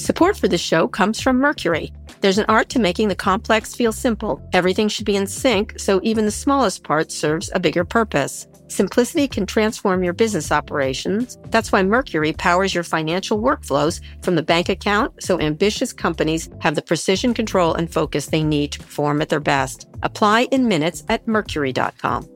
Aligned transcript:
Support 0.00 0.38
for 0.38 0.48
this 0.48 0.62
show 0.62 0.88
comes 0.88 1.20
from 1.20 1.36
Mercury. 1.36 1.92
There's 2.22 2.38
an 2.38 2.46
art 2.48 2.70
to 2.70 2.78
making 2.78 3.08
the 3.08 3.14
complex 3.14 3.74
feel 3.74 3.92
simple. 3.92 4.40
Everything 4.54 4.88
should 4.88 5.04
be 5.04 5.14
in 5.14 5.26
sync, 5.26 5.78
so 5.78 6.00
even 6.02 6.24
the 6.24 6.30
smallest 6.30 6.84
part 6.84 7.12
serves 7.12 7.50
a 7.54 7.60
bigger 7.60 7.84
purpose. 7.84 8.46
Simplicity 8.68 9.28
can 9.28 9.44
transform 9.44 10.02
your 10.02 10.14
business 10.14 10.50
operations. 10.50 11.36
That's 11.50 11.70
why 11.70 11.82
Mercury 11.82 12.32
powers 12.32 12.74
your 12.74 12.82
financial 12.82 13.42
workflows 13.42 14.00
from 14.22 14.36
the 14.36 14.42
bank 14.42 14.70
account 14.70 15.22
so 15.22 15.38
ambitious 15.38 15.92
companies 15.92 16.48
have 16.60 16.76
the 16.76 16.82
precision 16.82 17.34
control 17.34 17.74
and 17.74 17.92
focus 17.92 18.26
they 18.26 18.42
need 18.42 18.72
to 18.72 18.78
perform 18.78 19.20
at 19.20 19.28
their 19.28 19.38
best. 19.38 19.86
Apply 20.02 20.48
in 20.50 20.66
minutes 20.66 21.04
at 21.10 21.28
mercury.com. 21.28 22.26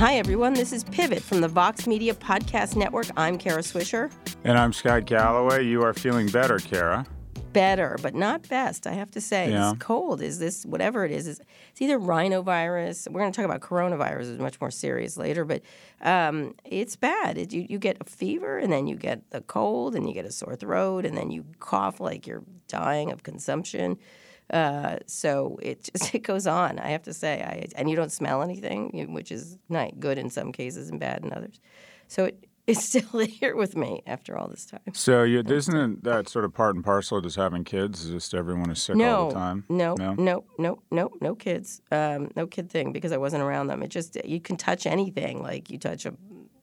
Hi, 0.00 0.14
everyone. 0.14 0.54
This 0.54 0.72
is 0.72 0.82
Pivot 0.84 1.22
from 1.22 1.42
the 1.42 1.48
Vox 1.48 1.86
Media 1.86 2.14
Podcast 2.14 2.74
Network. 2.74 3.08
I'm 3.18 3.36
Kara 3.36 3.60
Swisher. 3.60 4.10
And 4.44 4.56
I'm 4.56 4.72
Scott 4.72 5.04
Galloway. 5.04 5.66
You 5.66 5.82
are 5.82 5.92
feeling 5.92 6.26
better, 6.28 6.58
Kara. 6.58 7.04
Better, 7.52 7.98
but 8.00 8.14
not 8.14 8.48
best, 8.48 8.86
I 8.86 8.94
have 8.94 9.10
to 9.10 9.20
say. 9.20 9.50
Yeah. 9.50 9.72
It's 9.72 9.78
cold. 9.78 10.22
Is 10.22 10.38
this, 10.38 10.64
whatever 10.64 11.04
it 11.04 11.10
is, 11.10 11.28
it's 11.28 11.42
either 11.80 11.98
rhinovirus. 11.98 13.10
We're 13.10 13.20
going 13.20 13.30
to 13.30 13.36
talk 13.36 13.44
about 13.44 13.60
coronavirus, 13.60 14.32
it's 14.32 14.40
much 14.40 14.58
more 14.58 14.70
serious 14.70 15.18
later, 15.18 15.44
but 15.44 15.60
um, 16.00 16.54
it's 16.64 16.96
bad. 16.96 17.36
It, 17.36 17.52
you, 17.52 17.66
you 17.68 17.78
get 17.78 17.98
a 18.00 18.04
fever, 18.04 18.56
and 18.56 18.72
then 18.72 18.86
you 18.86 18.96
get 18.96 19.20
a 19.32 19.42
cold, 19.42 19.94
and 19.94 20.08
you 20.08 20.14
get 20.14 20.24
a 20.24 20.32
sore 20.32 20.56
throat, 20.56 21.04
and 21.04 21.14
then 21.14 21.30
you 21.30 21.44
cough 21.58 22.00
like 22.00 22.26
you're 22.26 22.44
dying 22.68 23.12
of 23.12 23.22
consumption. 23.22 23.98
Uh, 24.50 24.96
so 25.06 25.58
it 25.62 25.90
just 25.92 26.14
it 26.14 26.20
goes 26.20 26.46
on. 26.46 26.78
I 26.78 26.88
have 26.88 27.02
to 27.04 27.14
say, 27.14 27.42
I, 27.42 27.66
and 27.76 27.88
you 27.88 27.96
don't 27.96 28.12
smell 28.12 28.42
anything, 28.42 29.12
which 29.12 29.32
is 29.32 29.58
not 29.68 30.00
good 30.00 30.18
in 30.18 30.30
some 30.30 30.52
cases 30.52 30.90
and 30.90 30.98
bad 30.98 31.24
in 31.24 31.32
others. 31.32 31.60
So 32.08 32.26
it, 32.26 32.44
it's 32.66 32.84
still 32.84 33.20
here 33.26 33.56
with 33.56 33.76
me 33.76 34.02
after 34.06 34.36
all 34.36 34.48
this 34.48 34.66
time. 34.66 34.80
So 34.92 35.22
you, 35.22 35.40
isn't 35.40 36.04
that 36.04 36.28
sort 36.28 36.44
of 36.44 36.54
part 36.54 36.74
and 36.74 36.84
parcel 36.84 37.18
of 37.18 37.24
just 37.24 37.36
having 37.36 37.64
kids? 37.64 38.04
Is 38.04 38.10
just 38.10 38.34
everyone 38.34 38.70
is 38.70 38.82
sick 38.82 38.96
no, 38.96 39.16
all 39.16 39.28
the 39.28 39.34
time? 39.34 39.64
No, 39.68 39.94
no, 39.94 40.14
no, 40.14 40.44
no, 40.58 40.82
no, 40.90 41.10
no 41.20 41.34
kids. 41.34 41.80
Um, 41.90 42.30
no 42.36 42.46
kid 42.46 42.70
thing 42.70 42.92
because 42.92 43.12
I 43.12 43.16
wasn't 43.16 43.42
around 43.42 43.68
them. 43.68 43.82
It 43.82 43.88
just 43.88 44.22
you 44.24 44.40
can 44.40 44.56
touch 44.56 44.86
anything, 44.86 45.42
like 45.42 45.70
you 45.70 45.78
touch 45.78 46.06
a 46.06 46.14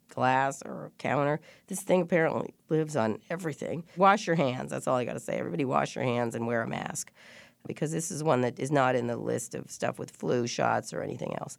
glass 0.10 0.64
or 0.64 0.86
a 0.86 0.90
counter. 0.98 1.40
This 1.68 1.82
thing 1.82 2.02
apparently 2.02 2.54
lives 2.70 2.96
on 2.96 3.20
everything. 3.30 3.84
Wash 3.98 4.28
your 4.28 4.36
hands. 4.36 4.72
That's 4.72 4.88
all 4.88 4.96
I 4.96 5.06
got 5.06 5.14
to 5.14 5.20
say. 5.20 5.38
Everybody 5.38 5.66
wash 5.66 5.96
your 5.96 6.06
hands 6.06 6.36
and 6.36 6.48
wear 6.48 6.62
a 6.62 6.68
mask 6.68 7.12
because 7.68 7.92
this 7.92 8.12
is 8.12 8.24
one 8.24 8.42
that 8.42 8.60
is 8.60 8.72
not 8.72 8.96
in 8.96 9.08
the 9.08 9.18
list 9.18 9.56
of 9.56 9.70
stuff 9.70 10.00
with 10.00 10.12
flu 10.12 10.48
shots 10.48 10.94
or 10.94 11.02
anything 11.02 11.36
else. 11.40 11.58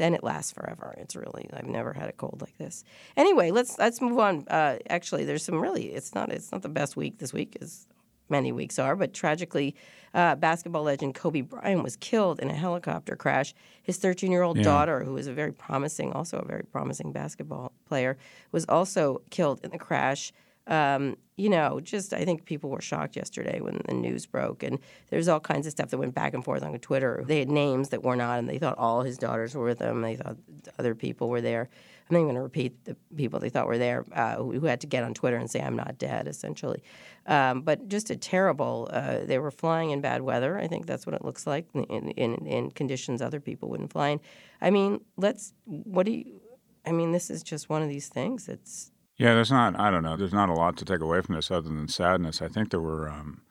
And 0.00 0.14
it 0.14 0.24
lasts 0.24 0.50
forever. 0.50 0.92
It's 0.98 1.14
really 1.14 1.48
I've 1.52 1.66
never 1.66 1.92
had 1.92 2.08
a 2.08 2.12
cold 2.12 2.40
like 2.40 2.58
this. 2.58 2.82
Anyway, 3.16 3.52
let's 3.52 3.78
let's 3.78 4.00
move 4.00 4.18
on. 4.18 4.44
Uh, 4.48 4.78
actually, 4.90 5.24
there's 5.24 5.44
some 5.44 5.60
really 5.60 5.86
it's 5.86 6.16
not 6.16 6.32
it's 6.32 6.50
not 6.50 6.62
the 6.62 6.68
best 6.68 6.96
week 6.96 7.18
this 7.18 7.32
week 7.32 7.56
as 7.60 7.86
many 8.28 8.52
weeks 8.52 8.78
are, 8.78 8.96
but 8.96 9.14
tragically, 9.14 9.74
uh, 10.14 10.34
basketball 10.36 10.84
legend 10.84 11.14
Kobe 11.14 11.42
Bryant 11.42 11.82
was 11.82 11.96
killed 11.96 12.40
in 12.40 12.50
a 12.50 12.54
helicopter 12.54 13.16
crash. 13.16 13.54
His 13.82 13.98
13 13.98 14.32
year 14.32 14.42
old 14.42 14.62
daughter, 14.62 15.04
who 15.04 15.12
was 15.12 15.26
a 15.26 15.32
very 15.32 15.52
promising, 15.52 16.12
also 16.12 16.38
a 16.38 16.44
very 16.44 16.64
promising 16.64 17.12
basketball 17.12 17.72
player, 17.86 18.16
was 18.52 18.64
also 18.66 19.22
killed 19.30 19.60
in 19.62 19.70
the 19.70 19.78
crash 19.78 20.32
um, 20.66 21.16
you 21.36 21.48
know, 21.48 21.80
just 21.80 22.12
I 22.12 22.24
think 22.24 22.44
people 22.44 22.70
were 22.70 22.80
shocked 22.80 23.16
yesterday 23.16 23.60
when 23.60 23.80
the 23.86 23.94
news 23.94 24.24
broke, 24.24 24.62
and 24.62 24.78
there's 25.10 25.26
all 25.26 25.40
kinds 25.40 25.66
of 25.66 25.72
stuff 25.72 25.90
that 25.90 25.98
went 25.98 26.14
back 26.14 26.32
and 26.32 26.44
forth 26.44 26.62
on 26.62 26.78
Twitter. 26.78 27.24
They 27.26 27.40
had 27.40 27.50
names 27.50 27.88
that 27.88 28.04
were 28.04 28.16
not, 28.16 28.38
and 28.38 28.48
they 28.48 28.58
thought 28.58 28.78
all 28.78 29.02
his 29.02 29.18
daughters 29.18 29.54
were 29.54 29.64
with 29.64 29.80
him. 29.80 30.02
They 30.02 30.16
thought 30.16 30.36
other 30.78 30.94
people 30.94 31.28
were 31.28 31.40
there. 31.40 31.68
I'm 32.08 32.14
not 32.14 32.18
even 32.18 32.26
going 32.26 32.36
to 32.36 32.42
repeat 32.42 32.84
the 32.84 32.96
people 33.16 33.40
they 33.40 33.48
thought 33.48 33.66
were 33.66 33.78
there 33.78 34.04
uh, 34.12 34.36
who, 34.36 34.66
had 34.66 34.82
to 34.82 34.86
get 34.86 35.04
on 35.04 35.14
Twitter 35.14 35.36
and 35.36 35.50
say 35.50 35.60
I'm 35.60 35.74
not 35.74 35.98
dead, 35.98 36.28
essentially. 36.28 36.82
Um, 37.26 37.62
but 37.62 37.88
just 37.88 38.10
a 38.10 38.16
terrible. 38.16 38.88
Uh, 38.92 39.24
they 39.24 39.38
were 39.38 39.50
flying 39.50 39.90
in 39.90 40.00
bad 40.02 40.22
weather. 40.22 40.58
I 40.58 40.68
think 40.68 40.86
that's 40.86 41.06
what 41.06 41.14
it 41.14 41.24
looks 41.24 41.46
like 41.46 41.66
in, 41.74 42.10
in, 42.10 42.46
in 42.46 42.70
conditions 42.70 43.22
other 43.22 43.40
people 43.40 43.70
wouldn't 43.70 43.92
fly 43.92 44.10
in. 44.10 44.20
I 44.60 44.70
mean, 44.70 45.00
let's. 45.16 45.54
What 45.64 46.06
do 46.06 46.12
you? 46.12 46.40
I 46.86 46.92
mean, 46.92 47.12
this 47.12 47.30
is 47.30 47.42
just 47.42 47.70
one 47.70 47.82
of 47.82 47.88
these 47.88 48.08
things. 48.08 48.48
It's 48.48 48.92
yeah, 49.16 49.34
there's 49.34 49.50
not. 49.50 49.78
I 49.78 49.90
don't 49.90 50.02
know. 50.02 50.16
There's 50.16 50.32
not 50.32 50.48
a 50.48 50.54
lot 50.54 50.76
to 50.78 50.84
take 50.84 51.00
away 51.00 51.20
from 51.20 51.36
this 51.36 51.50
other 51.50 51.68
than 51.68 51.88
sadness. 51.88 52.42
I 52.42 52.48
think 52.48 52.70
there 52.70 52.80
were 52.80 53.08
um, 53.08 53.42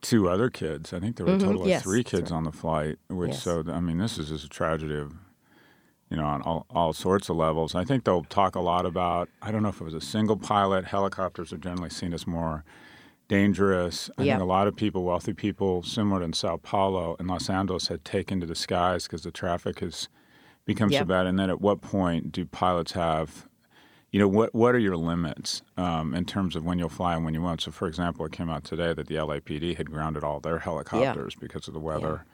two 0.00 0.28
other 0.28 0.48
kids. 0.48 0.92
I 0.92 1.00
think 1.00 1.16
there 1.16 1.26
were 1.26 1.32
a 1.32 1.36
mm-hmm. 1.36 1.46
total 1.46 1.68
yes, 1.68 1.80
of 1.80 1.84
three 1.84 2.02
kids 2.02 2.30
right. 2.30 2.36
on 2.36 2.44
the 2.44 2.52
flight. 2.52 2.98
Which 3.08 3.32
yes. 3.32 3.42
so 3.42 3.64
I 3.68 3.80
mean, 3.80 3.98
this 3.98 4.18
is 4.18 4.30
just 4.30 4.44
a 4.44 4.48
tragedy 4.48 4.96
of 4.96 5.12
you 6.10 6.16
know 6.16 6.24
on 6.24 6.40
all, 6.42 6.66
all 6.70 6.92
sorts 6.92 7.28
of 7.28 7.36
levels. 7.36 7.74
I 7.74 7.84
think 7.84 8.04
they'll 8.04 8.24
talk 8.24 8.54
a 8.54 8.60
lot 8.60 8.86
about. 8.86 9.28
I 9.42 9.50
don't 9.50 9.62
know 9.62 9.68
if 9.68 9.80
it 9.80 9.84
was 9.84 9.94
a 9.94 10.00
single 10.00 10.36
pilot. 10.36 10.86
Helicopters 10.86 11.52
are 11.52 11.58
generally 11.58 11.90
seen 11.90 12.14
as 12.14 12.26
more 12.26 12.64
dangerous. 13.28 14.08
I 14.16 14.22
think 14.22 14.40
a 14.40 14.44
lot 14.44 14.66
of 14.66 14.76
people, 14.76 15.02
wealthy 15.02 15.34
people, 15.34 15.82
similar 15.82 16.22
in 16.22 16.32
Sao 16.32 16.56
Paulo 16.56 17.16
and 17.18 17.28
Los 17.28 17.50
Angeles, 17.50 17.88
had 17.88 18.04
taken 18.04 18.40
to 18.40 18.46
the 18.46 18.54
skies 18.54 19.06
because 19.06 19.22
the 19.22 19.30
traffic 19.30 19.80
has 19.80 20.08
become 20.64 20.90
yep. 20.90 21.02
so 21.02 21.04
bad. 21.04 21.26
And 21.26 21.38
then 21.38 21.50
at 21.50 21.60
what 21.60 21.80
point 21.80 22.32
do 22.32 22.44
pilots 22.46 22.92
have 22.92 23.46
you 24.12 24.20
know 24.20 24.28
what 24.28 24.54
what 24.54 24.74
are 24.74 24.78
your 24.78 24.96
limits 24.96 25.62
um, 25.76 26.14
in 26.14 26.24
terms 26.24 26.56
of 26.56 26.64
when 26.64 26.78
you'll 26.78 26.88
fly 26.88 27.14
and 27.14 27.24
when 27.24 27.34
you 27.34 27.42
won't 27.42 27.60
so 27.60 27.70
for 27.70 27.88
example 27.88 28.24
it 28.24 28.32
came 28.32 28.48
out 28.48 28.64
today 28.64 28.92
that 28.92 29.06
the 29.08 29.16
lapd 29.16 29.76
had 29.76 29.90
grounded 29.90 30.24
all 30.24 30.40
their 30.40 30.58
helicopters 30.58 31.34
yeah. 31.34 31.40
because 31.40 31.68
of 31.68 31.74
the 31.74 31.80
weather 31.80 32.24
yeah. 32.24 32.32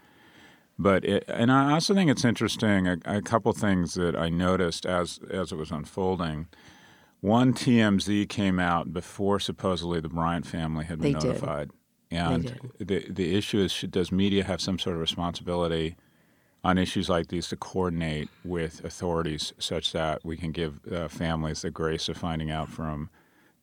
but 0.78 1.04
it, 1.04 1.24
and 1.28 1.50
i 1.50 1.72
also 1.72 1.94
think 1.94 2.10
it's 2.10 2.24
interesting 2.24 2.86
a, 2.86 2.98
a 3.04 3.22
couple 3.22 3.52
things 3.52 3.94
that 3.94 4.16
i 4.16 4.28
noticed 4.28 4.86
as 4.86 5.20
as 5.30 5.52
it 5.52 5.56
was 5.56 5.70
unfolding 5.70 6.46
one 7.20 7.52
tmz 7.52 8.28
came 8.28 8.58
out 8.58 8.92
before 8.92 9.40
supposedly 9.40 10.00
the 10.00 10.08
bryant 10.08 10.46
family 10.46 10.84
had 10.84 11.00
been 11.00 11.12
they 11.12 11.18
notified 11.18 11.70
did. 12.10 12.18
and 12.18 12.60
the 12.78 13.06
the 13.08 13.34
issue 13.34 13.58
is 13.58 13.72
should, 13.72 13.90
does 13.90 14.12
media 14.12 14.44
have 14.44 14.60
some 14.60 14.78
sort 14.78 14.94
of 14.94 15.00
responsibility 15.00 15.96
on 16.64 16.78
issues 16.78 17.08
like 17.08 17.28
these 17.28 17.48
to 17.48 17.56
coordinate 17.56 18.28
with 18.44 18.84
authorities 18.84 19.52
such 19.58 19.92
that 19.92 20.24
we 20.24 20.36
can 20.36 20.52
give 20.52 20.80
uh, 20.92 21.08
families 21.08 21.62
the 21.62 21.70
grace 21.70 22.08
of 22.08 22.16
finding 22.16 22.50
out 22.50 22.68
from 22.68 23.10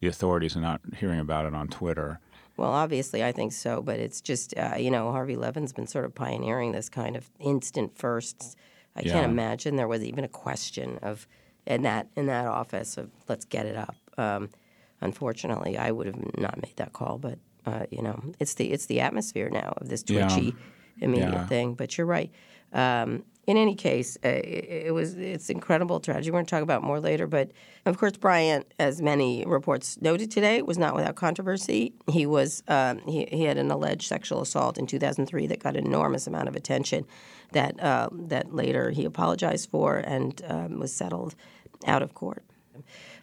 the 0.01 0.07
authorities 0.07 0.55
and 0.55 0.63
not 0.63 0.81
hearing 0.97 1.19
about 1.19 1.45
it 1.45 1.53
on 1.53 1.67
Twitter. 1.67 2.19
Well, 2.57 2.71
obviously, 2.71 3.23
I 3.23 3.31
think 3.31 3.53
so, 3.53 3.81
but 3.81 3.99
it's 3.99 4.19
just, 4.19 4.53
uh, 4.57 4.75
you 4.77 4.91
know, 4.91 5.11
Harvey 5.11 5.37
Levin's 5.37 5.71
been 5.71 5.87
sort 5.87 6.03
of 6.03 6.13
pioneering 6.13 6.73
this 6.73 6.89
kind 6.89 7.15
of 7.15 7.29
instant 7.39 7.97
firsts. 7.97 8.57
I 8.97 9.01
yeah. 9.01 9.13
can't 9.13 9.31
imagine 9.31 9.77
there 9.77 9.87
was 9.87 10.03
even 10.03 10.25
a 10.25 10.29
question 10.29 10.99
of 11.01 11.25
in 11.65 11.83
that 11.83 12.07
in 12.17 12.25
that 12.25 12.47
office 12.47 12.97
of 12.97 13.11
let's 13.29 13.45
get 13.45 13.65
it 13.65 13.77
up. 13.77 13.95
Um, 14.17 14.49
unfortunately, 14.99 15.77
I 15.77 15.91
would 15.91 16.07
have 16.07 16.37
not 16.37 16.61
made 16.61 16.75
that 16.75 16.91
call, 16.91 17.17
but 17.17 17.39
uh, 17.65 17.85
you 17.91 18.01
know, 18.01 18.21
it's 18.39 18.55
the 18.55 18.73
it's 18.73 18.87
the 18.87 18.99
atmosphere 18.99 19.49
now 19.49 19.73
of 19.77 19.87
this 19.87 20.03
twitchy, 20.03 20.41
yeah. 20.41 20.51
immediate 20.99 21.31
yeah. 21.31 21.47
thing. 21.47 21.75
But 21.75 21.97
you're 21.97 22.07
right. 22.07 22.31
Um, 22.73 23.23
in 23.49 23.57
any 23.57 23.73
case, 23.73 24.15
uh, 24.23 24.27
it, 24.29 24.85
it, 24.85 24.93
was 24.93 25.17
it's 25.17 25.49
incredible 25.49 25.99
tragedy. 25.99 26.29
We're 26.29 26.35
going 26.35 26.45
to 26.45 26.51
talk 26.51 26.61
about 26.61 26.83
more 26.83 26.99
later, 26.99 27.25
but 27.25 27.51
of 27.87 27.97
course, 27.97 28.15
Bryant, 28.15 28.71
as 28.77 29.01
many 29.01 29.43
reports 29.47 29.99
noted 30.01 30.29
today, 30.29 30.61
was 30.61 30.77
not 30.77 30.93
without 30.93 31.15
controversy. 31.15 31.93
He 32.11 32.27
was 32.27 32.61
um, 32.67 32.99
he, 33.07 33.27
he 33.31 33.45
had 33.45 33.57
an 33.57 33.71
alleged 33.71 34.07
sexual 34.07 34.41
assault 34.41 34.77
in 34.77 34.85
2003 34.85 35.47
that 35.47 35.63
got 35.63 35.75
an 35.75 35.87
enormous 35.87 36.27
amount 36.27 36.47
of 36.47 36.55
attention. 36.55 37.07
That 37.53 37.81
uh, 37.81 38.09
that 38.13 38.53
later 38.53 38.91
he 38.91 39.03
apologized 39.03 39.71
for 39.71 39.97
and 39.97 40.39
um, 40.47 40.77
was 40.77 40.93
settled 40.93 41.33
out 41.87 42.03
of 42.03 42.13
court. 42.13 42.43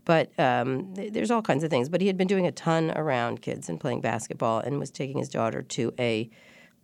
But 0.04 0.37
um, 0.40 0.93
th- 0.94 1.12
there's 1.12 1.31
all 1.31 1.43
kinds 1.43 1.62
of 1.62 1.70
things. 1.70 1.88
But 1.88 2.00
he 2.00 2.08
had 2.08 2.16
been 2.16 2.26
doing 2.26 2.48
a 2.48 2.52
ton 2.52 2.90
around 2.96 3.43
kids 3.43 3.69
and 3.69 3.78
playing 3.78 4.00
basketball, 4.00 4.58
and 4.58 4.81
was 4.81 4.90
taking 4.90 5.19
his 5.19 5.28
daughter 5.28 5.62
to 5.62 5.94
a 6.00 6.28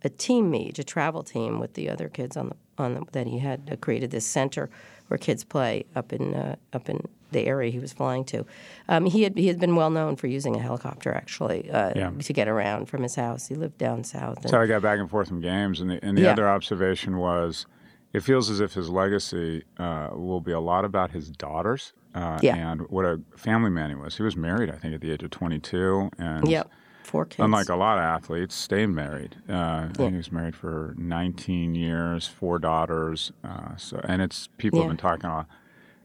a 0.04 0.08
team 0.08 0.50
meet, 0.50 0.78
a 0.78 0.84
travel 0.84 1.22
team 1.22 1.60
with 1.60 1.74
the 1.74 1.88
other 1.88 2.08
kids 2.08 2.36
on 2.36 2.50
the 2.50 2.56
on 2.78 2.94
the, 2.94 3.04
that 3.12 3.26
he 3.26 3.38
had 3.38 3.68
uh, 3.70 3.76
created 3.76 4.10
this 4.10 4.26
center 4.26 4.70
where 5.08 5.18
kids 5.18 5.44
play 5.44 5.84
up 5.94 6.12
in 6.12 6.34
uh, 6.34 6.56
up 6.72 6.88
in 6.88 7.06
the 7.32 7.46
area 7.46 7.70
he 7.70 7.78
was 7.78 7.92
flying 7.92 8.24
to. 8.24 8.44
Um, 8.88 9.06
he 9.06 9.22
had 9.22 9.36
he 9.36 9.48
had 9.48 9.58
been 9.58 9.76
well 9.76 9.90
known 9.90 10.16
for 10.16 10.26
using 10.26 10.56
a 10.56 10.58
helicopter 10.58 11.12
actually 11.14 11.70
uh, 11.70 11.92
yeah. 11.94 12.10
to 12.10 12.32
get 12.32 12.48
around 12.48 12.86
from 12.86 13.02
his 13.02 13.14
house. 13.14 13.46
He 13.46 13.54
lived 13.54 13.78
down 13.78 14.04
south. 14.04 14.48
so 14.48 14.60
I 14.60 14.66
got 14.66 14.82
back 14.82 14.98
and 14.98 15.10
forth 15.10 15.28
from 15.28 15.40
games, 15.40 15.80
and 15.80 15.90
the, 15.90 16.04
and 16.04 16.16
the 16.16 16.22
yeah. 16.22 16.32
other 16.32 16.48
observation 16.48 17.18
was, 17.18 17.66
it 18.12 18.20
feels 18.20 18.50
as 18.50 18.60
if 18.60 18.74
his 18.74 18.88
legacy 18.88 19.64
uh, 19.78 20.10
will 20.12 20.40
be 20.40 20.52
a 20.52 20.60
lot 20.60 20.84
about 20.84 21.10
his 21.10 21.30
daughters. 21.30 21.92
Uh, 22.14 22.38
yeah. 22.42 22.56
And 22.56 22.82
what 22.90 23.06
a 23.06 23.20
family 23.36 23.70
man 23.70 23.88
he 23.88 23.96
was. 23.96 24.18
He 24.18 24.22
was 24.22 24.36
married, 24.36 24.68
I 24.68 24.76
think, 24.76 24.94
at 24.94 25.00
the 25.00 25.10
age 25.10 25.22
of 25.22 25.30
22, 25.30 26.10
and 26.18 26.46
yep. 26.46 26.70
Four 27.12 27.26
kids. 27.26 27.40
Unlike 27.40 27.68
a 27.68 27.76
lot 27.76 27.98
of 27.98 28.04
athletes, 28.04 28.54
stayed 28.54 28.86
married. 28.86 29.36
Uh, 29.46 29.52
yeah. 29.52 29.88
I 29.90 29.92
think 29.92 30.12
he 30.12 30.16
was 30.16 30.32
married 30.32 30.56
for 30.56 30.94
19 30.96 31.74
years, 31.74 32.26
four 32.26 32.58
daughters. 32.58 33.32
Uh, 33.44 33.76
so, 33.76 34.00
and 34.04 34.22
it's 34.22 34.48
people 34.56 34.78
yeah. 34.78 34.84
have 34.84 34.90
been 34.92 34.96
talking 34.96 35.46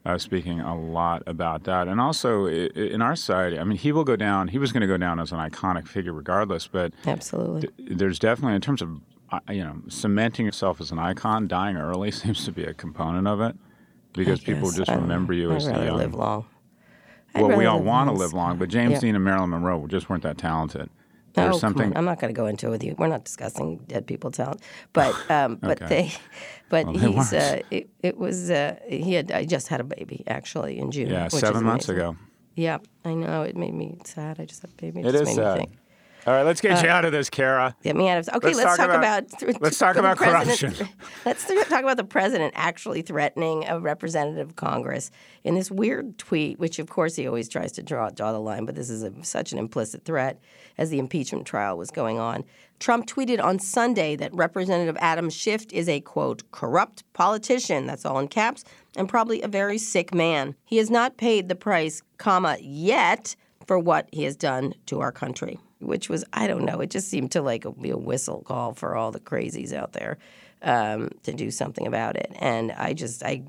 uh, 0.06 0.18
speaking 0.18 0.60
a 0.60 0.78
lot 0.78 1.24
about 1.26 1.64
that. 1.64 1.88
And 1.88 2.02
also 2.02 2.48
in 2.48 3.02
our 3.02 3.16
society, 3.16 3.58
I 3.58 3.64
mean, 3.64 3.78
he 3.78 3.94
will 3.94 4.04
go 4.04 4.18
down, 4.18 4.50
he 4.50 4.58
was 4.58 4.74
going 4.74 4.82
to 4.82 4.88
go 4.88 4.98
down 4.98 5.18
as 5.18 5.32
an 5.32 5.38
iconic 5.38 5.88
figure 5.88 6.12
regardless, 6.12 6.68
but 6.68 6.92
absolutely, 7.06 7.62
th- 7.62 7.98
there's 7.98 8.20
definitely, 8.20 8.56
in 8.56 8.62
terms 8.62 8.82
of, 8.82 9.00
uh, 9.32 9.40
you 9.50 9.64
know, 9.64 9.78
cementing 9.88 10.46
yourself 10.46 10.82
as 10.82 10.92
an 10.92 11.00
icon, 11.00 11.48
dying 11.48 11.78
early 11.78 12.12
seems 12.12 12.44
to 12.44 12.52
be 12.52 12.66
a 12.66 12.74
component 12.74 13.28
of 13.28 13.40
it 13.40 13.56
because 14.12 14.42
people 14.42 14.72
just 14.72 14.92
remember 14.92 15.32
you 15.32 15.52
as 15.52 15.66
the 15.68 15.72
young. 15.72 15.96
live 15.96 16.14
long. 16.14 16.46
I'd 17.34 17.44
well, 17.44 17.58
we 17.58 17.66
all 17.66 17.82
want 17.82 18.10
to 18.10 18.14
live 18.14 18.34
long, 18.34 18.58
but 18.58 18.68
James 18.68 18.94
yeah. 18.94 19.00
Dean 19.00 19.16
and 19.16 19.24
Marilyn 19.24 19.52
Monroe 19.52 19.88
just 19.88 20.10
weren't 20.10 20.24
that 20.24 20.38
talented. 20.38 20.90
There's 21.38 21.56
oh, 21.56 21.60
something. 21.60 21.96
I'm 21.96 22.04
not 22.04 22.20
going 22.20 22.34
to 22.34 22.38
go 22.38 22.48
into 22.48 22.66
it 22.66 22.70
with 22.72 22.84
you. 22.84 22.96
We're 22.98 23.08
not 23.08 23.24
discussing 23.24 23.78
dead 23.88 24.08
people 24.08 24.32
talent, 24.32 24.62
but 24.92 25.14
um, 25.32 25.58
but 25.62 25.80
they, 25.88 26.12
but 26.68 26.88
well, 26.88 26.98
he's 26.98 27.32
uh, 27.32 27.62
it, 27.70 27.90
it, 28.02 28.18
was 28.18 28.50
uh, 28.50 28.76
he 28.90 29.14
had 29.14 29.32
I 29.32 29.46
just 29.46 29.68
had 29.68 29.80
a 29.80 29.84
baby 29.84 30.24
actually 30.26 30.80
in 30.80 30.90
June. 30.90 31.10
Yeah, 31.10 31.28
seven 31.28 31.64
months 31.64 31.90
ago. 31.90 32.18
Yeah, 32.56 32.80
I 33.06 33.14
know. 33.14 33.44
It 33.44 33.56
made 33.56 33.76
me 33.76 34.00
sad. 34.04 34.40
I 34.40 34.46
just 34.46 34.64
had 34.64 34.72
a 34.72 34.82
baby. 34.82 35.02
It, 35.02 35.14
it 35.14 35.16
is 35.16 35.36
sad. 35.36 35.60
Think. 35.60 35.78
All 36.28 36.34
right, 36.34 36.46
let's 36.46 36.60
get 36.60 36.80
uh, 36.80 36.84
you 36.84 36.90
out 36.90 37.06
of 37.06 37.14
this, 37.14 37.30
Kara. 37.30 37.74
Get 37.84 37.96
me 37.96 38.10
out 38.10 38.18
of. 38.18 38.26
this. 38.26 38.36
Okay, 38.36 38.48
let's, 38.48 38.58
let's 38.58 38.78
talk, 38.78 38.88
talk, 38.90 38.98
about, 38.98 39.42
about 39.42 39.62
let's 39.62 39.78
talk 39.78 39.96
about 39.96 40.18
corruption. 40.18 40.76
let's 41.26 41.46
talk 41.46 41.84
about 41.84 41.96
the 41.96 42.04
president 42.04 42.54
actually 42.54 43.02
threatening 43.02 43.64
a 43.66 43.80
representative 43.80 44.50
of 44.50 44.56
Congress 44.58 45.10
in 45.46 45.56
this 45.56 45.72
weird 45.72 46.18
tweet, 46.18 46.60
which 46.60 46.80
of 46.80 46.90
course 46.90 47.16
he 47.16 47.26
always 47.26 47.48
tries 47.48 47.72
to 47.72 47.82
draw 47.82 48.10
draw 48.10 48.34
the 48.34 48.42
line, 48.42 48.66
but 48.66 48.76
this 48.76 48.90
is 48.90 49.04
a, 49.04 49.14
such 49.24 49.54
an 49.54 49.58
implicit 49.58 50.04
threat 50.04 50.38
as 50.78 50.90
the 50.90 51.00
impeachment 51.00 51.48
trial 51.48 51.78
was 51.78 51.92
going 51.92 52.20
on. 52.20 52.44
Trump 52.82 53.08
tweeted 53.08 53.42
on 53.42 53.58
Sunday 53.58 54.18
that 54.18 54.34
Representative 54.34 54.98
Adam 55.00 55.30
Schiff 55.30 55.66
is 55.72 55.88
a 55.88 56.02
quote 56.02 56.44
corrupt 56.52 57.06
politician. 57.14 57.88
That's 57.88 58.06
all 58.06 58.20
in 58.20 58.28
caps, 58.28 58.66
and 58.98 59.08
probably 59.08 59.42
a 59.44 59.48
very 59.48 59.78
sick 59.78 60.14
man. 60.14 60.56
He 60.66 60.76
has 60.76 60.90
not 60.90 61.16
paid 61.16 61.48
the 61.48 61.56
price, 61.56 62.02
comma 62.18 62.58
yet 62.60 63.38
for 63.66 63.80
what 63.80 64.10
he 64.12 64.24
has 64.24 64.36
done 64.36 64.74
to 64.88 65.00
our 65.00 65.14
country 65.14 65.58
which 65.80 66.10
was 66.10 66.24
I 66.34 66.48
don't 66.48 66.66
know. 66.66 66.80
It 66.82 66.90
just 66.90 67.10
seemed 67.10 67.32
to 67.32 67.42
like 67.42 67.66
be 67.80 67.90
a 67.90 67.98
whistle 67.98 68.42
call 68.42 68.74
for 68.74 68.96
all 68.96 69.12
the 69.12 69.20
crazies 69.20 69.74
out 69.74 69.94
there 69.94 70.18
um, 70.62 71.10
to 71.24 71.34
do 71.34 71.52
something 71.52 71.88
about 71.88 72.16
it. 72.16 72.32
And 72.40 72.72
I 72.72 72.94
just 72.94 73.24
I 73.24 73.44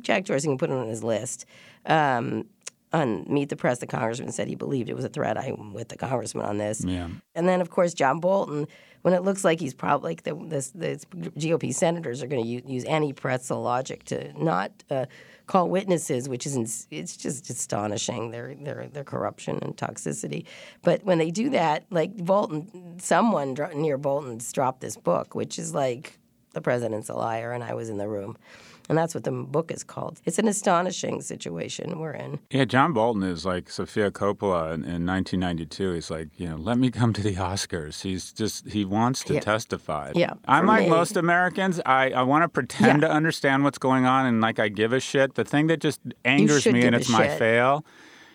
Jack 0.00 0.24
Dorsey 0.24 0.48
can 0.48 0.58
put 0.58 0.70
it 0.70 0.74
on 0.74 0.88
his 0.88 1.02
list. 1.02 1.46
Um, 1.84 2.46
on 2.92 3.24
Meet 3.28 3.48
the 3.48 3.56
Press, 3.56 3.78
the 3.78 3.86
congressman 3.86 4.32
said 4.32 4.48
he 4.48 4.54
believed 4.54 4.88
it 4.88 4.94
was 4.94 5.04
a 5.04 5.08
threat. 5.08 5.36
I'm 5.36 5.74
with 5.74 5.88
the 5.88 5.96
congressman 5.96 6.46
on 6.46 6.58
this. 6.58 6.84
Yeah. 6.84 7.08
And 7.34 7.48
then, 7.48 7.60
of 7.60 7.68
course, 7.68 7.92
John 7.92 8.20
Bolton, 8.20 8.66
when 9.02 9.12
it 9.12 9.22
looks 9.22 9.44
like 9.44 9.60
he's 9.60 9.74
probably 9.74 10.10
like 10.10 10.22
the, 10.22 10.34
the, 10.34 10.70
the 10.74 11.30
GOP 11.30 11.74
senators 11.74 12.22
are 12.22 12.26
going 12.26 12.42
to 12.42 12.48
use, 12.48 12.62
use 12.66 12.84
Annie 12.84 13.12
Prestel 13.12 13.62
logic 13.62 14.04
to 14.04 14.32
not 14.42 14.70
uh, 14.88 15.06
call 15.46 15.68
witnesses, 15.68 16.28
which 16.28 16.46
is 16.46 16.86
it's 16.90 17.16
just 17.16 17.48
astonishing 17.50 18.30
their 18.30 18.54
their 18.54 18.88
their 18.88 19.04
corruption 19.04 19.58
and 19.62 19.76
toxicity. 19.76 20.44
But 20.82 21.04
when 21.04 21.18
they 21.18 21.30
do 21.30 21.50
that, 21.50 21.84
like 21.90 22.16
Bolton, 22.16 22.98
someone 22.98 23.56
near 23.74 23.98
Bolton's 23.98 24.52
dropped 24.52 24.80
this 24.80 24.96
book, 24.96 25.34
which 25.34 25.58
is 25.58 25.74
like 25.74 26.18
the 26.56 26.62
president's 26.62 27.08
a 27.08 27.14
liar, 27.14 27.52
and 27.52 27.62
I 27.62 27.74
was 27.74 27.88
in 27.88 27.98
the 27.98 28.08
room. 28.08 28.36
And 28.88 28.96
that's 28.96 29.14
what 29.14 29.24
the 29.24 29.32
book 29.32 29.72
is 29.72 29.82
called. 29.82 30.20
It's 30.24 30.38
an 30.38 30.46
astonishing 30.46 31.20
situation 31.20 31.98
we're 31.98 32.12
in. 32.12 32.38
Yeah, 32.50 32.64
John 32.64 32.92
Bolton 32.92 33.24
is 33.24 33.44
like 33.44 33.68
Sofia 33.68 34.12
Coppola 34.12 34.74
in, 34.74 34.84
in 34.84 35.04
1992. 35.04 35.92
He's 35.92 36.10
like, 36.10 36.28
you 36.36 36.48
know, 36.48 36.56
let 36.56 36.78
me 36.78 36.90
come 36.90 37.12
to 37.12 37.20
the 37.20 37.34
Oscars. 37.34 38.02
He's 38.02 38.32
just, 38.32 38.68
he 38.68 38.84
wants 38.84 39.24
to 39.24 39.34
yeah. 39.34 39.40
testify. 39.40 40.12
Yeah. 40.14 40.34
I'm 40.46 40.66
like 40.66 40.84
me. 40.84 40.90
most 40.90 41.16
Americans. 41.16 41.80
I, 41.84 42.10
I 42.10 42.22
want 42.22 42.44
to 42.44 42.48
pretend 42.48 43.02
yeah. 43.02 43.08
to 43.08 43.14
understand 43.14 43.64
what's 43.64 43.78
going 43.78 44.06
on 44.06 44.24
and 44.24 44.40
like 44.40 44.60
I 44.60 44.68
give 44.68 44.92
a 44.92 45.00
shit. 45.00 45.34
The 45.34 45.44
thing 45.44 45.66
that 45.66 45.80
just 45.80 46.00
angers 46.24 46.64
me, 46.66 46.86
and 46.86 46.94
it's 46.94 47.10
my 47.10 47.26
shit. 47.26 47.38
fail, 47.40 47.84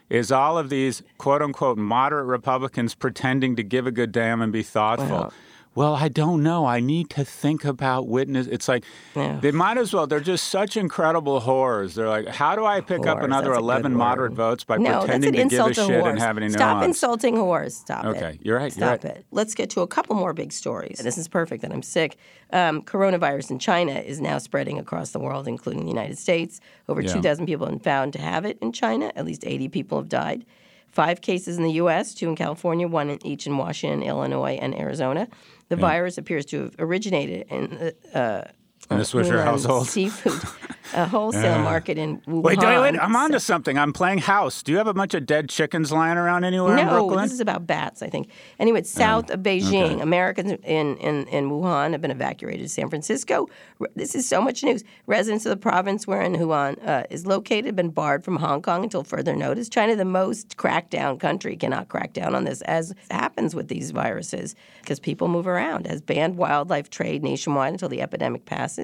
is 0.10 0.34
all 0.34 0.58
of 0.58 0.70
these 0.70 1.02
quote 1.18 1.42
unquote 1.42 1.78
moderate 1.78 2.26
Republicans 2.26 2.94
pretending 2.94 3.56
to 3.56 3.64
give 3.64 3.88
a 3.88 3.92
good 3.92 4.12
damn 4.12 4.42
and 4.42 4.52
be 4.52 4.64
thoughtful. 4.64 5.08
Well, 5.08 5.34
well, 5.74 5.96
I 5.96 6.10
don't 6.10 6.44
know. 6.44 6.66
I 6.66 6.82
need 6.82 7.10
to 7.12 7.24
think 7.24 7.64
about 7.64 8.06
witness. 8.06 8.46
It's 8.48 8.68
like 8.68 8.84
yeah. 9.16 9.40
they 9.42 9.52
might 9.52 9.78
as 9.78 9.94
well. 9.94 10.06
They're 10.06 10.20
just 10.20 10.48
such 10.48 10.76
incredible 10.76 11.40
whores. 11.40 11.94
They're 11.94 12.10
like, 12.10 12.28
how 12.28 12.58
do 12.58 12.66
I 12.66 12.82
pick 12.82 13.02
whores, 13.02 13.08
up 13.08 13.24
another 13.24 13.54
eleven 13.54 13.94
moderate 13.94 14.34
votes 14.34 14.66
by 14.66 14.78
no, 14.78 15.00
pretending 15.00 15.32
to 15.32 15.48
give 15.48 15.66
a 15.66 15.74
shit 15.74 15.90
whores. 15.90 16.10
and 16.10 16.20
have 16.20 16.38
any 16.38 16.50
Stop 16.50 16.78
nuance? 16.78 16.88
insulting 16.88 17.36
whores. 17.36 17.72
Stop 17.72 18.04
okay, 18.04 18.20
it. 18.20 18.24
Okay, 18.24 18.40
you're 18.42 18.58
right. 18.58 18.74
Stop 18.74 19.04
you're 19.04 19.12
right. 19.12 19.20
it. 19.20 19.26
Let's 19.32 19.56
get 19.56 19.70
to 19.72 19.82
a 19.82 19.88
couple 19.88 20.18
more 20.18 20.34
big 20.34 20.52
stories. 20.52 21.00
This 21.00 21.18
is 21.18 21.30
perfect 21.30 21.62
that 21.62 21.72
I'm 21.72 21.84
sick. 21.84 22.18
Um, 22.52 22.82
coronavirus 22.82 23.52
in 23.52 23.60
China 23.60 23.94
is 23.94 24.20
now 24.20 24.40
spreading 24.40 24.78
across 24.78 25.12
the 25.12 25.20
world, 25.20 25.48
including 25.48 25.84
the 25.84 25.92
United 25.92 26.18
States. 26.18 26.60
Over 26.90 27.02
yeah. 27.02 27.14
two 27.14 27.22
dozen 27.22 27.46
people 27.46 27.66
have 27.66 27.74
been 27.76 27.80
found 27.80 28.12
to 28.14 28.20
have 28.20 28.44
it 28.44 28.58
in 28.62 28.74
China. 28.74 29.14
At 29.16 29.26
least 29.26 29.46
80 29.46 29.70
people 29.70 30.00
have 30.00 30.10
died. 30.10 30.46
Five 30.92 31.22
cases 31.22 31.58
in 31.58 31.64
the 31.64 31.74
U.S., 31.74 32.14
two 32.14 32.28
in 32.28 32.36
California, 32.36 32.88
one 32.88 33.10
in 33.10 33.26
each 33.26 33.48
in 33.48 33.58
Washington, 33.58 34.04
Illinois, 34.04 34.60
and 34.62 34.78
Arizona. 34.78 35.28
The 35.70 35.76
yeah. 35.76 35.82
virus 35.82 36.18
appears 36.18 36.46
to 36.48 36.64
have 36.64 36.76
originated 36.80 37.48
in 37.50 37.94
uh, 38.14 38.52
in 38.92 38.98
the 38.98 39.04
Swisher 39.12 39.44
household. 39.44 39.88
Seafood, 39.88 40.42
a 40.94 41.06
wholesale 41.06 41.44
yeah. 41.44 41.64
market 41.64 41.98
in 41.98 42.20
Wuhan. 42.22 42.44
Wait, 42.44 42.60
wait, 42.60 42.80
wait, 42.80 43.00
I'm 43.00 43.16
onto 43.16 43.40
something. 43.40 43.78
I'm 43.78 43.94
playing 43.94 44.20
house. 44.20 44.62
Do 44.64 44.72
you 44.72 44.78
have 44.78 44.88
a 44.88 44.94
bunch 44.94 45.14
of 45.14 45.26
dead 45.26 45.50
chickens 45.50 45.92
lying 45.92 46.18
around 46.18 46.44
anywhere 46.44 46.76
no, 46.76 46.82
in 46.82 46.88
Brooklyn? 46.88 47.16
No, 47.18 47.22
this 47.24 47.34
is 47.34 47.40
about 47.40 47.66
bats, 47.66 48.02
I 48.02 48.10
think. 48.10 48.30
Anyway, 48.60 48.80
it's 48.80 48.90
south 48.90 49.26
oh, 49.30 49.36
of 49.36 49.42
Beijing. 49.42 49.94
Okay. 49.94 50.02
Americans 50.02 50.52
in, 50.64 50.98
in, 50.98 51.28
in 51.28 51.50
Wuhan 51.50 51.92
have 51.92 52.02
been 52.02 52.12
evacuated 52.12 52.62
to 52.62 52.70
San 52.70 52.90
Francisco. 52.90 53.48
This 53.96 54.16
is 54.16 54.28
so 54.28 54.42
much 54.42 54.64
news. 54.64 54.84
Residents 55.08 55.46
of 55.46 55.52
the 55.52 55.58
province 55.58 56.06
wherein 56.06 56.36
Wuhan 56.36 56.86
uh, 56.88 57.04
is 57.10 57.26
located 57.26 57.66
have 57.66 57.76
been 57.76 57.90
barred 57.90 58.24
from 58.24 58.38
Hong 58.38 58.62
Kong 58.62 58.84
until 58.84 59.04
further 59.04 59.36
notice. 59.36 59.70
China, 59.70 59.96
the 59.96 60.06
most 60.06 60.58
cracked 60.58 60.92
down 60.92 61.18
country, 61.18 61.56
cannot 61.56 61.90
crack 61.90 62.14
down 62.14 62.36
on 62.36 62.44
this, 62.44 62.62
as 62.64 62.94
happens 63.10 63.56
with 63.56 63.68
these 63.68 63.92
viruses, 63.92 64.56
because 64.82 65.00
people 65.00 65.28
move 65.28 65.48
around, 65.48 65.88
has 65.88 66.02
banned 66.02 66.38
wildlife 66.38 66.90
trade 66.90 67.24
nationwide 67.24 67.74
until 67.74 67.90
the 67.90 68.02
epidemic 68.02 68.46
passes. 68.46 68.81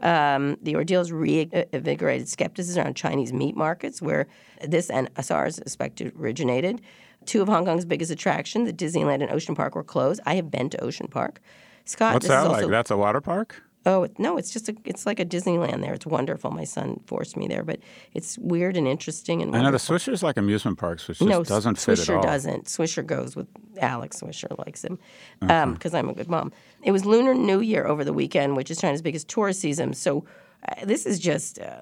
Um, 0.00 0.58
the 0.60 0.76
ordeal 0.76 1.00
has 1.00 1.10
reinvigorated 1.10 2.28
skepticism 2.28 2.82
around 2.82 2.96
Chinese 2.96 3.32
meat 3.32 3.56
markets, 3.56 4.02
where 4.02 4.26
this 4.66 4.90
and 4.90 5.08
SARS 5.20 5.56
suspected 5.56 6.12
originated. 6.18 6.82
Two 7.24 7.42
of 7.42 7.48
Hong 7.48 7.64
Kong's 7.64 7.84
biggest 7.84 8.10
attractions, 8.10 8.66
the 8.66 8.72
Disneyland 8.72 9.22
and 9.22 9.30
Ocean 9.30 9.54
Park, 9.54 9.74
were 9.74 9.82
closed. 9.82 10.20
I 10.26 10.34
have 10.36 10.50
been 10.50 10.70
to 10.70 10.84
Ocean 10.84 11.08
Park. 11.08 11.40
Scott, 11.84 12.14
what's 12.14 12.28
that 12.28 12.42
like? 12.42 12.68
That's 12.68 12.90
a 12.90 12.96
water 12.96 13.20
park. 13.20 13.62
Oh 13.86 14.08
no, 14.18 14.36
it's 14.36 14.50
just 14.50 14.68
a, 14.68 14.74
it's 14.84 15.06
like 15.06 15.20
a 15.20 15.24
Disneyland 15.24 15.80
there. 15.80 15.94
It's 15.94 16.04
wonderful. 16.04 16.50
My 16.50 16.64
son 16.64 17.00
forced 17.06 17.36
me 17.36 17.46
there, 17.46 17.62
but 17.62 17.78
it's 18.14 18.36
weird 18.36 18.76
and 18.76 18.88
interesting 18.88 19.40
and. 19.40 19.52
Wonderful. 19.52 19.66
I 19.66 19.70
know 19.70 19.78
the 19.78 19.78
Swisher's 19.78 20.24
like 20.24 20.36
amusement 20.36 20.76
parks, 20.76 21.06
which 21.06 21.20
just 21.20 21.30
no, 21.30 21.44
doesn't 21.44 21.78
fit 21.78 21.96
Swisher 21.98 22.08
at 22.08 22.16
all. 22.16 22.22
doesn't. 22.22 22.64
Swisher 22.64 23.06
goes 23.06 23.36
with 23.36 23.46
Alex 23.80 24.20
Swisher 24.20 24.58
likes 24.58 24.84
him 24.84 24.98
because 25.40 25.94
um, 25.94 25.98
I'm 25.98 26.08
a 26.08 26.14
good 26.14 26.28
mom. 26.28 26.52
It 26.82 26.90
was 26.90 27.06
Lunar 27.06 27.32
New 27.32 27.60
Year 27.60 27.86
over 27.86 28.02
the 28.02 28.12
weekend, 28.12 28.56
which 28.56 28.72
is 28.72 28.80
China's 28.80 29.02
biggest 29.02 29.28
tourist 29.28 29.60
season. 29.60 29.94
So 29.94 30.24
uh, 30.68 30.84
this 30.84 31.06
is 31.06 31.20
just 31.20 31.60
uh, 31.60 31.78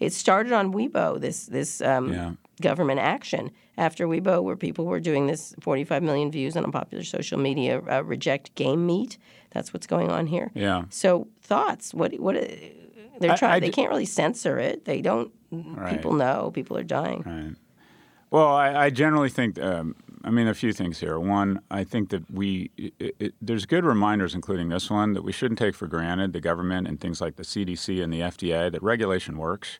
it 0.00 0.12
started 0.12 0.52
on 0.52 0.72
Weibo. 0.72 1.20
This 1.20 1.46
this 1.46 1.80
um, 1.82 2.12
yeah. 2.12 2.32
government 2.60 2.98
action 2.98 3.52
after 3.78 4.08
Weibo, 4.08 4.42
where 4.42 4.56
people 4.56 4.86
were 4.86 5.00
doing 5.00 5.28
this 5.28 5.54
45 5.60 6.02
million 6.02 6.30
views 6.32 6.56
on 6.56 6.64
a 6.64 6.70
popular 6.70 7.04
social 7.04 7.38
media 7.38 7.80
uh, 7.88 8.02
reject 8.02 8.54
game 8.56 8.86
meat. 8.86 9.18
That's 9.52 9.72
what's 9.72 9.86
going 9.86 10.10
on 10.10 10.26
here. 10.26 10.50
Yeah. 10.54 10.84
So 10.90 11.28
thoughts? 11.40 11.92
What 11.94 12.18
what 12.18 12.34
they're 12.34 13.36
trying? 13.36 13.52
I, 13.52 13.56
I 13.56 13.60
they 13.60 13.70
can't 13.70 13.90
really 13.90 14.06
censor 14.06 14.58
it. 14.58 14.84
They 14.84 15.00
don't. 15.00 15.32
Right. 15.50 15.96
People 15.96 16.14
know. 16.14 16.50
People 16.52 16.76
are 16.78 16.82
dying. 16.82 17.22
Right. 17.26 17.54
Well, 18.30 18.48
I, 18.48 18.86
I 18.86 18.90
generally 18.90 19.28
think. 19.28 19.60
Um, 19.60 19.94
I 20.24 20.30
mean, 20.30 20.46
a 20.46 20.54
few 20.54 20.72
things 20.72 21.00
here. 21.00 21.18
One, 21.18 21.60
I 21.70 21.84
think 21.84 22.10
that 22.10 22.30
we 22.30 22.70
it, 22.76 23.14
it, 23.18 23.34
there's 23.42 23.66
good 23.66 23.84
reminders, 23.84 24.34
including 24.34 24.68
this 24.68 24.88
one, 24.88 25.14
that 25.14 25.22
we 25.22 25.32
shouldn't 25.32 25.58
take 25.58 25.74
for 25.74 25.86
granted 25.86 26.32
the 26.32 26.40
government 26.40 26.86
and 26.88 27.00
things 27.00 27.20
like 27.20 27.36
the 27.36 27.42
CDC 27.42 28.02
and 28.02 28.12
the 28.12 28.20
FDA 28.20 28.70
that 28.70 28.82
regulation 28.82 29.36
works. 29.36 29.78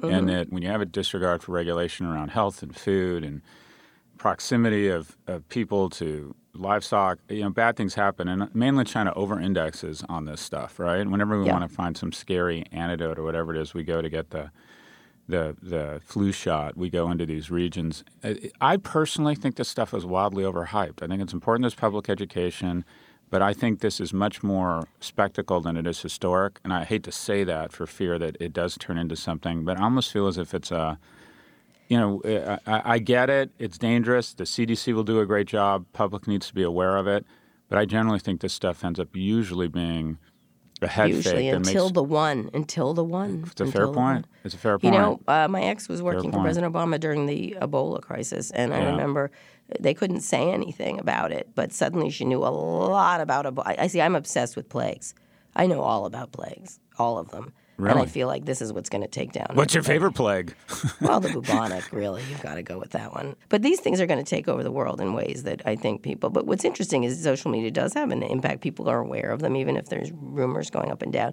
mm-hmm. 0.00 0.14
and 0.14 0.28
that 0.28 0.52
when 0.52 0.62
you 0.62 0.68
have 0.68 0.80
a 0.80 0.86
disregard 0.86 1.42
for 1.42 1.52
regulation 1.52 2.06
around 2.06 2.30
health 2.30 2.62
and 2.62 2.74
food 2.74 3.24
and 3.24 3.42
proximity 4.20 4.86
of, 4.88 5.16
of 5.26 5.48
people 5.48 5.88
to 5.88 6.34
livestock, 6.52 7.18
you 7.30 7.40
know, 7.40 7.48
bad 7.48 7.74
things 7.74 7.94
happen. 7.94 8.28
And 8.28 8.54
mainland 8.54 8.86
China 8.86 9.14
over 9.16 9.40
indexes 9.40 10.04
on 10.10 10.26
this 10.26 10.42
stuff, 10.42 10.78
right? 10.78 11.06
Whenever 11.08 11.40
we 11.40 11.46
yeah. 11.46 11.52
want 11.52 11.66
to 11.66 11.74
find 11.74 11.96
some 11.96 12.12
scary 12.12 12.66
antidote 12.70 13.18
or 13.18 13.22
whatever 13.22 13.54
it 13.54 13.58
is, 13.58 13.72
we 13.72 13.82
go 13.82 14.02
to 14.02 14.10
get 14.10 14.28
the 14.28 14.50
the 15.26 15.56
the 15.62 16.02
flu 16.04 16.32
shot. 16.32 16.76
We 16.76 16.90
go 16.90 17.10
into 17.10 17.24
these 17.24 17.50
regions. 17.50 18.04
I 18.60 18.76
personally 18.76 19.34
think 19.34 19.56
this 19.56 19.70
stuff 19.70 19.94
is 19.94 20.04
wildly 20.04 20.44
overhyped. 20.44 21.02
I 21.02 21.06
think 21.06 21.22
it's 21.22 21.32
important 21.32 21.64
as 21.64 21.74
public 21.74 22.10
education, 22.10 22.84
but 23.30 23.40
I 23.40 23.54
think 23.54 23.80
this 23.80 24.00
is 24.00 24.12
much 24.12 24.42
more 24.42 24.86
spectacle 25.00 25.62
than 25.62 25.78
it 25.78 25.86
is 25.86 26.02
historic. 26.02 26.60
And 26.62 26.74
I 26.74 26.84
hate 26.84 27.04
to 27.04 27.12
say 27.12 27.42
that 27.44 27.72
for 27.72 27.86
fear 27.86 28.18
that 28.18 28.36
it 28.38 28.52
does 28.52 28.76
turn 28.76 28.98
into 28.98 29.16
something, 29.16 29.64
but 29.64 29.78
I 29.78 29.84
almost 29.84 30.12
feel 30.12 30.26
as 30.26 30.36
if 30.36 30.52
it's 30.52 30.70
a 30.70 30.98
you 31.90 31.98
know, 31.98 32.22
I, 32.66 32.82
I, 32.94 32.98
get 33.00 33.28
it. 33.28 33.50
It's 33.58 33.76
dangerous. 33.76 34.32
The 34.32 34.44
CDC 34.44 34.94
will 34.94 35.02
do 35.02 35.18
a 35.18 35.26
great 35.26 35.48
job. 35.48 35.86
Public 35.92 36.28
needs 36.28 36.46
to 36.46 36.54
be 36.54 36.62
aware 36.62 36.96
of 36.96 37.08
it. 37.08 37.26
But 37.68 37.78
I 37.78 37.84
generally 37.84 38.20
think 38.20 38.40
this 38.40 38.52
stuff 38.52 38.84
ends 38.84 39.00
up 39.00 39.08
usually 39.12 39.66
being 39.66 40.18
a 40.82 40.86
head 40.86 41.10
usually 41.10 41.48
fake. 41.48 41.54
until 41.54 41.86
makes, 41.86 41.94
the 41.94 42.02
one, 42.04 42.50
until 42.54 42.94
the 42.94 43.02
one. 43.02 43.44
It's 43.50 43.60
a 43.60 43.66
fair 43.66 43.88
point. 43.88 44.26
It's 44.44 44.54
a 44.54 44.58
fair 44.58 44.78
point. 44.78 44.94
You 44.94 45.00
know, 45.00 45.20
uh, 45.26 45.48
my 45.48 45.62
ex 45.62 45.88
was 45.88 46.00
working 46.00 46.30
for 46.30 46.40
President 46.40 46.72
Obama 46.72 46.98
during 46.98 47.26
the 47.26 47.56
Ebola 47.60 48.00
crisis, 48.00 48.52
and 48.52 48.72
I 48.72 48.84
remember 48.84 49.32
they 49.78 49.92
couldn't 49.92 50.20
say 50.20 50.50
anything 50.50 50.98
about 50.98 51.32
it, 51.32 51.48
but 51.54 51.72
suddenly 51.72 52.10
she 52.10 52.24
knew 52.24 52.38
a 52.38 52.50
lot 52.50 53.20
about 53.20 53.46
Ebola. 53.46 53.74
I 53.78 53.88
see. 53.88 54.00
I'm 54.00 54.14
obsessed 54.14 54.56
with 54.56 54.68
plagues. 54.68 55.14
I 55.56 55.66
know 55.66 55.80
all 55.80 56.06
about 56.06 56.30
plagues, 56.30 56.78
all 56.98 57.18
of 57.18 57.30
them. 57.30 57.52
Really? 57.80 58.00
And 58.00 58.08
I 58.08 58.10
feel 58.10 58.26
like 58.26 58.44
this 58.44 58.60
is 58.62 58.72
what's 58.72 58.88
going 58.88 59.02
to 59.02 59.08
take 59.08 59.32
down. 59.32 59.48
What's 59.54 59.74
your 59.74 59.82
favorite 59.82 60.12
plague? 60.12 60.54
well, 61.00 61.20
the 61.20 61.30
bubonic, 61.30 61.90
really. 61.92 62.22
You've 62.28 62.42
got 62.42 62.54
to 62.54 62.62
go 62.62 62.78
with 62.78 62.90
that 62.90 63.12
one. 63.14 63.36
But 63.48 63.62
these 63.62 63.80
things 63.80 64.00
are 64.00 64.06
going 64.06 64.22
to 64.22 64.28
take 64.28 64.48
over 64.48 64.62
the 64.62 64.70
world 64.70 65.00
in 65.00 65.14
ways 65.14 65.42
that 65.44 65.62
I 65.66 65.76
think 65.76 66.02
people. 66.02 66.30
But 66.30 66.46
what's 66.46 66.64
interesting 66.64 67.04
is 67.04 67.22
social 67.22 67.50
media 67.50 67.70
does 67.70 67.94
have 67.94 68.10
an 68.10 68.22
impact. 68.22 68.60
People 68.60 68.88
are 68.88 68.98
aware 68.98 69.30
of 69.30 69.40
them, 69.40 69.56
even 69.56 69.76
if 69.76 69.88
there's 69.88 70.12
rumors 70.12 70.70
going 70.70 70.90
up 70.90 71.02
and 71.02 71.12
down 71.12 71.32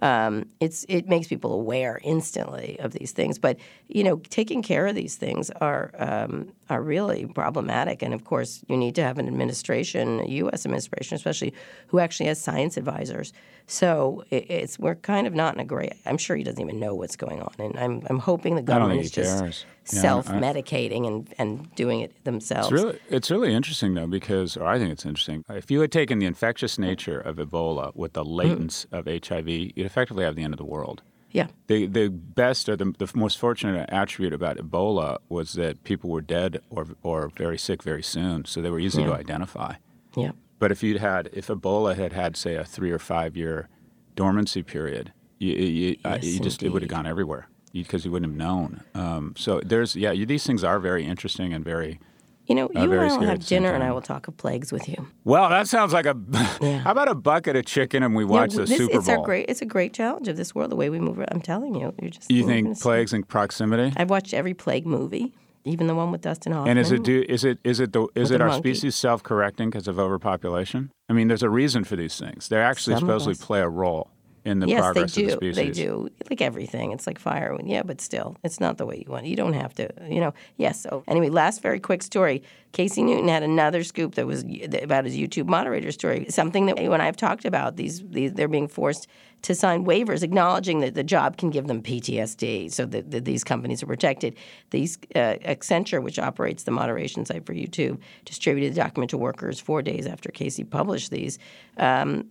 um, 0.00 0.46
it's 0.60 0.84
it 0.88 1.08
makes 1.08 1.28
people 1.28 1.52
aware 1.52 2.00
instantly 2.02 2.78
of 2.80 2.92
these 2.92 3.12
things. 3.12 3.38
But 3.38 3.58
you 3.88 4.04
know, 4.04 4.16
taking 4.28 4.62
care 4.62 4.86
of 4.86 4.94
these 4.94 5.16
things 5.16 5.50
are 5.60 5.92
um, 5.98 6.52
are 6.68 6.82
really 6.82 7.26
problematic. 7.26 8.02
And 8.02 8.14
of 8.14 8.24
course, 8.24 8.62
you 8.68 8.76
need 8.76 8.94
to 8.96 9.02
have 9.02 9.18
an 9.18 9.26
administration, 9.26 10.20
a 10.20 10.26
U.S. 10.26 10.66
administration, 10.66 11.16
especially 11.16 11.54
who 11.88 11.98
actually 11.98 12.26
has 12.26 12.40
science 12.40 12.76
advisors. 12.76 13.32
So 13.66 14.24
it, 14.30 14.50
it's 14.50 14.78
we're 14.78 14.96
kind 14.96 15.26
of 15.26 15.34
not 15.34 15.54
in 15.54 15.60
a 15.60 15.64
great. 15.64 15.94
I'm 16.06 16.18
sure 16.18 16.36
he 16.36 16.44
doesn't 16.44 16.60
even 16.60 16.78
know 16.78 16.94
what's 16.94 17.16
going 17.16 17.40
on, 17.40 17.54
and 17.58 17.78
I'm 17.78 18.02
I'm 18.10 18.18
hoping 18.18 18.56
the 18.56 18.62
government 18.62 19.00
is 19.00 19.10
just 19.10 19.40
cares. 19.40 19.64
Self-medicating 19.84 21.06
and 21.06 21.34
and 21.38 21.74
doing 21.74 22.00
it 22.00 22.24
themselves. 22.24 22.72
It's 22.72 22.82
really 22.82 22.98
it's 23.08 23.30
really 23.30 23.54
interesting 23.54 23.94
though 23.94 24.06
because, 24.06 24.56
or 24.56 24.66
I 24.66 24.78
think 24.78 24.90
it's 24.90 25.06
interesting. 25.06 25.44
If 25.48 25.70
you 25.70 25.80
had 25.80 25.92
taken 25.92 26.18
the 26.18 26.26
infectious 26.26 26.78
nature 26.78 27.20
of 27.20 27.36
Ebola 27.36 27.94
with 27.94 28.14
the 28.14 28.24
latence 28.24 28.86
mm. 28.90 28.98
of 28.98 29.26
HIV, 29.26 29.48
you'd 29.48 29.86
effectively 29.86 30.24
have 30.24 30.36
the 30.36 30.42
end 30.42 30.54
of 30.54 30.58
the 30.58 30.64
world. 30.64 31.02
Yeah. 31.30 31.48
The 31.66 31.86
the 31.86 32.08
best 32.08 32.68
or 32.68 32.76
the, 32.76 32.94
the 32.98 33.10
most 33.14 33.38
fortunate 33.38 33.88
attribute 33.90 34.32
about 34.32 34.56
Ebola 34.56 35.18
was 35.28 35.54
that 35.54 35.82
people 35.84 36.10
were 36.10 36.20
dead 36.20 36.60
or 36.70 36.86
or 37.02 37.28
very 37.28 37.58
sick 37.58 37.82
very 37.82 38.02
soon, 38.02 38.44
so 38.44 38.62
they 38.62 38.70
were 38.70 38.80
easy 38.80 39.02
yeah. 39.02 39.08
to 39.08 39.14
identify. 39.14 39.74
Yeah. 40.16 40.32
But 40.58 40.70
if 40.70 40.82
you'd 40.82 41.00
had 41.00 41.28
if 41.32 41.48
Ebola 41.48 41.96
had 41.96 42.12
had 42.12 42.36
say 42.36 42.54
a 42.54 42.64
three 42.64 42.90
or 42.90 43.00
five 43.00 43.36
year 43.36 43.68
dormancy 44.14 44.62
period, 44.62 45.12
you, 45.38 45.52
you, 45.52 45.96
yes, 46.04 46.24
you 46.24 46.38
just 46.38 46.62
it 46.62 46.68
would 46.70 46.82
have 46.82 46.90
gone 46.90 47.06
everywhere 47.06 47.48
because 47.82 48.04
you, 48.04 48.10
wouldn't 48.10 48.30
have 48.30 48.38
known. 48.38 48.82
Um, 48.94 49.34
so 49.36 49.60
there's 49.64 49.96
yeah, 49.96 50.12
these 50.12 50.46
things 50.46 50.64
are 50.64 50.78
very 50.78 51.04
interesting 51.04 51.52
and 51.52 51.64
very 51.64 51.98
you 52.46 52.54
know, 52.54 52.66
uh, 52.76 52.82
you 52.82 52.92
and 52.92 53.00
I 53.00 53.16
will 53.16 53.26
have 53.26 53.46
dinner, 53.46 53.72
and 53.72 53.82
I 53.82 53.90
will 53.90 54.02
talk 54.02 54.28
of 54.28 54.36
plagues 54.36 54.70
with 54.70 54.86
you. 54.86 55.08
Well, 55.24 55.48
that 55.48 55.66
sounds 55.66 55.92
like 55.92 56.06
a. 56.06 56.14
Yeah. 56.60 56.78
how 56.78 56.92
about 56.92 57.08
a 57.08 57.14
bucket 57.14 57.56
of 57.56 57.66
chicken 57.66 58.02
and 58.02 58.14
we 58.14 58.24
watch 58.24 58.52
yeah, 58.52 58.60
the 58.60 58.66
this, 58.66 58.78
Super 58.78 58.98
it's 58.98 59.06
Bowl? 59.06 59.22
A 59.22 59.24
great, 59.24 59.46
it's 59.48 59.60
a 59.60 59.66
great 59.66 59.92
challenge 59.92 60.28
of 60.28 60.36
this 60.36 60.54
world, 60.54 60.70
the 60.70 60.76
way 60.76 60.88
we 60.88 60.98
move. 60.98 61.22
I'm 61.30 61.40
telling 61.40 61.74
you, 61.74 61.92
you're 62.00 62.10
just. 62.10 62.30
You 62.30 62.46
think 62.46 62.78
plagues 62.80 63.12
and 63.12 63.26
proximity? 63.26 63.92
I've 63.96 64.10
watched 64.10 64.34
every 64.34 64.54
plague 64.54 64.86
movie, 64.86 65.32
even 65.64 65.86
the 65.86 65.94
one 65.94 66.12
with 66.12 66.20
Dustin 66.20 66.52
Hoffman. 66.52 66.70
And 66.70 66.78
is 66.78 66.92
it 66.92 67.02
do, 67.02 67.24
is 67.28 67.44
it 67.44 67.58
is 67.64 67.80
it 67.80 67.92
the 67.92 68.06
is 68.14 68.30
it 68.30 68.40
our 68.40 68.48
monkey. 68.48 68.74
species 68.74 68.94
self 68.94 69.22
correcting 69.22 69.70
because 69.70 69.88
of 69.88 69.98
overpopulation? 69.98 70.90
I 71.08 71.12
mean, 71.12 71.28
there's 71.28 71.42
a 71.42 71.50
reason 71.50 71.84
for 71.84 71.96
these 71.96 72.18
things. 72.18 72.48
They 72.48 72.60
actually 72.60 72.94
Some 72.94 73.00
supposedly 73.00 73.34
play 73.34 73.60
a 73.60 73.68
role 73.68 74.10
in 74.44 74.60
the 74.60 74.68
yes, 74.68 74.80
progress 74.80 75.14
they 75.14 75.22
do. 75.22 75.26
of 75.26 75.40
the 75.40 75.52
species. 75.52 75.56
They 75.56 75.70
do. 75.70 76.08
Like 76.28 76.42
everything. 76.42 76.92
It's 76.92 77.06
like 77.06 77.18
fire. 77.18 77.56
Yeah, 77.64 77.82
but 77.82 78.00
still, 78.00 78.36
it's 78.44 78.60
not 78.60 78.76
the 78.76 78.84
way 78.84 79.02
you 79.04 79.10
want. 79.10 79.26
It. 79.26 79.30
You 79.30 79.36
don't 79.36 79.54
have 79.54 79.72
to, 79.74 79.88
you 80.08 80.20
know. 80.20 80.34
Yes. 80.58 80.80
So 80.82 81.02
anyway, 81.08 81.30
last 81.30 81.62
very 81.62 81.80
quick 81.80 82.02
story. 82.02 82.42
Casey 82.72 83.02
Newton 83.02 83.28
had 83.28 83.42
another 83.42 83.84
scoop 83.84 84.16
that 84.16 84.26
was 84.26 84.44
about 84.82 85.04
his 85.04 85.16
YouTube 85.16 85.46
moderator 85.46 85.92
story. 85.92 86.26
Something 86.28 86.66
that 86.66 86.76
when 86.76 87.00
I've 87.00 87.16
talked 87.16 87.44
about 87.44 87.76
these, 87.76 88.02
these 88.08 88.32
they're 88.32 88.48
being 88.48 88.68
forced 88.68 89.06
to 89.42 89.54
sign 89.54 89.84
waivers 89.84 90.22
acknowledging 90.22 90.80
that 90.80 90.94
the 90.94 91.04
job 91.04 91.36
can 91.36 91.50
give 91.50 91.66
them 91.66 91.82
PTSD, 91.82 92.72
so 92.72 92.86
that, 92.86 93.10
that 93.10 93.24
these 93.24 93.44
companies 93.44 93.82
are 93.82 93.86
protected. 93.86 94.34
These 94.70 94.98
uh, 95.14 95.36
Accenture, 95.44 96.02
which 96.02 96.18
operates 96.18 96.64
the 96.64 96.70
moderation 96.70 97.24
site 97.24 97.46
for 97.46 97.54
YouTube, 97.54 97.98
distributed 98.24 98.72
the 98.72 98.80
document 98.80 99.10
to 99.10 99.18
workers 99.18 99.60
four 99.60 99.82
days 99.82 100.06
after 100.06 100.30
Casey 100.30 100.64
published 100.64 101.10
these. 101.10 101.38
Um, 101.76 102.26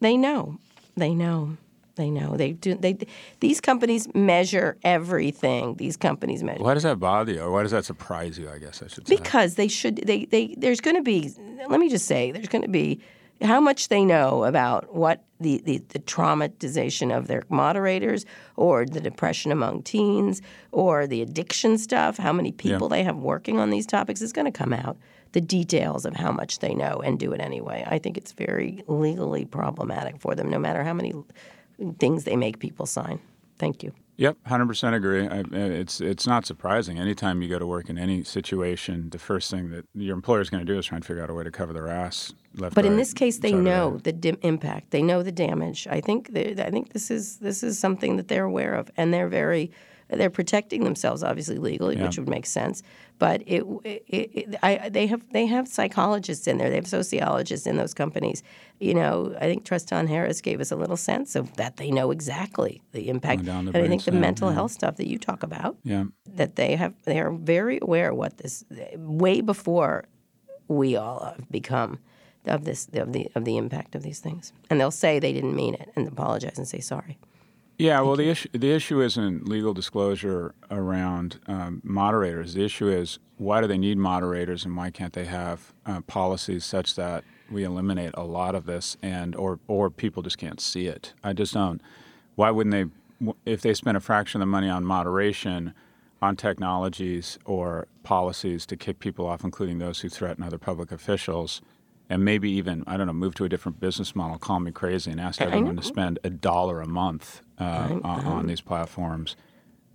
they 0.00 0.16
know 0.16 0.58
they 0.96 1.14
know. 1.14 1.56
They 1.94 2.10
know. 2.10 2.36
They 2.36 2.52
do. 2.52 2.74
They 2.74 2.96
these 3.40 3.60
companies 3.60 4.08
measure 4.14 4.78
everything. 4.82 5.74
These 5.76 5.98
companies 5.98 6.42
measure. 6.42 6.62
Why 6.62 6.74
does 6.74 6.84
that 6.84 6.98
bother 6.98 7.32
you, 7.32 7.40
or 7.40 7.50
why 7.50 7.62
does 7.62 7.72
that 7.72 7.84
surprise 7.84 8.38
you? 8.38 8.48
I 8.48 8.58
guess 8.58 8.82
I 8.82 8.86
should 8.86 9.06
say. 9.06 9.16
Because 9.16 9.56
they 9.56 9.68
should. 9.68 9.96
They 9.96 10.24
they. 10.24 10.54
There's 10.56 10.80
going 10.80 10.96
to 10.96 11.02
be. 11.02 11.32
Let 11.68 11.80
me 11.80 11.90
just 11.90 12.06
say. 12.06 12.32
There's 12.32 12.48
going 12.48 12.62
to 12.62 12.68
be 12.68 13.00
how 13.42 13.60
much 13.60 13.88
they 13.88 14.04
know 14.04 14.44
about 14.44 14.94
what 14.94 15.24
the, 15.40 15.60
the, 15.64 15.78
the, 15.88 15.98
traumatization 15.98 17.16
of 17.16 17.26
their 17.26 17.42
moderators 17.48 18.24
or 18.56 18.86
the 18.86 19.00
depression 19.00 19.50
among 19.50 19.82
teens 19.82 20.40
or 20.70 21.06
the 21.06 21.22
addiction 21.22 21.78
stuff, 21.78 22.16
how 22.18 22.32
many 22.32 22.52
people 22.52 22.88
yeah. 22.88 22.96
they 22.96 23.02
have 23.02 23.16
working 23.16 23.58
on 23.58 23.70
these 23.70 23.86
topics 23.86 24.22
is 24.22 24.32
going 24.32 24.44
to 24.44 24.52
come 24.52 24.72
out 24.72 24.96
the 25.32 25.40
details 25.40 26.04
of 26.04 26.14
how 26.14 26.30
much 26.30 26.58
they 26.60 26.74
know 26.74 27.00
and 27.04 27.18
do 27.18 27.32
it 27.32 27.40
anyway. 27.40 27.84
I 27.86 27.98
think 27.98 28.16
it's 28.16 28.32
very 28.32 28.82
legally 28.86 29.44
problematic 29.44 30.20
for 30.20 30.34
them, 30.34 30.48
no 30.48 30.58
matter 30.58 30.84
how 30.84 30.92
many 30.92 31.12
things 31.98 32.24
they 32.24 32.36
make 32.36 32.58
people 32.58 32.86
sign. 32.86 33.18
Thank 33.58 33.82
you. 33.82 33.92
Yep, 34.16 34.36
hundred 34.46 34.66
percent 34.66 34.94
agree. 34.94 35.26
I, 35.26 35.40
uh, 35.40 35.44
it's 35.52 36.00
it's 36.00 36.26
not 36.26 36.44
surprising. 36.44 36.98
Anytime 36.98 37.40
you 37.40 37.48
go 37.48 37.58
to 37.58 37.66
work 37.66 37.88
in 37.88 37.96
any 37.96 38.22
situation, 38.24 39.08
the 39.10 39.18
first 39.18 39.50
thing 39.50 39.70
that 39.70 39.86
your 39.94 40.14
employer 40.14 40.40
is 40.40 40.50
going 40.50 40.64
to 40.64 40.70
do 40.70 40.78
is 40.78 40.86
try 40.86 40.96
and 40.96 41.04
figure 41.04 41.22
out 41.22 41.30
a 41.30 41.34
way 41.34 41.44
to 41.44 41.50
cover 41.50 41.72
their 41.72 41.88
ass. 41.88 42.32
Left, 42.54 42.74
but 42.74 42.84
in 42.84 42.98
this 42.98 43.14
case, 43.14 43.38
they 43.38 43.52
know 43.52 43.98
the 44.04 44.12
dim- 44.12 44.38
impact. 44.42 44.90
They 44.90 45.00
know 45.00 45.22
the 45.22 45.32
damage. 45.32 45.86
I 45.88 46.02
think 46.02 46.30
I 46.36 46.70
think 46.70 46.92
this 46.92 47.10
is 47.10 47.38
this 47.38 47.62
is 47.62 47.78
something 47.78 48.16
that 48.16 48.28
they're 48.28 48.44
aware 48.44 48.74
of, 48.74 48.90
and 48.98 49.14
they're 49.14 49.28
very 49.28 49.70
they're 50.08 50.30
protecting 50.30 50.84
themselves, 50.84 51.22
obviously 51.22 51.58
legally, 51.58 51.96
yeah. 51.96 52.04
which 52.04 52.18
would 52.18 52.28
make 52.28 52.46
sense. 52.46 52.82
But 53.18 53.42
it, 53.46 53.64
it, 53.84 54.04
it, 54.08 54.56
I, 54.62 54.88
they 54.88 55.06
have 55.06 55.22
they 55.32 55.46
have 55.46 55.68
psychologists 55.68 56.46
in 56.46 56.58
there. 56.58 56.70
They 56.70 56.76
have 56.76 56.86
sociologists 56.86 57.66
in 57.66 57.76
those 57.76 57.94
companies. 57.94 58.42
You 58.80 58.94
know, 58.94 59.34
I 59.36 59.44
think 59.44 59.64
Tristan 59.64 60.08
Harris 60.08 60.40
gave 60.40 60.60
us 60.60 60.72
a 60.72 60.76
little 60.76 60.96
sense 60.96 61.36
of 61.36 61.54
that. 61.56 61.76
They 61.76 61.90
know 61.90 62.10
exactly 62.10 62.82
the 62.92 63.08
impact. 63.08 63.46
And 63.46 63.76
I 63.76 63.88
think 63.88 64.04
the 64.04 64.12
mental 64.12 64.48
yeah. 64.48 64.54
health 64.54 64.72
stuff 64.72 64.96
that 64.96 65.06
you 65.06 65.18
talk 65.18 65.42
about. 65.42 65.76
Yeah. 65.84 66.04
That 66.34 66.56
they 66.56 66.76
have, 66.76 66.94
they 67.04 67.20
are 67.20 67.30
very 67.30 67.78
aware 67.80 68.10
of 68.10 68.16
what 68.16 68.38
this 68.38 68.64
way 68.96 69.40
before 69.40 70.04
we 70.68 70.96
all 70.96 71.24
have 71.24 71.50
become 71.50 71.98
of 72.46 72.64
this 72.64 72.88
of 72.94 73.12
the 73.12 73.30
of 73.34 73.44
the 73.44 73.56
impact 73.56 73.94
of 73.94 74.02
these 74.02 74.20
things. 74.20 74.52
And 74.68 74.80
they'll 74.80 74.90
say 74.90 75.18
they 75.18 75.32
didn't 75.32 75.54
mean 75.54 75.74
it 75.74 75.90
and 75.94 76.08
apologize 76.08 76.58
and 76.58 76.66
say 76.66 76.80
sorry. 76.80 77.18
Yeah, 77.82 78.00
well, 78.02 78.14
the 78.14 78.28
issue 78.28 78.48
the 78.52 78.70
issue 78.70 79.00
isn't 79.00 79.48
legal 79.48 79.74
disclosure 79.74 80.54
around 80.70 81.40
um, 81.48 81.80
moderators. 81.82 82.54
The 82.54 82.64
issue 82.64 82.86
is 82.86 83.18
why 83.38 83.60
do 83.60 83.66
they 83.66 83.76
need 83.76 83.98
moderators, 83.98 84.64
and 84.64 84.76
why 84.76 84.90
can't 84.90 85.12
they 85.12 85.24
have 85.24 85.72
uh, 85.84 86.00
policies 86.02 86.64
such 86.64 86.94
that 86.94 87.24
we 87.50 87.64
eliminate 87.64 88.12
a 88.14 88.22
lot 88.22 88.54
of 88.54 88.66
this, 88.66 88.96
and 89.02 89.34
or 89.34 89.58
or 89.66 89.90
people 89.90 90.22
just 90.22 90.38
can't 90.38 90.60
see 90.60 90.86
it. 90.86 91.12
I 91.24 91.32
just 91.32 91.54
don't. 91.54 91.82
Why 92.36 92.52
wouldn't 92.52 92.72
they? 93.20 93.32
If 93.44 93.62
they 93.62 93.74
spend 93.74 93.96
a 93.96 94.00
fraction 94.00 94.40
of 94.40 94.46
the 94.46 94.52
money 94.52 94.68
on 94.68 94.84
moderation, 94.84 95.74
on 96.22 96.36
technologies 96.36 97.36
or 97.44 97.88
policies 98.04 98.64
to 98.66 98.76
kick 98.76 99.00
people 99.00 99.26
off, 99.26 99.42
including 99.42 99.80
those 99.80 100.02
who 100.02 100.08
threaten 100.08 100.44
other 100.44 100.58
public 100.58 100.92
officials, 100.92 101.60
and 102.08 102.24
maybe 102.24 102.48
even 102.48 102.84
I 102.86 102.96
don't 102.96 103.08
know, 103.08 103.12
move 103.12 103.34
to 103.36 103.44
a 103.44 103.48
different 103.48 103.80
business 103.80 104.14
model. 104.14 104.38
Call 104.38 104.60
me 104.60 104.70
crazy 104.70 105.10
and 105.10 105.20
ask 105.20 105.40
everyone 105.40 105.74
to 105.78 105.82
spend 105.82 106.20
a 106.22 106.30
dollar 106.30 106.80
a 106.80 106.86
month 106.86 107.42
uh, 107.62 108.00
on, 108.04 108.24
on, 108.26 108.46
these 108.46 108.60
platforms. 108.60 109.36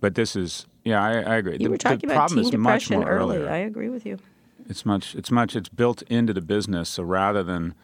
But 0.00 0.14
this 0.14 0.36
is 0.36 0.66
yeah, 0.84 1.02
I, 1.02 1.20
I 1.20 1.36
agree. 1.36 1.54
You 1.54 1.58
the, 1.58 1.70
were 1.70 1.76
talking 1.76 2.10
about 2.10 2.30
teen 2.30 2.48
depression 2.50 3.04
early. 3.04 3.46
I 3.46 3.58
agree 3.58 3.88
with 3.88 4.06
you. 4.06 4.18
It's 4.68 4.84
much. 4.84 5.14
It's 5.14 5.30
much. 5.30 5.56
It's 5.56 5.68
built 5.68 6.02
into 6.02 6.32
the 6.32 6.42
business. 6.42 6.88
So 6.88 7.02
rather 7.02 7.42
than 7.42 7.74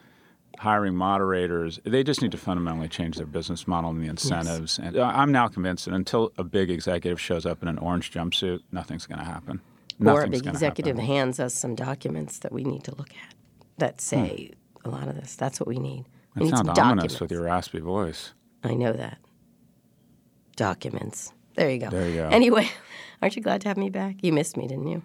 hiring 0.58 0.94
moderators. 0.94 1.80
They 1.84 2.02
just 2.02 2.22
need 2.22 2.32
to 2.32 2.38
fundamentally 2.38 2.88
change 2.88 3.16
their 3.16 3.26
business 3.26 3.66
model 3.66 3.90
and 3.90 4.02
the 4.02 4.08
incentives. 4.08 4.78
Yes. 4.78 4.88
And 4.88 4.96
uh, 4.96 5.12
I'm 5.14 5.32
now 5.32 5.48
convinced 5.48 5.86
that 5.86 5.94
until 5.94 6.32
a 6.38 6.44
big 6.44 6.70
executive 6.70 7.20
shows 7.20 7.46
up 7.46 7.62
in 7.62 7.68
an 7.68 7.78
orange 7.78 8.10
jumpsuit, 8.10 8.60
nothing's 8.72 9.06
going 9.06 9.18
to 9.18 9.24
happen. 9.24 9.60
Nothing's 9.98 10.22
or 10.22 10.26
a 10.26 10.30
big 10.30 10.46
executive 10.46 10.96
happen. 10.96 11.06
hands 11.06 11.40
us 11.40 11.54
some 11.54 11.74
documents 11.74 12.38
that 12.40 12.52
we 12.52 12.64
need 12.64 12.84
to 12.84 12.94
look 12.94 13.10
at 13.10 13.34
that 13.78 14.00
say 14.00 14.50
hmm. 14.82 14.88
a 14.88 14.92
lot 14.92 15.08
of 15.08 15.16
this. 15.16 15.36
That's 15.36 15.60
what 15.60 15.68
we 15.68 15.78
need. 15.78 16.04
We 16.34 16.42
it 16.42 16.44
need 16.46 16.56
sounds 16.56 16.78
ominous 16.78 17.20
with 17.20 17.30
your 17.30 17.42
raspy 17.42 17.80
voice. 17.80 18.32
I 18.62 18.74
know 18.74 18.92
that. 18.92 19.18
Documents. 20.56 21.32
There 21.56 21.70
you 21.70 21.78
go. 21.78 21.90
There 21.90 22.08
you 22.08 22.16
go. 22.16 22.28
Anyway, 22.28 22.68
aren't 23.22 23.36
you 23.36 23.42
glad 23.42 23.60
to 23.62 23.68
have 23.68 23.76
me 23.76 23.90
back? 23.90 24.16
You 24.22 24.32
missed 24.32 24.56
me, 24.56 24.66
didn't 24.66 24.88
you? 24.88 25.02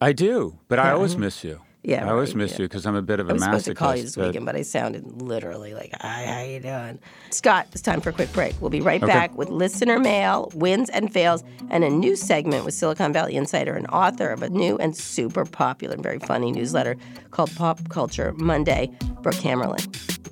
I 0.00 0.12
do, 0.12 0.58
but 0.68 0.78
yeah, 0.78 0.86
I 0.86 0.92
always 0.92 1.12
mm-hmm. 1.12 1.22
miss 1.22 1.44
you. 1.44 1.60
Yeah, 1.84 2.06
I 2.06 2.10
always 2.10 2.34
miss 2.36 2.60
you 2.60 2.66
because 2.66 2.86
I'm 2.86 2.94
a 2.94 3.02
bit 3.02 3.18
of 3.18 3.28
a 3.28 3.32
masochist. 3.32 3.42
I 3.42 3.54
was 3.54 3.64
supposed 3.64 3.64
to 3.64 3.74
call 3.74 3.96
you 3.96 4.02
this 4.02 4.14
but... 4.14 4.26
weekend, 4.28 4.46
but 4.46 4.54
I 4.54 4.62
sounded 4.62 5.20
literally 5.20 5.74
like, 5.74 5.92
"Hi, 6.00 6.24
how 6.26 6.42
you 6.42 6.60
doing?" 6.60 7.00
Scott, 7.30 7.66
it's 7.72 7.82
time 7.82 8.00
for 8.00 8.10
a 8.10 8.12
quick 8.12 8.32
break. 8.32 8.54
We'll 8.60 8.70
be 8.70 8.80
right 8.80 9.02
okay. 9.02 9.12
back 9.12 9.36
with 9.36 9.48
listener 9.48 9.98
mail, 9.98 10.52
wins 10.54 10.90
and 10.90 11.12
fails, 11.12 11.42
and 11.70 11.82
a 11.82 11.90
new 11.90 12.14
segment 12.14 12.64
with 12.64 12.74
Silicon 12.74 13.12
Valley 13.12 13.34
Insider 13.34 13.74
and 13.74 13.88
author 13.88 14.28
of 14.28 14.44
a 14.44 14.48
new 14.48 14.78
and 14.78 14.96
super 14.96 15.44
popular 15.44 15.94
and 15.94 16.02
very 16.04 16.20
funny 16.20 16.52
newsletter 16.52 16.96
called 17.32 17.52
Pop 17.56 17.88
Culture 17.88 18.32
Monday, 18.36 18.88
Brooke 19.20 19.34
Hammerling. 19.36 20.31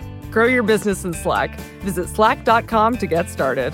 Grow 0.31 0.45
your 0.45 0.63
business 0.63 1.03
in 1.03 1.13
Slack. 1.13 1.59
Visit 1.81 2.07
slack.com 2.07 2.97
to 2.97 3.07
get 3.07 3.29
started. 3.29 3.73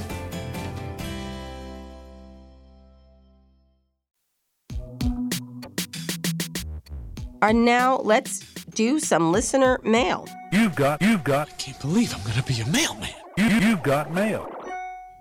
And 7.42 7.66
now 7.66 8.00
let's 8.00 8.40
do 8.74 9.00
some 9.00 9.32
listener 9.32 9.80
mail. 9.84 10.28
You've 10.52 10.76
got, 10.76 11.02
you've 11.02 11.24
got, 11.24 11.50
I 11.50 11.52
can't 11.54 11.80
believe 11.80 12.14
I'm 12.14 12.22
going 12.24 12.34
to 12.34 12.44
be 12.44 12.60
a 12.62 12.66
mailman. 12.68 13.10
You, 13.38 13.46
you've 13.46 13.84
got 13.84 14.12
mail. 14.12 14.52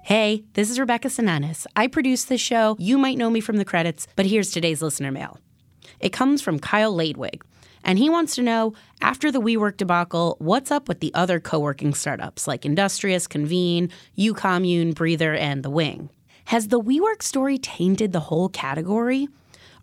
Hey, 0.02 0.44
this 0.54 0.70
is 0.70 0.78
Rebecca 0.78 1.08
Sananes. 1.08 1.66
I 1.76 1.88
produce 1.88 2.24
this 2.24 2.40
show. 2.40 2.76
You 2.78 2.96
might 2.96 3.18
know 3.18 3.28
me 3.28 3.40
from 3.40 3.56
the 3.56 3.64
credits, 3.64 4.06
but 4.16 4.24
here's 4.24 4.50
today's 4.50 4.80
listener 4.80 5.10
mail. 5.10 5.38
It 6.00 6.12
comes 6.12 6.40
from 6.40 6.58
Kyle 6.58 6.94
Ladewig, 6.94 7.42
and 7.86 8.00
he 8.00 8.10
wants 8.10 8.34
to 8.34 8.42
know 8.42 8.74
after 9.00 9.30
the 9.30 9.40
WeWork 9.40 9.76
debacle, 9.76 10.36
what's 10.40 10.72
up 10.72 10.88
with 10.88 10.98
the 10.98 11.14
other 11.14 11.38
co 11.38 11.60
working 11.60 11.94
startups 11.94 12.48
like 12.48 12.66
Industrious, 12.66 13.28
Convene, 13.28 13.90
UCommune, 14.18 14.92
Breather, 14.94 15.34
and 15.34 15.62
The 15.62 15.70
Wing? 15.70 16.10
Has 16.46 16.68
the 16.68 16.80
WeWork 16.80 17.22
story 17.22 17.58
tainted 17.58 18.12
the 18.12 18.20
whole 18.20 18.48
category? 18.48 19.28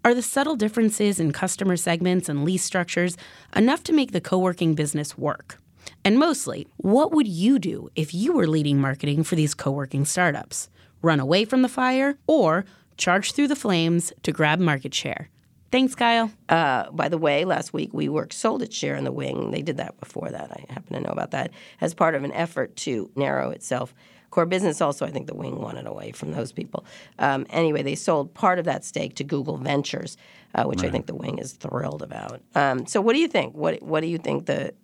Are 0.04 0.14
the 0.14 0.22
subtle 0.22 0.58
differences 0.58 1.18
in 1.18 1.32
customer 1.32 1.78
segments 1.78 2.28
and 2.28 2.44
lease 2.44 2.66
structures 2.66 3.16
enough 3.56 3.84
to 3.84 3.94
make 3.94 4.12
the 4.12 4.22
co 4.22 4.38
working 4.38 4.76
business 4.76 5.18
work? 5.18 5.60
And 6.04 6.20
mostly, 6.20 6.68
what 6.76 7.14
would 7.14 7.28
you 7.28 7.58
do 7.58 7.90
if 7.96 8.14
you 8.14 8.34
were 8.34 8.48
leading 8.48 8.80
marketing 8.82 9.24
for 9.24 9.36
these 9.36 9.54
co 9.54 9.72
working 9.72 10.04
startups? 10.04 10.70
Run 11.02 11.22
away 11.22 11.46
from 11.46 11.62
the 11.62 11.70
fire 11.70 12.18
or 12.28 12.66
charge 12.98 13.32
through 13.32 13.48
the 13.48 13.56
flames 13.56 14.12
to 14.24 14.34
grab 14.34 14.60
market 14.60 14.94
share? 14.94 15.30
Thanks, 15.74 15.96
Kyle. 15.96 16.32
Uh, 16.50 16.92
by 16.92 17.10
the 17.10 17.18
way, 17.18 17.46
last 17.46 17.74
week 17.74 17.94
WeWork 17.94 18.32
sold 18.32 18.62
its 18.62 18.76
share 18.76 18.96
in 18.96 19.06
the 19.06 19.12
wing. 19.12 19.50
They 19.50 19.64
did 19.64 19.78
that 19.78 20.00
before 20.00 20.30
that. 20.30 20.52
I 20.52 20.72
happen 20.72 20.94
to 20.94 21.00
know 21.00 21.10
about 21.10 21.32
that 21.32 21.50
as 21.82 21.96
part 21.96 22.14
of 22.14 22.24
an 22.24 22.32
effort 22.32 22.76
to 22.76 23.10
narrow 23.16 23.50
itself 23.50 23.96
core 24.30 24.46
business. 24.46 24.82
Also, 24.82 25.04
I 25.04 25.10
think 25.10 25.26
the 25.26 25.34
wing 25.34 25.60
wanted 25.60 25.88
away 25.88 26.12
from 26.12 26.32
those 26.32 26.52
people. 26.52 26.86
Um, 27.18 27.48
anyway, 27.50 27.82
they 27.82 27.96
sold 27.96 28.36
part 28.36 28.60
of 28.60 28.66
that 28.66 28.86
stake 28.86 29.16
to 29.16 29.24
Google 29.24 29.58
Ventures, 29.58 30.16
uh, 30.54 30.66
which 30.66 30.82
right. 30.82 30.90
I 30.90 30.92
think 30.92 31.08
the 31.08 31.16
wing 31.16 31.40
is 31.40 31.54
thrilled 31.54 32.04
about. 32.04 32.40
Um, 32.54 32.86
so, 32.86 33.02
what 33.02 33.14
do 33.14 33.20
you 33.20 33.28
think? 33.28 33.56
What 33.56 33.82
What 33.82 34.02
do 34.02 34.08
you 34.08 34.20
think 34.20 34.46
the 34.46 34.76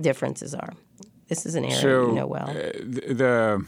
differences 0.00 0.54
are? 0.54 0.74
This 1.26 1.44
is 1.44 1.56
an 1.56 1.64
area 1.64 1.76
so, 1.76 2.06
you 2.06 2.12
know 2.12 2.26
well. 2.28 2.48
Uh, 2.50 2.54
the 2.54 3.66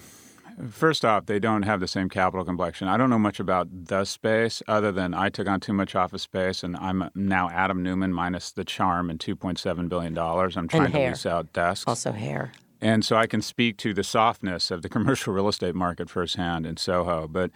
First 0.71 1.05
off, 1.05 1.27
they 1.27 1.39
don't 1.39 1.63
have 1.63 1.81
the 1.81 1.87
same 1.87 2.09
capital 2.09 2.45
complexion. 2.45 2.89
I 2.89 2.97
don't 2.97 3.11
know 3.11 3.19
much 3.19 3.39
about 3.39 3.69
the 3.71 4.05
space 4.05 4.63
other 4.67 4.91
than 4.91 5.15
I 5.15 5.29
took 5.29 5.47
on 5.49 5.61
too 5.61 5.73
much 5.73 5.95
office 5.95 6.23
space, 6.23 6.63
and 6.63 6.77
I'm 6.77 7.11
now 7.15 7.49
Adam 7.51 7.83
Neumann 7.83 8.13
minus 8.13 8.51
the 8.51 8.65
charm 8.65 9.09
and 9.09 9.21
$2.7 9.21 9.89
billion. 9.89 10.19
I'm 10.19 10.69
trying 10.69 10.91
to 10.91 10.99
lease 10.99 11.27
out 11.27 11.53
desks. 11.53 11.85
Also, 11.87 12.13
hair. 12.13 12.53
And 12.81 13.05
so 13.05 13.17
I 13.17 13.27
can 13.27 13.43
speak 13.43 13.77
to 13.79 13.95
the 13.95 14.05
softness 14.05 14.71
of 14.71 14.83
the 14.83 14.89
commercial 14.89 15.33
real 15.33 15.49
estate 15.49 15.75
market 15.75 16.11
firsthand 16.11 16.67
in 16.67 16.77
Soho. 16.77 17.29
But, 17.29 17.51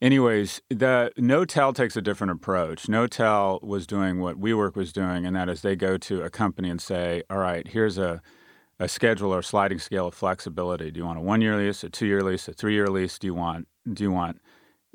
anyways, 0.00 0.62
the 0.70 1.12
Knotel 1.18 1.74
takes 1.74 1.96
a 1.96 2.02
different 2.02 2.30
approach. 2.30 2.84
Knotel 2.84 3.62
was 3.62 3.86
doing 3.86 4.20
what 4.20 4.40
WeWork 4.40 4.74
was 4.74 4.92
doing, 4.92 5.26
and 5.26 5.36
that 5.36 5.48
is 5.48 5.60
they 5.60 5.76
go 5.76 5.98
to 5.98 6.22
a 6.22 6.30
company 6.30 6.70
and 6.70 6.80
say, 6.80 7.22
"All 7.28 7.38
right, 7.38 7.66
here's 7.68 7.98
a 7.98 8.22
a 8.82 8.88
schedule 8.88 9.32
or 9.32 9.42
sliding 9.42 9.78
scale 9.78 10.08
of 10.08 10.14
flexibility. 10.14 10.90
Do 10.90 10.98
you 10.98 11.06
want 11.06 11.18
a 11.18 11.22
one 11.22 11.40
year 11.40 11.56
lease, 11.56 11.84
a 11.84 11.88
two 11.88 12.06
year 12.06 12.22
lease, 12.22 12.48
a 12.48 12.52
three 12.52 12.74
year 12.74 12.88
lease? 12.88 13.18
Do 13.18 13.28
you 13.28 13.34
want 13.34 13.68
do 13.92 14.02
you 14.02 14.10
want 14.10 14.40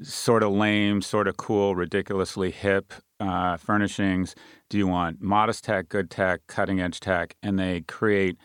sort 0.01 0.43
of 0.43 0.51
lame, 0.51 1.01
sort 1.01 1.27
of 1.27 1.37
cool, 1.37 1.73
ridiculously 1.73 2.51
hip 2.51 2.93
uh, 3.19 3.55
furnishings? 3.57 4.35
Do 4.69 4.77
you 4.77 4.87
want 4.87 5.21
modest 5.21 5.63
tech, 5.63 5.87
good 5.87 6.11
tech, 6.11 6.41
cutting 6.47 6.81
edge 6.81 6.99
tech? 6.99 7.35
And 7.41 7.57
they 7.57 7.81
create 7.81 8.37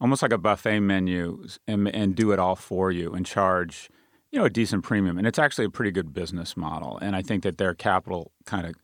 almost 0.00 0.20
like 0.20 0.32
a 0.32 0.38
buffet 0.38 0.80
menu 0.80 1.46
and, 1.66 1.88
and 1.88 2.14
do 2.14 2.30
it 2.32 2.38
all 2.38 2.56
for 2.56 2.92
you 2.92 3.12
and 3.12 3.24
charge 3.24 3.88
you 4.30 4.38
know 4.38 4.44
a 4.44 4.50
decent 4.50 4.84
premium 4.84 5.18
and 5.18 5.26
it's 5.26 5.38
actually 5.38 5.64
a 5.64 5.70
pretty 5.70 5.90
good 5.90 6.14
business 6.14 6.56
model 6.56 6.98
and 7.02 7.16
i 7.16 7.20
think 7.20 7.42
that 7.42 7.58
their 7.58 7.74
capital 7.74 8.30
kind 8.46 8.64
of 8.64 8.74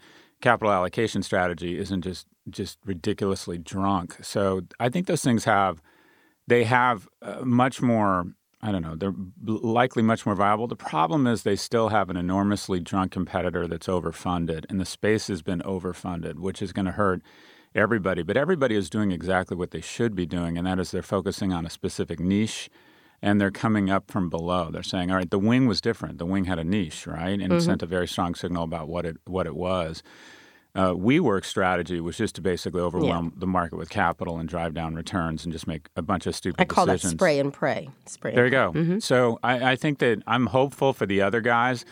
capital 0.41 0.73
allocation 0.73 1.23
strategy 1.23 1.79
isn't 1.79 2.03
just 2.03 2.27
just 2.51 2.79
ridiculously 2.85 3.57
drunk 3.57 4.17
so 4.23 4.61
i 4.81 4.89
think 4.89 5.07
those 5.07 5.23
things 5.23 5.45
have 5.45 5.81
they 6.47 6.65
have 6.65 7.09
uh, 7.23 7.41
much 7.45 7.81
more 7.83 8.27
i 8.63 8.73
don't 8.73 8.83
know 8.83 8.97
they're 8.97 9.15
likely 9.45 10.03
much 10.03 10.25
more 10.25 10.35
viable 10.35 10.67
the 10.67 10.77
problem 10.77 11.27
is 11.27 11.43
they 11.43 11.57
still 11.57 11.89
have 11.91 12.11
an 12.11 12.17
enormously 12.17 12.81
drunk 12.81 13.13
competitor 13.13 13.67
that's 13.67 13.87
overfunded 13.87 14.65
and 14.69 14.81
the 14.81 14.87
space 14.87 15.29
has 15.29 15.43
been 15.43 15.61
overfunded 15.61 16.37
which 16.37 16.63
is 16.63 16.73
going 16.73 16.87
to 16.87 16.93
hurt 16.93 17.23
everybody, 17.77 18.23
but 18.23 18.37
everybody 18.37 18.75
is 18.75 18.91
doing 18.91 19.13
exactly 19.13 19.57
what 19.57 19.71
they 19.71 19.81
should 19.81 20.15
be 20.15 20.27
doing, 20.27 20.57
and 20.57 20.67
that 20.67 20.79
is 20.79 20.91
they're 20.91 21.03
focusing 21.03 21.53
on 21.53 21.67
a 21.67 21.71
specific 21.71 22.19
niche 22.19 22.71
and 23.23 23.41
they're 23.41 23.51
coming 23.51 23.89
up 23.89 24.11
from 24.11 24.29
below. 24.29 24.71
They're 24.71 24.83
saying, 24.83 25.11
all 25.11 25.17
right, 25.17 25.31
the 25.31 25.39
wing 25.39 25.67
was 25.67 25.81
different. 25.81 26.19
The 26.19 26.27
wing 26.27 26.45
had 26.45 26.59
a 26.59 26.65
niche, 26.65 27.07
right? 27.07 27.31
And 27.31 27.45
mm-hmm. 27.45 27.57
it 27.57 27.63
sent 27.63 27.83
a 27.83 27.87
very 27.87 28.07
strong 28.07 28.35
signal 28.35 28.65
about 28.65 28.89
what 28.89 29.07
it 29.07 29.17
what 29.25 29.47
it 29.47 29.57
was. 29.57 30.03
Uh, 30.77 30.93
WeWork's 30.93 31.49
strategy 31.49 32.01
was 32.01 32.17
just 32.17 32.35
to 32.37 32.41
basically 32.41 32.81
overwhelm 32.81 33.27
yeah. 33.27 33.41
the 33.41 33.47
market 33.47 33.77
with 33.77 33.89
capital 33.89 34.39
and 34.39 34.49
drive 34.49 34.75
down 34.75 34.95
returns 34.95 35.45
and 35.45 35.53
just 35.53 35.67
make 35.67 35.89
a 35.97 36.03
bunch 36.03 36.27
of 36.27 36.35
stupid 36.35 36.61
I 36.61 36.65
call 36.65 36.87
decisions. 36.87 37.13
that 37.13 37.19
spray 37.19 37.39
and 37.39 37.53
pray. 37.53 37.89
Spray. 38.05 38.35
There 38.35 38.45
you 38.45 38.51
go. 38.51 38.73
Mm-hmm. 38.73 38.99
So 38.99 39.39
I, 39.43 39.73
I 39.73 39.77
think 39.77 39.99
that 40.01 40.23
I'm 40.27 40.47
hopeful 40.47 40.93
for 40.93 41.07
the 41.07 41.23
other 41.23 41.41
guys. 41.41 41.85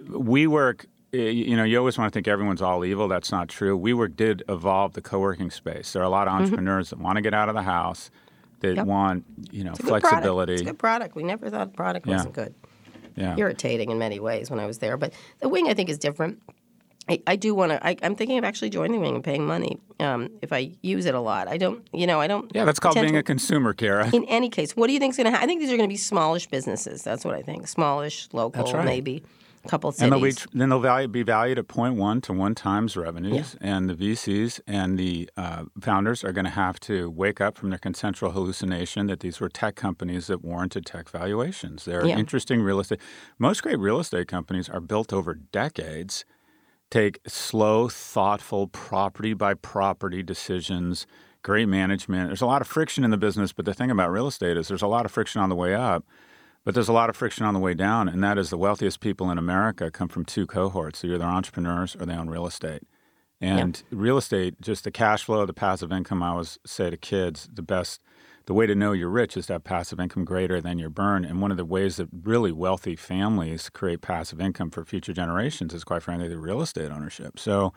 WeWork 0.00 0.86
you 1.12 1.56
know, 1.56 1.64
you 1.64 1.78
always 1.78 1.98
want 1.98 2.12
to 2.12 2.16
think 2.16 2.28
everyone's 2.28 2.62
all 2.62 2.84
evil. 2.84 3.08
That's 3.08 3.32
not 3.32 3.48
true. 3.48 3.78
WeWork 3.78 4.16
did 4.16 4.42
evolve 4.48 4.92
the 4.92 5.02
co-working 5.02 5.50
space. 5.50 5.92
There 5.92 6.02
are 6.02 6.04
a 6.04 6.08
lot 6.08 6.28
of 6.28 6.34
mm-hmm. 6.34 6.44
entrepreneurs 6.44 6.88
mm-hmm. 6.88 6.98
that 6.98 7.04
want 7.04 7.16
to 7.16 7.22
get 7.22 7.34
out 7.34 7.48
of 7.48 7.54
the 7.54 7.62
house, 7.62 8.10
that 8.60 8.76
yep. 8.76 8.86
want, 8.86 9.24
you 9.50 9.64
know, 9.64 9.72
it's 9.72 9.80
flexibility. 9.80 10.52
It's 10.52 10.62
a 10.62 10.66
good 10.66 10.78
product. 10.78 11.16
We 11.16 11.24
never 11.24 11.50
thought 11.50 11.74
product 11.74 12.06
yeah. 12.06 12.14
wasn't 12.14 12.34
good. 12.34 12.54
Yeah. 13.16 13.34
Irritating 13.36 13.90
in 13.90 13.98
many 13.98 14.20
ways 14.20 14.50
when 14.50 14.60
I 14.60 14.66
was 14.66 14.78
there. 14.78 14.96
But 14.96 15.12
the 15.40 15.48
wing, 15.48 15.68
I 15.68 15.74
think, 15.74 15.88
is 15.88 15.98
different. 15.98 16.40
I, 17.08 17.20
I 17.26 17.36
do 17.36 17.54
want 17.54 17.72
to. 17.72 18.04
I'm 18.04 18.14
thinking 18.14 18.38
of 18.38 18.44
actually 18.44 18.70
joining 18.70 18.92
the 18.92 18.98
wing 19.00 19.16
and 19.16 19.24
paying 19.24 19.46
money 19.46 19.78
um, 19.98 20.30
if 20.42 20.52
I 20.52 20.72
use 20.82 21.06
it 21.06 21.14
a 21.14 21.20
lot. 21.20 21.48
I 21.48 21.56
don't, 21.56 21.86
you 21.92 22.06
know, 22.06 22.20
I 22.20 22.26
don't. 22.26 22.50
Yeah, 22.54 22.64
that's 22.64 22.78
called 22.78 22.94
being 22.94 23.14
to, 23.14 23.18
a 23.18 23.22
consumer, 23.22 23.72
Kara. 23.72 24.08
In 24.12 24.24
any 24.26 24.48
case, 24.48 24.76
what 24.76 24.86
do 24.86 24.92
you 24.92 24.98
think 24.98 25.12
is 25.12 25.16
going 25.16 25.24
to 25.24 25.30
happen? 25.30 25.44
I 25.44 25.46
think 25.46 25.60
these 25.60 25.72
are 25.72 25.76
going 25.76 25.88
to 25.88 25.92
be 25.92 25.96
smallish 25.96 26.46
businesses. 26.46 27.02
That's 27.02 27.24
what 27.24 27.34
I 27.34 27.42
think. 27.42 27.66
Smallish, 27.66 28.28
local, 28.32 28.72
right. 28.72 28.84
maybe 28.84 29.24
a 29.64 29.68
couple 29.68 29.90
cities. 29.92 30.02
And 30.02 30.12
they'll 30.12 30.20
be, 30.20 30.32
then 30.52 30.68
they'll 30.68 30.80
value, 30.80 31.08
be 31.08 31.22
valued 31.22 31.58
at 31.58 31.68
0.1 31.68 32.22
to 32.22 32.32
1 32.32 32.54
times 32.54 32.96
revenues. 32.96 33.56
Yeah. 33.60 33.76
And 33.76 33.90
the 33.90 33.94
VCs 33.94 34.60
and 34.66 34.98
the 34.98 35.28
uh, 35.36 35.64
founders 35.80 36.24
are 36.24 36.32
going 36.32 36.44
to 36.44 36.50
have 36.50 36.80
to 36.80 37.10
wake 37.10 37.40
up 37.40 37.58
from 37.58 37.70
their 37.70 37.78
consensual 37.78 38.30
hallucination 38.30 39.06
that 39.08 39.20
these 39.20 39.40
were 39.40 39.48
tech 39.48 39.76
companies 39.76 40.28
that 40.28 40.42
warranted 40.42 40.86
tech 40.86 41.08
valuations. 41.08 41.84
They're 41.84 42.06
yeah. 42.06 42.18
interesting 42.18 42.62
real 42.62 42.80
estate. 42.80 43.00
Most 43.38 43.62
great 43.62 43.78
real 43.78 44.00
estate 44.00 44.28
companies 44.28 44.68
are 44.68 44.80
built 44.80 45.12
over 45.12 45.34
decades. 45.34 46.24
Take 46.90 47.20
slow, 47.26 47.88
thoughtful, 47.88 48.66
property 48.66 49.34
by 49.34 49.54
property 49.54 50.22
decisions, 50.22 51.06
great 51.42 51.68
management. 51.68 52.28
There's 52.28 52.40
a 52.40 52.46
lot 52.46 52.62
of 52.62 52.68
friction 52.68 53.04
in 53.04 53.10
the 53.10 53.16
business, 53.16 53.52
but 53.52 53.64
the 53.64 53.74
thing 53.74 53.90
about 53.90 54.10
real 54.10 54.26
estate 54.26 54.56
is 54.56 54.68
there's 54.68 54.82
a 54.82 54.88
lot 54.88 55.04
of 55.04 55.12
friction 55.12 55.40
on 55.40 55.48
the 55.48 55.56
way 55.56 55.74
up, 55.74 56.04
but 56.64 56.74
there's 56.74 56.88
a 56.88 56.92
lot 56.92 57.08
of 57.08 57.16
friction 57.16 57.46
on 57.46 57.54
the 57.54 57.60
way 57.60 57.74
down, 57.74 58.08
and 58.08 58.22
that 58.22 58.38
is 58.38 58.50
the 58.50 58.58
wealthiest 58.58 59.00
people 59.00 59.30
in 59.30 59.38
America 59.38 59.90
come 59.90 60.08
from 60.08 60.24
two 60.24 60.46
cohorts. 60.46 61.00
They're 61.00 61.14
either 61.14 61.24
entrepreneurs 61.24 61.96
or 61.96 62.06
they 62.06 62.14
own 62.14 62.28
real 62.28 62.46
estate. 62.46 62.82
And 63.40 63.82
yep. 63.90 64.00
real 64.00 64.18
estate, 64.18 64.60
just 64.60 64.84
the 64.84 64.90
cash 64.90 65.24
flow, 65.24 65.46
the 65.46 65.54
passive 65.54 65.90
income, 65.90 66.22
I 66.22 66.30
always 66.30 66.58
say 66.66 66.90
to 66.90 66.96
kids, 66.96 67.48
the 67.52 67.62
best– 67.62 68.00
the 68.46 68.54
way 68.54 68.66
to 68.66 68.74
know 68.74 68.92
you're 68.92 69.08
rich 69.08 69.36
is 69.36 69.46
to 69.46 69.54
have 69.54 69.64
passive 69.64 70.00
income 70.00 70.24
greater 70.24 70.60
than 70.60 70.78
your 70.78 70.90
burn. 70.90 71.24
And 71.24 71.40
one 71.40 71.50
of 71.50 71.56
the 71.56 71.64
ways 71.64 71.96
that 71.96 72.08
really 72.22 72.52
wealthy 72.52 72.96
families 72.96 73.68
create 73.70 74.00
passive 74.00 74.40
income 74.40 74.70
for 74.70 74.84
future 74.84 75.12
generations 75.12 75.74
is, 75.74 75.84
quite 75.84 76.02
frankly, 76.02 76.28
the 76.28 76.38
real 76.38 76.60
estate 76.60 76.90
ownership. 76.90 77.38
So 77.38 77.72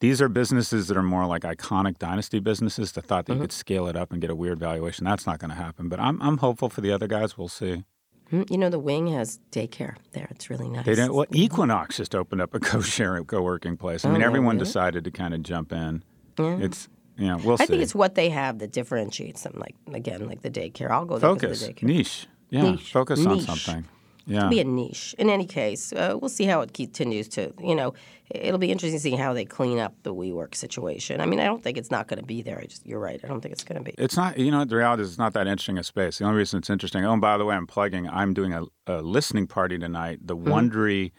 these 0.00 0.20
are 0.20 0.28
businesses 0.28 0.88
that 0.88 0.96
are 0.96 1.02
more 1.02 1.26
like 1.26 1.42
iconic 1.42 1.98
dynasty 1.98 2.38
businesses 2.38 2.92
The 2.92 3.02
thought 3.02 3.26
that 3.26 3.32
mm-hmm. 3.32 3.42
you 3.42 3.44
could 3.44 3.52
scale 3.52 3.86
it 3.88 3.96
up 3.96 4.12
and 4.12 4.20
get 4.20 4.30
a 4.30 4.34
weird 4.34 4.58
valuation. 4.58 5.04
That's 5.04 5.26
not 5.26 5.38
going 5.38 5.50
to 5.50 5.56
happen. 5.56 5.88
But 5.88 6.00
I'm, 6.00 6.20
I'm 6.22 6.38
hopeful 6.38 6.68
for 6.68 6.80
the 6.80 6.92
other 6.92 7.06
guys. 7.06 7.36
We'll 7.36 7.48
see. 7.48 7.84
Hmm, 8.30 8.42
you 8.50 8.58
know, 8.58 8.68
the 8.68 8.78
wing 8.78 9.06
has 9.08 9.38
daycare 9.52 9.96
there. 10.12 10.26
It's 10.30 10.50
really 10.50 10.68
nice. 10.68 10.84
They 10.84 10.96
didn't, 10.96 11.14
well, 11.14 11.26
Equinox 11.32 11.96
just 11.96 12.14
opened 12.14 12.42
up 12.42 12.54
a 12.54 12.60
co-sharing, 12.60 13.24
co-working 13.24 13.76
place. 13.76 14.04
I 14.04 14.10
mean, 14.10 14.22
oh, 14.22 14.26
everyone 14.26 14.56
really? 14.56 14.66
decided 14.66 15.04
to 15.04 15.10
kind 15.10 15.32
of 15.32 15.42
jump 15.42 15.72
in. 15.72 16.02
Yeah. 16.38 16.58
It's 16.58 16.88
yeah, 17.16 17.36
we'll 17.36 17.54
I 17.54 17.64
see. 17.64 17.66
think 17.66 17.82
it's 17.82 17.94
what 17.94 18.14
they 18.14 18.30
have 18.30 18.58
that 18.58 18.72
differentiates 18.72 19.42
them. 19.42 19.54
Like 19.56 19.74
again, 19.92 20.26
like 20.26 20.42
the 20.42 20.50
daycare. 20.50 20.90
I'll 20.90 21.04
go 21.04 21.18
there 21.18 21.30
focus 21.30 21.66
the 21.66 21.72
daycare. 21.72 21.82
niche. 21.84 22.26
Yeah, 22.50 22.62
niche. 22.62 22.92
focus 22.92 23.20
niche. 23.20 23.48
on 23.48 23.56
something. 23.56 23.84
Yeah, 24.26 24.40
to 24.40 24.48
be 24.48 24.60
a 24.60 24.64
niche. 24.64 25.14
In 25.18 25.30
any 25.30 25.46
case, 25.46 25.92
uh, 25.92 26.16
we'll 26.20 26.28
see 26.28 26.44
how 26.44 26.60
it 26.60 26.74
continues 26.74 27.28
to. 27.28 27.54
You 27.60 27.74
know, 27.74 27.94
it'll 28.30 28.58
be 28.58 28.72
interesting 28.72 28.98
to 28.98 29.02
see 29.02 29.16
how 29.16 29.32
they 29.32 29.44
clean 29.44 29.78
up 29.78 29.94
the 30.02 30.12
WeWork 30.12 30.54
situation. 30.54 31.20
I 31.20 31.26
mean, 31.26 31.38
I 31.38 31.44
don't 31.44 31.62
think 31.62 31.78
it's 31.78 31.92
not 31.92 32.08
going 32.08 32.18
to 32.18 32.26
be 32.26 32.42
there. 32.42 32.58
I 32.58 32.64
just, 32.64 32.84
you're 32.84 32.98
right. 32.98 33.20
I 33.22 33.28
don't 33.28 33.40
think 33.40 33.52
it's 33.52 33.62
going 33.62 33.82
to 33.82 33.84
be. 33.84 33.94
It's 33.96 34.16
not. 34.16 34.36
You 34.36 34.50
know, 34.50 34.64
the 34.64 34.76
reality 34.76 35.02
is 35.02 35.10
it's 35.10 35.18
not 35.18 35.32
that 35.34 35.46
interesting 35.46 35.78
a 35.78 35.84
space. 35.84 36.18
The 36.18 36.24
only 36.24 36.38
reason 36.38 36.58
it's 36.58 36.70
interesting. 36.70 37.04
Oh, 37.04 37.12
and 37.12 37.20
by 37.20 37.38
the 37.38 37.44
way, 37.44 37.54
I'm 37.54 37.68
plugging. 37.68 38.08
I'm 38.08 38.34
doing 38.34 38.52
a, 38.52 38.64
a 38.86 39.00
listening 39.00 39.46
party 39.46 39.78
tonight. 39.78 40.18
The 40.22 40.36
mm-hmm. 40.36 40.52
Wondery. 40.52 41.12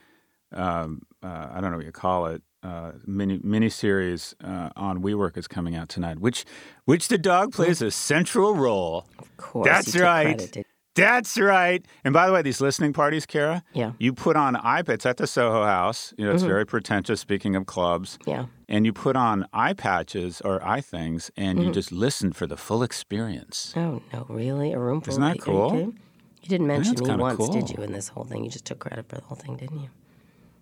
Um, 0.53 1.01
uh, 1.23 1.49
I 1.51 1.59
don't 1.59 1.71
know 1.71 1.77
what 1.77 1.85
you 1.85 1.91
call 1.91 2.27
it 2.27 2.41
uh, 2.63 2.93
mini 3.05 3.39
mini 3.43 3.69
series 3.69 4.35
uh, 4.43 4.69
on 4.75 5.01
WeWork 5.01 5.37
is 5.37 5.47
coming 5.47 5.75
out 5.75 5.89
tonight, 5.89 6.19
which 6.19 6.45
which 6.85 7.07
the 7.07 7.17
dog 7.17 7.53
plays 7.53 7.81
a 7.81 7.91
central 7.91 8.55
role. 8.55 9.05
Of 9.19 9.35
course, 9.37 9.67
that's 9.67 9.95
right. 9.95 10.65
That's 10.95 11.37
right. 11.37 11.85
And 12.03 12.11
by 12.11 12.25
the 12.25 12.33
way, 12.33 12.41
these 12.41 12.59
listening 12.59 12.91
parties, 12.91 13.27
Kara, 13.27 13.63
yeah, 13.73 13.91
you 13.99 14.13
put 14.13 14.35
on 14.35 14.55
iPads 14.55 15.05
at 15.05 15.17
the 15.17 15.27
Soho 15.27 15.63
House. 15.63 16.13
You 16.17 16.25
know, 16.25 16.31
it's 16.31 16.41
mm-hmm. 16.41 16.49
very 16.49 16.65
pretentious. 16.65 17.21
Speaking 17.21 17.55
of 17.55 17.67
clubs, 17.67 18.17
yeah, 18.25 18.47
and 18.67 18.85
you 18.85 18.93
put 18.93 19.15
on 19.15 19.47
eye 19.53 19.73
patches 19.73 20.41
or 20.41 20.65
eye 20.65 20.81
things, 20.81 21.29
and 21.37 21.59
mm-hmm. 21.59 21.67
you 21.67 21.73
just 21.73 21.91
listen 21.91 22.33
for 22.33 22.47
the 22.47 22.57
full 22.57 22.81
experience. 22.81 23.73
Oh 23.75 24.01
no, 24.11 24.25
really? 24.27 24.73
A 24.73 24.79
room 24.79 25.01
full. 25.01 25.11
Isn't 25.11 25.23
that 25.23 25.39
cool? 25.39 25.93
You 26.41 26.49
didn't 26.49 26.67
mention 26.67 26.95
me 27.03 27.15
once, 27.15 27.37
cool. 27.37 27.51
did 27.51 27.69
you? 27.69 27.83
In 27.83 27.91
this 27.91 28.07
whole 28.07 28.23
thing, 28.23 28.43
you 28.43 28.49
just 28.49 28.65
took 28.65 28.79
credit 28.79 29.07
for 29.09 29.15
the 29.15 29.21
whole 29.21 29.37
thing, 29.37 29.57
didn't 29.57 29.81
you? 29.81 29.89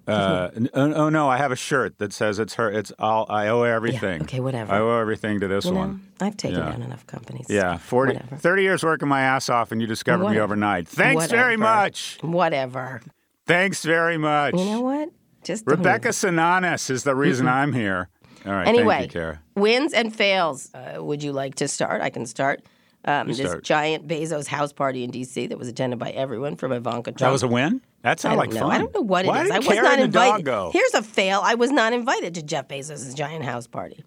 Uh, 0.08 0.50
oh, 0.74 0.94
oh, 0.94 1.10
no, 1.10 1.28
I 1.30 1.38
have 1.38 1.52
a 1.52 1.56
shirt 1.56 1.98
that 1.98 2.14
says 2.14 2.38
it's 2.38 2.56
her. 2.56 2.70
It's 2.70 2.92
all. 3.00 3.26
I 3.30 3.48
owe 3.48 3.64
everything. 3.64 4.20
Yeah, 4.20 4.24
okay, 4.24 4.40
whatever. 4.40 4.74
I 4.74 4.80
owe 4.80 5.00
everything 5.00 5.40
to 5.40 5.48
this 5.48 5.66
you 5.66 5.72
know, 5.72 5.80
one. 5.80 6.08
I've 6.22 6.38
taken 6.38 6.60
yeah. 6.60 6.70
down 6.70 6.84
enough 6.84 7.08
companies. 7.08 7.48
Yeah, 7.50 7.78
40, 7.78 8.14
whatever. 8.14 8.36
30 8.36 8.62
years 8.62 8.84
working 8.84 9.08
my 9.08 9.22
ass 9.22 9.50
off, 9.50 9.72
and 9.72 9.82
you 9.82 9.88
discovered 9.88 10.26
whatever. 10.26 10.40
me 10.40 10.44
overnight. 10.44 10.88
Thanks 10.88 11.24
whatever. 11.24 11.42
very 11.42 11.58
much. 11.58 12.20
Whatever. 12.22 13.02
Thanks 13.48 13.84
very 13.84 14.18
much. 14.18 14.54
You 14.56 14.66
know 14.66 14.82
what? 14.82 15.10
Just 15.44 15.66
Rebecca 15.68 16.10
Sananes 16.10 16.90
is 16.90 17.04
the 17.04 17.16
reason 17.16 17.48
I'm 17.48 17.74
here. 17.74 18.10
All 18.46 18.52
right. 18.52 18.68
Anyway, 18.68 19.10
you, 19.14 19.38
wins 19.56 19.94
and 19.94 20.14
fails. 20.16 20.72
Uh, 20.74 21.04
would 21.04 21.24
you 21.24 21.32
like 21.32 21.56
to 21.56 21.68
start? 21.68 22.02
I 22.02 22.10
can 22.10 22.26
start. 22.26 22.64
Um, 23.06 23.28
this 23.28 23.38
start. 23.38 23.64
giant 23.64 24.08
Bezos 24.08 24.48
house 24.48 24.74
party 24.74 25.04
in 25.04 25.12
D.C. 25.12 25.48
that 25.48 25.60
was 25.60 25.68
attended 25.68 26.00
by 26.00 26.10
everyone 26.12 26.56
from 26.56 26.72
Ivanka 26.72 27.12
Trump. 27.12 27.20
That 27.20 27.32
was 27.32 27.44
a 27.44 27.48
win. 27.48 27.82
That 28.06 28.20
sounded 28.20 28.38
like 28.38 28.52
know. 28.52 28.60
fun. 28.60 28.72
I 28.72 28.78
don't 28.78 28.94
know 28.94 29.02
what 29.02 29.26
Why 29.26 29.42
it 29.42 29.46
is. 29.48 29.52
I 29.52 29.58
was 29.58 29.68
not 29.68 30.00
invited. 30.00 30.46
Go? 30.46 30.70
Here's 30.72 30.94
a 30.94 31.02
fail. 31.02 31.42
I 31.44 31.56
was 31.56 31.72
not 31.72 31.92
invited 31.92 32.36
to 32.36 32.44
Jeff 32.44 32.68
Bezos' 32.68 33.16
giant 33.16 33.44
house 33.44 33.66
party. 33.66 34.04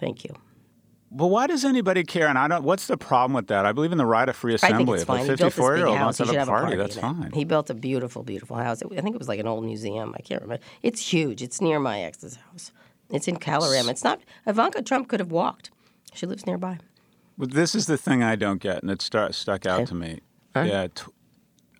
Thank 0.00 0.24
you. 0.24 0.34
Well, 1.10 1.28
why 1.28 1.46
does 1.46 1.62
anybody 1.62 2.04
care? 2.04 2.28
And 2.28 2.38
I 2.38 2.48
don't. 2.48 2.64
What's 2.64 2.86
the 2.86 2.96
problem 2.96 3.34
with 3.34 3.48
that? 3.48 3.66
I 3.66 3.72
believe 3.72 3.92
in 3.92 3.98
the 3.98 4.06
right 4.06 4.26
of 4.26 4.34
free 4.34 4.54
assembly. 4.54 4.76
I 4.76 4.78
think 4.78 4.88
it's 4.96 5.04
fine. 5.04 5.20
If 5.26 5.40
a 5.40 5.50
54 5.50 5.76
year 5.76 5.86
old 5.88 6.00
wants 6.00 6.16
to 6.16 6.24
have 6.24 6.48
a 6.48 6.50
party, 6.50 6.76
that's 6.76 6.96
fine. 6.96 7.30
He 7.34 7.44
built 7.44 7.68
a 7.68 7.74
beautiful, 7.74 8.22
beautiful 8.22 8.56
house. 8.56 8.82
I 8.82 9.02
think 9.02 9.14
it 9.14 9.18
was 9.18 9.28
like 9.28 9.40
an 9.40 9.46
old 9.46 9.62
museum. 9.62 10.14
I 10.16 10.22
can't 10.22 10.40
remember. 10.40 10.64
It's 10.82 11.12
huge. 11.12 11.42
It's 11.42 11.60
near 11.60 11.78
my 11.78 12.00
ex's 12.00 12.36
house. 12.36 12.72
It's 13.10 13.28
in 13.28 13.36
Kalorama. 13.36 13.90
It's 13.90 14.04
not. 14.04 14.20
Ivanka 14.46 14.80
Trump 14.80 15.08
could 15.08 15.20
have 15.20 15.32
walked. 15.32 15.70
She 16.14 16.24
lives 16.24 16.46
nearby. 16.46 16.78
Well, 17.36 17.48
this 17.48 17.74
is 17.74 17.84
the 17.84 17.98
thing 17.98 18.22
I 18.22 18.36
don't 18.36 18.62
get, 18.62 18.80
and 18.80 18.90
it 18.90 19.02
start, 19.02 19.34
stuck 19.34 19.66
out 19.66 19.86
to 19.88 19.94
me. 19.94 20.20
Huh? 20.54 20.62
Yeah, 20.62 20.86
t- 20.94 21.04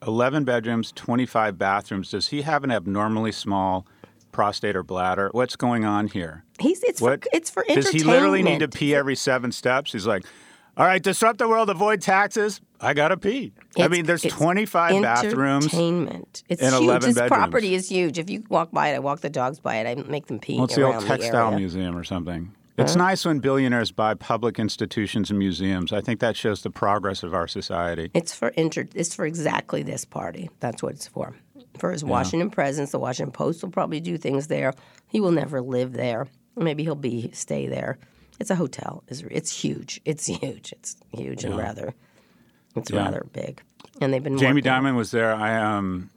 11 0.07 0.45
bedrooms, 0.45 0.93
25 0.93 1.59
bathrooms. 1.59 2.11
Does 2.11 2.29
he 2.29 2.43
have 2.43 2.65
an 2.65 2.71
abnormally 2.71 3.33
small 3.33 3.87
prostate 4.33 4.77
or 4.77 4.83
bladder? 4.83 5.31
What's 5.33 5.57
going 5.57 5.85
on 5.85 6.09
here? 6.09 6.45
He's 6.59 6.83
it's 6.83 7.01
what? 7.01 7.25
for 7.25 7.31
it's 7.33 7.51
for 7.51 7.63
entertainment. 7.63 7.93
Does 7.93 8.03
he 8.03 8.09
literally 8.09 8.43
need 8.43 8.61
to 8.61 8.69
pee 8.69 8.95
every 8.95 9.17
seven 9.17 9.53
steps? 9.53 9.93
He's 9.93 10.07
like, 10.07 10.25
all 10.77 10.87
right, 10.87 11.03
disrupt 11.03 11.39
the 11.39 11.49
world, 11.49 11.71
avoid 11.71 12.01
taxes. 12.01 12.61
I 12.81 12.95
gotta 12.95 13.17
pee. 13.17 13.53
It's, 13.71 13.81
I 13.81 13.89
mean, 13.89 14.07
there's 14.07 14.23
25 14.23 15.03
bathrooms. 15.03 15.65
Entertainment. 15.65 16.45
It's 16.49 16.63
and 16.63 16.73
huge. 16.73 16.85
11 16.85 17.09
this 17.09 17.15
bedrooms. 17.17 17.29
property 17.31 17.75
is 17.75 17.89
huge. 17.89 18.19
If 18.19 18.31
you 18.31 18.45
walk 18.49 18.71
by 18.71 18.91
it, 18.91 18.95
I 18.95 18.99
walk 19.01 19.21
the 19.21 19.31
dogs 19.31 19.59
by 19.59 19.77
it. 19.77 19.87
I 19.89 20.01
make 20.09 20.27
them 20.27 20.39
pee 20.39 20.55
well, 20.55 20.67
it's 20.67 20.77
the 20.77 20.83
old 20.83 21.05
textile 21.05 21.51
the 21.51 21.57
museum 21.57 21.97
or 21.97 22.05
something. 22.05 22.55
It's 22.79 22.97
nice 22.97 23.25
when 23.25 23.41
billionaires 23.41 23.91
buy 23.93 24.15
public 24.15 24.59
institutions 24.59 25.31
and 25.31 25.39
museums. 25.39 25.93
I 25.93 26.01
think 26.01 26.21
that 26.21 26.37
shows 26.37 26.63
the 26.63 26.71
progress 26.71 27.23
of 27.23 27.35
our 27.35 27.49
society. 27.49 28.11
It's 28.15 28.33
for 28.35 28.49
inter- 28.51 28.89
It's 28.95 29.15
for 29.15 29.27
exactly 29.27 29.83
this 29.83 30.05
party. 30.05 30.49
That's 30.61 30.83
what 30.83 30.93
it's 30.95 31.09
for. 31.09 31.35
For 31.79 31.91
his 31.93 32.05
Washington 32.05 32.51
presence, 32.51 32.91
the 32.93 32.99
Washington 32.99 33.33
Post 33.33 33.63
will 33.63 33.71
probably 33.71 34.01
do 34.01 34.17
things 34.17 34.47
there. 34.47 34.73
He 35.09 35.21
will 35.21 35.33
never 35.33 35.61
live 35.61 35.93
there. 35.93 36.27
Maybe 36.57 36.83
he'll 36.85 36.95
be 36.95 37.31
stay 37.33 37.67
there. 37.67 37.99
It's 38.41 38.51
a 38.51 38.55
hotel. 38.55 39.03
It's, 39.09 39.23
it's 39.31 39.51
huge. 39.63 40.01
It's 40.05 40.27
huge. 40.41 40.73
It's 40.73 40.97
huge 41.13 41.45
and 41.45 41.57
rather. 41.57 41.95
It's 42.77 42.91
Yeah. 42.91 43.05
rather 43.05 43.27
big. 43.33 43.61
And 44.01 44.13
they've 44.13 44.23
been 44.23 44.39
Jamie 44.39 44.61
working- 44.63 44.71
Dimon 44.73 44.97
was 44.97 45.11
there. 45.11 45.35
I 45.35 45.57
um, 45.61 46.11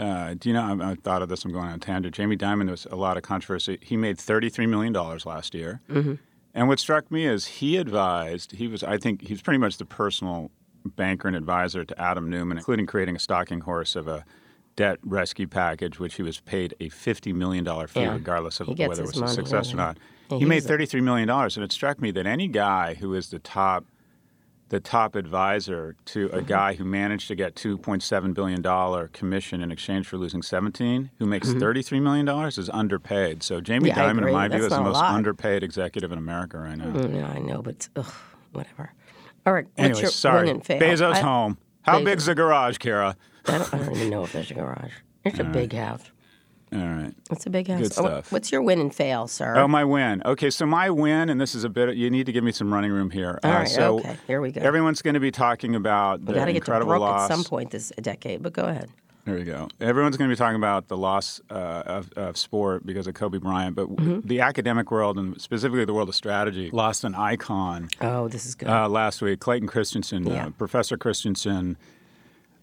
uh, 0.00 0.34
do 0.38 0.48
you 0.48 0.54
know? 0.54 0.62
I, 0.82 0.90
I 0.92 0.94
thought 0.94 1.22
of 1.22 1.28
this. 1.28 1.44
I'm 1.44 1.52
going 1.52 1.68
on 1.68 1.74
a 1.74 1.78
tangent. 1.78 2.14
Jamie 2.14 2.36
Dimon 2.36 2.70
was 2.70 2.86
a 2.90 2.96
lot 2.96 3.16
of 3.16 3.22
controversy. 3.22 3.78
He 3.82 3.96
made 3.96 4.18
33 4.18 4.66
million 4.66 4.92
dollars 4.92 5.26
last 5.26 5.54
year, 5.54 5.80
Mm-hmm. 5.90 6.14
and 6.54 6.68
what 6.68 6.78
struck 6.78 7.10
me 7.10 7.26
is 7.26 7.46
he 7.46 7.76
advised. 7.76 8.52
He 8.52 8.66
was, 8.66 8.82
I 8.82 8.96
think, 8.98 9.22
he's 9.22 9.42
pretty 9.42 9.58
much 9.58 9.76
the 9.78 9.84
personal 9.84 10.50
banker 10.84 11.28
and 11.28 11.36
advisor 11.36 11.84
to 11.84 12.00
Adam 12.00 12.30
Neumann, 12.30 12.56
including 12.58 12.86
creating 12.86 13.14
a 13.16 13.18
stalking 13.18 13.60
horse 13.60 13.94
of 13.96 14.08
a 14.08 14.24
debt 14.76 14.98
rescue 15.04 15.46
package, 15.46 15.98
which 15.98 16.14
he 16.14 16.22
was 16.22 16.40
paid 16.40 16.74
a 16.80 16.88
50 16.88 17.32
million 17.34 17.64
dollar 17.64 17.86
fee, 17.86 18.00
Yeah. 18.00 18.14
regardless 18.14 18.60
of 18.60 18.68
whether 18.68 18.84
it 19.02 19.06
was 19.06 19.20
a 19.20 19.28
success 19.28 19.68
yeah. 19.68 19.74
or 19.74 19.76
not. 19.76 19.98
He 20.30 20.38
he 20.38 20.44
made 20.46 20.62
33 20.62 21.00
million 21.02 21.28
dollars, 21.28 21.56
and 21.56 21.64
it 21.64 21.72
struck 21.72 22.00
me 22.00 22.10
that 22.12 22.24
any 22.26 22.48
guy 22.48 22.94
who 22.94 23.12
is 23.14 23.28
the 23.30 23.38
top 23.40 23.84
the 24.70 24.80
top 24.80 25.14
advisor 25.14 25.94
to 26.06 26.28
Mm-hmm. 26.28 26.38
a 26.38 26.42
guy 26.42 26.74
who 26.74 26.84
managed 26.84 27.28
to 27.28 27.34
get 27.34 27.54
2.7 27.54 28.34
billion 28.34 28.62
dollar 28.62 29.08
commission 29.08 29.62
in 29.62 29.70
exchange 29.70 30.06
for 30.08 30.16
losing 30.16 30.42
17, 30.42 31.10
who 31.18 31.26
makes 31.26 31.52
33 31.52 32.00
million 32.00 32.24
dollars, 32.26 32.56
is 32.58 32.70
underpaid. 32.70 33.42
So 33.42 33.60
Jamie 33.60 33.90
Mm-hmm. 33.90 33.98
Yeah, 34.00 34.12
Dimon, 34.12 34.26
in 34.28 34.32
my 34.32 34.48
view, 34.48 34.64
is 34.64 34.70
the 34.70 34.80
most 34.80 34.94
lot. 34.94 35.12
underpaid 35.14 35.62
executive 35.62 36.10
in 36.12 36.18
America 36.18 36.58
right 36.58 36.76
now. 36.78 36.86
Mm, 36.86 37.14
yeah, 37.16 37.28
I 37.28 37.38
know, 37.38 37.62
but 37.62 37.88
ugh, 37.96 38.12
whatever. 38.52 38.92
All 39.46 39.52
right. 39.52 39.66
What's 39.74 39.78
Anyway, 39.78 40.00
your 40.02 40.10
sorry. 40.10 40.46
win 40.46 40.56
and 40.56 40.64
fail? 40.66 40.80
Bezos 40.80 41.14
I, 41.14 41.20
home. 41.20 41.58
How 41.82 41.98
Bezos. 42.00 42.04
big's 42.04 42.26
the 42.26 42.34
garage, 42.34 42.78
Kara? 42.78 43.16
I 43.46 43.58
don't, 43.58 43.74
I 43.74 43.78
don't 43.78 43.96
even 43.96 44.10
know 44.14 44.24
if 44.24 44.32
there's 44.32 44.50
a 44.50 44.54
garage. 44.54 44.92
It's 45.24 45.38
a 45.38 45.44
big 45.44 45.72
house. 45.72 46.02
All 46.72 46.78
right. 46.78 47.12
It's 47.30 47.46
a 47.46 47.50
big 47.50 47.66
house. 47.68 47.80
Good 47.80 47.92
Oh, 47.98 48.04
stuff. 48.06 48.32
what's 48.32 48.52
your 48.52 48.62
win 48.62 48.80
and 48.80 48.94
fail, 48.94 49.26
sir? 49.26 49.56
Oh, 49.56 49.66
my 49.66 49.84
win. 49.84 50.22
Okay, 50.24 50.50
so 50.50 50.66
my 50.66 50.88
win, 50.90 51.28
and 51.28 51.40
this 51.40 51.54
is 51.54 51.64
a 51.64 51.68
bit. 51.68 51.96
You 51.96 52.10
need 52.10 52.26
to 52.26 52.32
give 52.32 52.44
me 52.44 52.52
some 52.52 52.72
running 52.72 52.92
room 52.92 53.10
here. 53.10 53.38
All 53.42 53.50
Uh, 53.50 53.54
right, 53.54 53.68
so 53.68 53.98
okay, 53.98 54.16
here 54.28 54.40
we 54.40 54.52
go. 54.52 54.60
Everyone's 54.60 55.02
going 55.02 55.14
to 55.14 55.20
be 55.20 55.32
talking 55.32 55.74
about 55.74 56.20
we 56.20 56.26
the 56.26 56.32
got 56.34 56.44
to 56.44 56.52
get 56.52 56.64
to 56.64 56.70
incredible 56.70 56.98
loss. 57.00 57.28
at 57.30 57.34
some 57.34 57.44
point 57.44 57.70
this 57.70 57.92
decade, 58.00 58.42
but 58.42 58.52
go 58.52 58.64
ahead. 58.64 58.88
There 59.26 59.34
we 59.34 59.44
go. 59.44 59.68
Everyone's 59.80 60.16
going 60.16 60.30
to 60.30 60.32
be 60.34 60.38
talking 60.38 60.56
about 60.56 60.88
the 60.88 60.96
loss 60.96 61.40
uh, 61.50 61.54
of, 61.86 62.10
of 62.16 62.36
sport 62.38 62.86
because 62.86 63.06
of 63.06 63.14
Kobe 63.14 63.38
Bryant, 63.38 63.74
but 63.76 63.88
Mm-hmm. 63.88 64.26
the 64.26 64.40
academic 64.40 64.90
world 64.90 65.18
and 65.18 65.38
specifically 65.40 65.84
the 65.84 65.92
world 65.92 66.08
of 66.08 66.14
strategy 66.14 66.70
lost 66.72 67.04
an 67.04 67.14
icon 67.14 67.88
Oh, 68.00 68.28
this 68.28 68.46
is 68.46 68.54
good. 68.54 68.68
uh, 68.68 68.88
last 68.88 69.20
week. 69.20 69.40
Clayton 69.40 69.68
Christensen, 69.68 70.24
Yeah. 70.26 70.46
uh, 70.46 70.50
Professor 70.50 70.96
Christensen, 70.96 71.76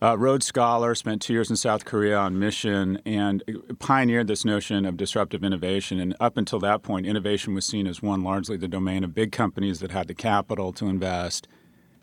uh, 0.02 0.18
Rhodes 0.18 0.46
Scholar, 0.46 0.94
spent 0.96 1.22
two 1.22 1.34
years 1.34 1.50
in 1.50 1.56
South 1.56 1.86
Korea 1.86 2.18
on 2.18 2.38
mission 2.38 3.02
and 3.06 3.44
pioneered 3.80 4.28
this 4.28 4.46
notion 4.46 4.86
of 4.86 4.96
disruptive 4.96 5.44
innovation. 5.44 6.00
And 6.00 6.16
up 6.20 6.38
until 6.38 6.60
that 6.60 6.84
point, 6.84 7.08
innovation 7.08 7.54
was 7.54 7.66
seen 7.66 7.88
as 7.88 8.02
one, 8.02 8.24
largely 8.24 8.58
the 8.58 8.68
domain 8.68 9.04
of 9.04 9.16
big 9.16 9.32
companies 9.32 9.80
that 9.80 9.92
had 9.92 10.08
the 10.08 10.14
capital 10.14 10.72
to 10.74 10.88
invest, 10.88 11.48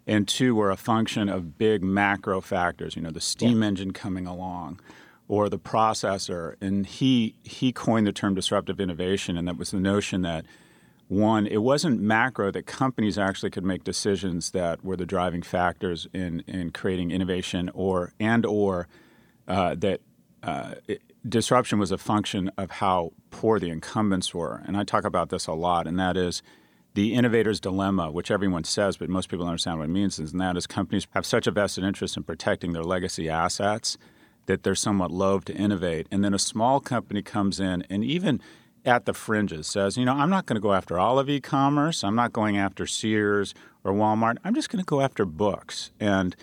and 0.06 0.28
two, 0.28 0.54
were 0.54 0.70
a 0.70 0.76
function 0.76 1.28
of 1.28 1.56
big 1.56 1.82
macro 1.82 2.40
factors, 2.40 2.96
you 2.96 3.02
know, 3.02 3.10
the 3.10 3.20
steam 3.20 3.62
engine 3.62 3.92
coming 3.92 4.26
along. 4.26 4.80
or 5.28 5.48
the 5.48 5.58
processor. 5.58 6.54
And 6.60 6.86
he 6.86 7.34
he 7.42 7.72
coined 7.72 8.06
the 8.06 8.12
term 8.12 8.34
disruptive 8.34 8.80
innovation, 8.80 9.36
and 9.36 9.48
that 9.48 9.56
was 9.56 9.70
the 9.70 9.80
notion 9.80 10.22
that 10.22 10.44
one, 11.08 11.46
it 11.46 11.58
wasn't 11.58 12.00
macro 12.00 12.50
that 12.50 12.66
companies 12.66 13.18
actually 13.18 13.50
could 13.50 13.64
make 13.64 13.84
decisions 13.84 14.52
that 14.52 14.84
were 14.84 14.96
the 14.96 15.06
driving 15.06 15.42
factors 15.42 16.06
in 16.12 16.40
in 16.46 16.70
creating 16.70 17.10
innovation, 17.10 17.70
or 17.74 18.12
and 18.18 18.46
or 18.46 18.88
uh, 19.46 19.74
that 19.76 20.00
uh, 20.42 20.74
it, 20.88 21.02
disruption 21.28 21.78
was 21.78 21.90
a 21.90 21.98
function 21.98 22.50
of 22.56 22.70
how 22.70 23.12
poor 23.30 23.58
the 23.58 23.70
incumbents 23.70 24.34
were. 24.34 24.62
And 24.66 24.76
I 24.76 24.84
talk 24.84 25.04
about 25.04 25.30
this 25.30 25.46
a 25.46 25.52
lot, 25.52 25.86
and 25.86 25.98
that 25.98 26.16
is 26.16 26.42
the 26.94 27.14
innovator's 27.14 27.60
dilemma, 27.60 28.10
which 28.10 28.30
everyone 28.30 28.64
says, 28.64 28.96
but 28.96 29.08
most 29.08 29.28
people 29.28 29.44
don't 29.44 29.50
understand 29.50 29.78
what 29.78 29.86
it 29.86 29.92
means, 29.92 30.18
and 30.18 30.40
that 30.40 30.56
is 30.56 30.66
companies 30.66 31.06
have 31.10 31.26
such 31.26 31.46
a 31.46 31.50
vested 31.50 31.84
interest 31.84 32.16
in 32.16 32.22
protecting 32.22 32.72
their 32.72 32.84
legacy 32.84 33.28
assets 33.28 33.98
that 34.46 34.62
they're 34.62 34.74
somewhat 34.74 35.10
loath 35.10 35.46
to 35.46 35.54
innovate. 35.54 36.06
And 36.10 36.22
then 36.22 36.34
a 36.34 36.38
small 36.38 36.80
company 36.80 37.22
comes 37.22 37.58
in 37.58 37.82
and 37.90 38.04
even 38.04 38.40
at 38.84 39.06
the 39.06 39.14
fringes 39.14 39.66
says, 39.66 39.96
you 39.96 40.04
know, 40.04 40.12
I'm 40.12 40.30
not 40.30 40.46
going 40.46 40.56
to 40.56 40.60
go 40.60 40.72
after 40.72 40.98
all 40.98 41.18
of 41.18 41.28
e-commerce. 41.28 42.04
I'm 42.04 42.14
not 42.14 42.32
going 42.32 42.56
after 42.56 42.86
Sears 42.86 43.54
or 43.82 43.92
Walmart. 43.92 44.36
I'm 44.44 44.54
just 44.54 44.68
going 44.68 44.82
to 44.82 44.86
go 44.86 45.00
after 45.00 45.24
books. 45.24 45.90
And 45.98 46.36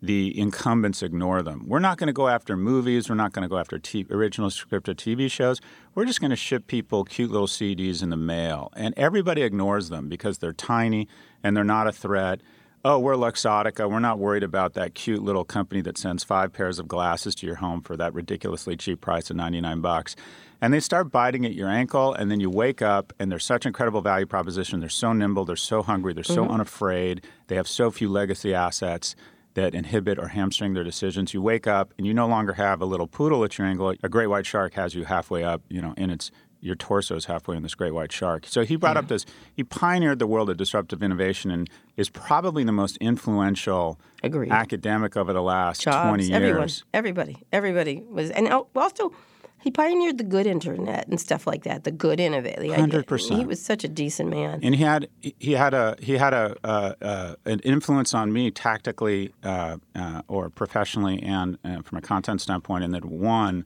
the 0.00 0.38
incumbents 0.38 1.02
ignore 1.02 1.42
them. 1.42 1.64
We're 1.66 1.80
not 1.80 1.98
going 1.98 2.06
to 2.06 2.12
go 2.12 2.28
after 2.28 2.56
movies. 2.56 3.08
We're 3.08 3.16
not 3.16 3.32
going 3.32 3.42
to 3.42 3.48
go 3.48 3.58
after 3.58 3.78
t- 3.78 4.06
original 4.10 4.48
scripted 4.48 4.94
TV 4.94 5.28
shows. 5.30 5.60
We're 5.94 6.04
just 6.04 6.20
going 6.20 6.30
to 6.30 6.36
ship 6.36 6.68
people 6.68 7.04
cute 7.04 7.32
little 7.32 7.48
CDs 7.48 8.02
in 8.02 8.10
the 8.10 8.16
mail. 8.16 8.70
And 8.76 8.94
everybody 8.96 9.42
ignores 9.42 9.88
them 9.88 10.08
because 10.08 10.38
they're 10.38 10.52
tiny 10.52 11.08
and 11.42 11.56
they're 11.56 11.64
not 11.64 11.88
a 11.88 11.92
threat 11.92 12.40
oh, 12.88 12.98
we're 12.98 13.16
Luxottica. 13.16 13.90
We're 13.90 13.98
not 13.98 14.18
worried 14.18 14.42
about 14.42 14.72
that 14.72 14.94
cute 14.94 15.22
little 15.22 15.44
company 15.44 15.82
that 15.82 15.98
sends 15.98 16.24
five 16.24 16.54
pairs 16.54 16.78
of 16.78 16.88
glasses 16.88 17.34
to 17.34 17.46
your 17.46 17.56
home 17.56 17.82
for 17.82 17.98
that 17.98 18.14
ridiculously 18.14 18.78
cheap 18.78 19.02
price 19.02 19.28
of 19.28 19.36
99 19.36 19.82
bucks. 19.82 20.16
And 20.62 20.72
they 20.72 20.80
start 20.80 21.12
biting 21.12 21.44
at 21.44 21.52
your 21.52 21.68
ankle, 21.68 22.14
and 22.14 22.30
then 22.30 22.40
you 22.40 22.48
wake 22.48 22.80
up, 22.80 23.12
and 23.18 23.30
they're 23.30 23.38
such 23.38 23.66
incredible 23.66 24.00
value 24.00 24.24
proposition. 24.24 24.80
They're 24.80 24.88
so 24.88 25.12
nimble, 25.12 25.44
they're 25.44 25.54
so 25.54 25.82
hungry, 25.82 26.14
they're 26.14 26.24
so 26.24 26.44
mm-hmm. 26.44 26.54
unafraid. 26.54 27.26
They 27.48 27.56
have 27.56 27.68
so 27.68 27.90
few 27.90 28.08
legacy 28.08 28.54
assets 28.54 29.14
that 29.52 29.74
inhibit 29.74 30.18
or 30.18 30.28
hamstring 30.28 30.72
their 30.72 30.82
decisions. 30.82 31.34
You 31.34 31.42
wake 31.42 31.66
up, 31.66 31.92
and 31.98 32.06
you 32.06 32.14
no 32.14 32.26
longer 32.26 32.54
have 32.54 32.80
a 32.80 32.86
little 32.86 33.06
poodle 33.06 33.44
at 33.44 33.58
your 33.58 33.66
ankle. 33.66 33.94
A 34.02 34.08
great 34.08 34.28
white 34.28 34.46
shark 34.46 34.72
has 34.74 34.94
you 34.94 35.04
halfway 35.04 35.44
up, 35.44 35.60
you 35.68 35.82
know, 35.82 35.92
in 35.98 36.08
its 36.08 36.30
your 36.60 36.74
torso 36.74 37.16
is 37.16 37.26
halfway 37.26 37.56
in 37.56 37.62
this 37.62 37.74
great 37.74 37.92
white 37.92 38.12
shark. 38.12 38.46
So 38.46 38.64
he 38.64 38.76
brought 38.76 38.96
yeah. 38.96 39.00
up 39.00 39.08
this. 39.08 39.24
He 39.54 39.64
pioneered 39.64 40.18
the 40.18 40.26
world 40.26 40.50
of 40.50 40.56
disruptive 40.56 41.02
innovation 41.02 41.50
and 41.50 41.68
is 41.96 42.08
probably 42.10 42.64
the 42.64 42.72
most 42.72 42.96
influential 42.98 44.00
Agreed. 44.22 44.52
academic 44.52 45.16
over 45.16 45.32
the 45.32 45.42
last 45.42 45.82
Jobs, 45.82 46.08
twenty 46.08 46.24
years. 46.24 46.34
Everyone, 46.34 46.68
everybody, 46.92 47.46
everybody 47.52 48.02
was, 48.08 48.30
and 48.30 48.48
also 48.48 49.12
he 49.60 49.70
pioneered 49.70 50.18
the 50.18 50.24
good 50.24 50.46
internet 50.46 51.08
and 51.08 51.20
stuff 51.20 51.46
like 51.46 51.64
that. 51.64 51.84
The 51.84 51.90
good 51.90 52.20
innovation. 52.20 52.74
Hundred 52.74 53.06
percent. 53.06 53.40
He 53.40 53.46
was 53.46 53.60
such 53.60 53.84
a 53.84 53.88
decent 53.88 54.30
man, 54.30 54.60
and 54.62 54.74
he 54.74 54.82
had 54.82 55.08
he 55.20 55.52
had 55.52 55.74
a 55.74 55.96
he 56.00 56.14
had 56.14 56.32
a 56.32 56.56
uh, 56.62 56.94
uh, 57.02 57.34
an 57.44 57.60
influence 57.60 58.14
on 58.14 58.32
me 58.32 58.50
tactically 58.50 59.32
uh, 59.42 59.78
uh 59.94 60.22
or 60.28 60.48
professionally 60.50 61.22
and 61.22 61.58
uh, 61.64 61.82
from 61.82 61.98
a 61.98 62.00
content 62.00 62.40
standpoint. 62.40 62.84
In 62.84 62.92
that 62.92 63.04
one 63.04 63.64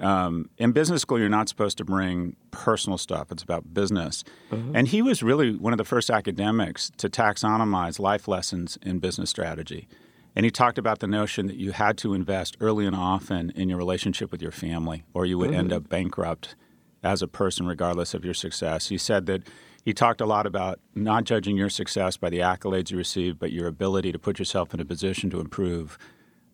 um, 0.00 0.50
in 0.58 0.72
business 0.72 1.02
school, 1.02 1.18
you're 1.18 1.28
not 1.28 1.48
supposed 1.48 1.78
to 1.78 1.84
bring 1.84 2.36
personal 2.50 2.98
stuff. 2.98 3.30
It's 3.30 3.42
about 3.42 3.72
business. 3.72 4.24
Mm-hmm. 4.50 4.76
And 4.76 4.88
he 4.88 5.02
was 5.02 5.22
really 5.22 5.56
one 5.56 5.72
of 5.72 5.78
the 5.78 5.84
first 5.84 6.10
academics 6.10 6.90
to 6.98 7.08
taxonomize 7.08 7.98
life 7.98 8.26
lessons 8.26 8.78
in 8.82 8.98
business 8.98 9.30
strategy. 9.30 9.88
And 10.36 10.44
he 10.44 10.50
talked 10.50 10.78
about 10.78 10.98
the 10.98 11.06
notion 11.06 11.46
that 11.46 11.56
you 11.56 11.70
had 11.70 11.96
to 11.98 12.12
invest 12.12 12.56
early 12.60 12.86
and 12.86 12.96
often 12.96 13.50
in 13.50 13.68
your 13.68 13.78
relationship 13.78 14.32
with 14.32 14.42
your 14.42 14.50
family, 14.50 15.04
or 15.14 15.26
you 15.26 15.38
would 15.38 15.50
mm-hmm. 15.50 15.60
end 15.60 15.72
up 15.72 15.88
bankrupt 15.88 16.56
as 17.04 17.22
a 17.22 17.28
person, 17.28 17.66
regardless 17.66 18.14
of 18.14 18.24
your 18.24 18.34
success. 18.34 18.88
He 18.88 18.98
said 18.98 19.26
that 19.26 19.42
he 19.84 19.92
talked 19.92 20.20
a 20.20 20.26
lot 20.26 20.46
about 20.46 20.80
not 20.94 21.24
judging 21.24 21.56
your 21.56 21.68
success 21.68 22.16
by 22.16 22.30
the 22.30 22.38
accolades 22.38 22.90
you 22.90 22.96
receive, 22.96 23.38
but 23.38 23.52
your 23.52 23.68
ability 23.68 24.10
to 24.10 24.18
put 24.18 24.38
yourself 24.38 24.74
in 24.74 24.80
a 24.80 24.84
position 24.84 25.30
to 25.30 25.40
improve 25.40 25.98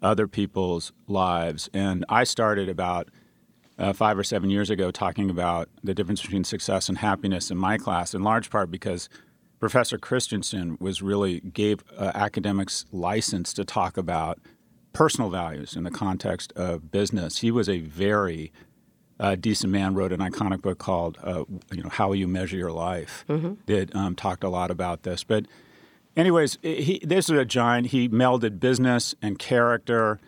other 0.03 0.27
people's 0.27 0.93
lives. 1.07 1.71
And 1.73 2.05
I 2.09 2.25
started 2.25 2.69
about 2.69 3.09
uh, 3.81 3.93
five 3.95 4.19
or 4.19 4.23
seven 4.23 4.51
years 4.51 4.69
ago 4.69 4.91
talking 4.91 5.31
about 5.31 5.69
the 5.83 5.95
difference 5.95 6.21
between 6.21 6.45
success 6.45 6.89
and 6.89 6.99
happiness 6.99 7.51
in 7.51 7.57
my 7.57 7.79
class, 7.79 8.15
in 8.15 8.23
large 8.23 8.51
part 8.51 8.71
because 8.71 9.09
Professor 9.59 9.99
Christensen 9.99 10.77
was 10.79 11.03
really 11.03 11.41
gave 11.41 11.83
uh, 11.97 12.13
academics 12.15 12.85
license 12.93 13.53
to 13.55 13.65
talk 13.65 13.97
about 13.97 14.39
personal 14.93 15.31
values 15.31 15.77
in 15.77 15.85
the 15.85 15.91
context 15.91 16.53
of 16.53 16.91
business. 16.91 17.39
He 17.39 17.51
was 17.51 17.69
a 17.69 17.81
very 17.81 18.53
uh, 19.19 19.35
decent 19.35 19.73
man. 19.73 19.95
Wrote 19.95 20.13
an 20.13 20.21
iconic 20.21 20.61
book 20.63 20.79
called 20.79 21.19
uh, 21.23 21.45
"You 21.73 21.83
know 21.83 21.89
How 21.91 22.13
You 22.13 22.29
Measure 22.29 22.57
Your 22.57 22.73
Life." 22.73 23.25
Mm-hmm. 23.29 23.55
That 23.67 23.95
um, 23.95 24.15
talked 24.15 24.45
a 24.45 24.49
lot 24.49 24.71
about 24.71 25.03
this. 25.03 25.25
But, 25.25 25.47
anyways, 26.17 26.59
he, 26.63 27.01
this 27.05 27.29
is 27.31 27.39
a 27.39 27.45
giant. 27.45 27.89
He 27.89 28.09
melded 28.09 28.61
business 28.61 29.15
and 29.21 29.39
character 29.39 30.21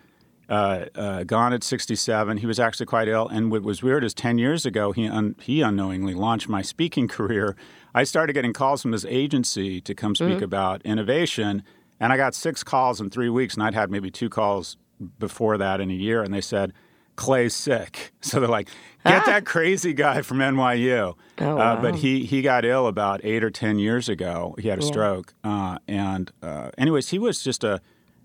uh, 0.53 0.85
uh, 0.93 1.23
gone 1.23 1.51
at 1.51 1.63
67. 1.63 2.37
He 2.37 2.45
was 2.45 2.59
actually 2.59 2.85
quite 2.85 3.07
ill. 3.07 3.27
And 3.27 3.51
what 3.51 3.63
was 3.63 3.81
weird 3.81 4.03
is 4.03 4.13
10 4.13 4.37
years 4.37 4.67
ago, 4.67 4.91
he, 4.91 5.07
un- 5.07 5.35
he 5.41 5.61
unknowingly 5.61 6.13
launched 6.13 6.47
my 6.47 6.61
speaking 6.61 7.07
career. 7.17 7.55
I 7.95 8.03
started 8.03 8.33
getting 8.33 8.53
calls 8.53 8.83
from 8.83 8.91
his 8.91 9.03
agency 9.05 9.81
to 9.81 9.95
come 9.95 10.13
speak 10.13 10.27
mm-hmm. 10.27 10.43
about 10.43 10.83
innovation. 10.83 11.63
And 11.99 12.13
I 12.13 12.17
got 12.17 12.35
six 12.35 12.63
calls 12.63 13.01
in 13.01 13.09
three 13.09 13.29
weeks, 13.29 13.55
and 13.55 13.63
I'd 13.63 13.73
had 13.73 13.89
maybe 13.89 14.11
two 14.11 14.29
calls 14.29 14.77
before 15.17 15.57
that 15.57 15.81
in 15.81 15.89
a 15.89 15.95
year. 15.95 16.21
And 16.21 16.31
they 16.31 16.41
said, 16.41 16.71
Clay's 17.15 17.55
sick. 17.55 18.11
So 18.23 18.39
they're 18.39 18.47
like, 18.47 18.69
get 19.05 19.21
ah. 19.21 19.25
that 19.25 19.45
crazy 19.45 19.93
guy 19.93 20.21
from 20.21 20.37
NYU. 20.37 21.15
Oh, 21.39 21.51
uh, 21.51 21.55
wow. 21.55 21.81
but 21.81 21.95
he, 21.95 22.25
he 22.25 22.41
got 22.41 22.63
ill 22.63 22.87
about 22.87 23.19
eight 23.23 23.43
or 23.43 23.51
10 23.51 23.77
years 23.77 24.07
ago. 24.07 24.55
He 24.57 24.69
had 24.69 24.79
a 24.79 24.81
yeah. 24.81 24.87
stroke. 24.87 25.33
Uh, 25.43 25.77
and, 25.89 26.31
uh, 26.41 26.71
anyways, 26.77 27.09
he 27.09 27.19
was 27.19 27.43
just 27.43 27.63
a 27.65 27.81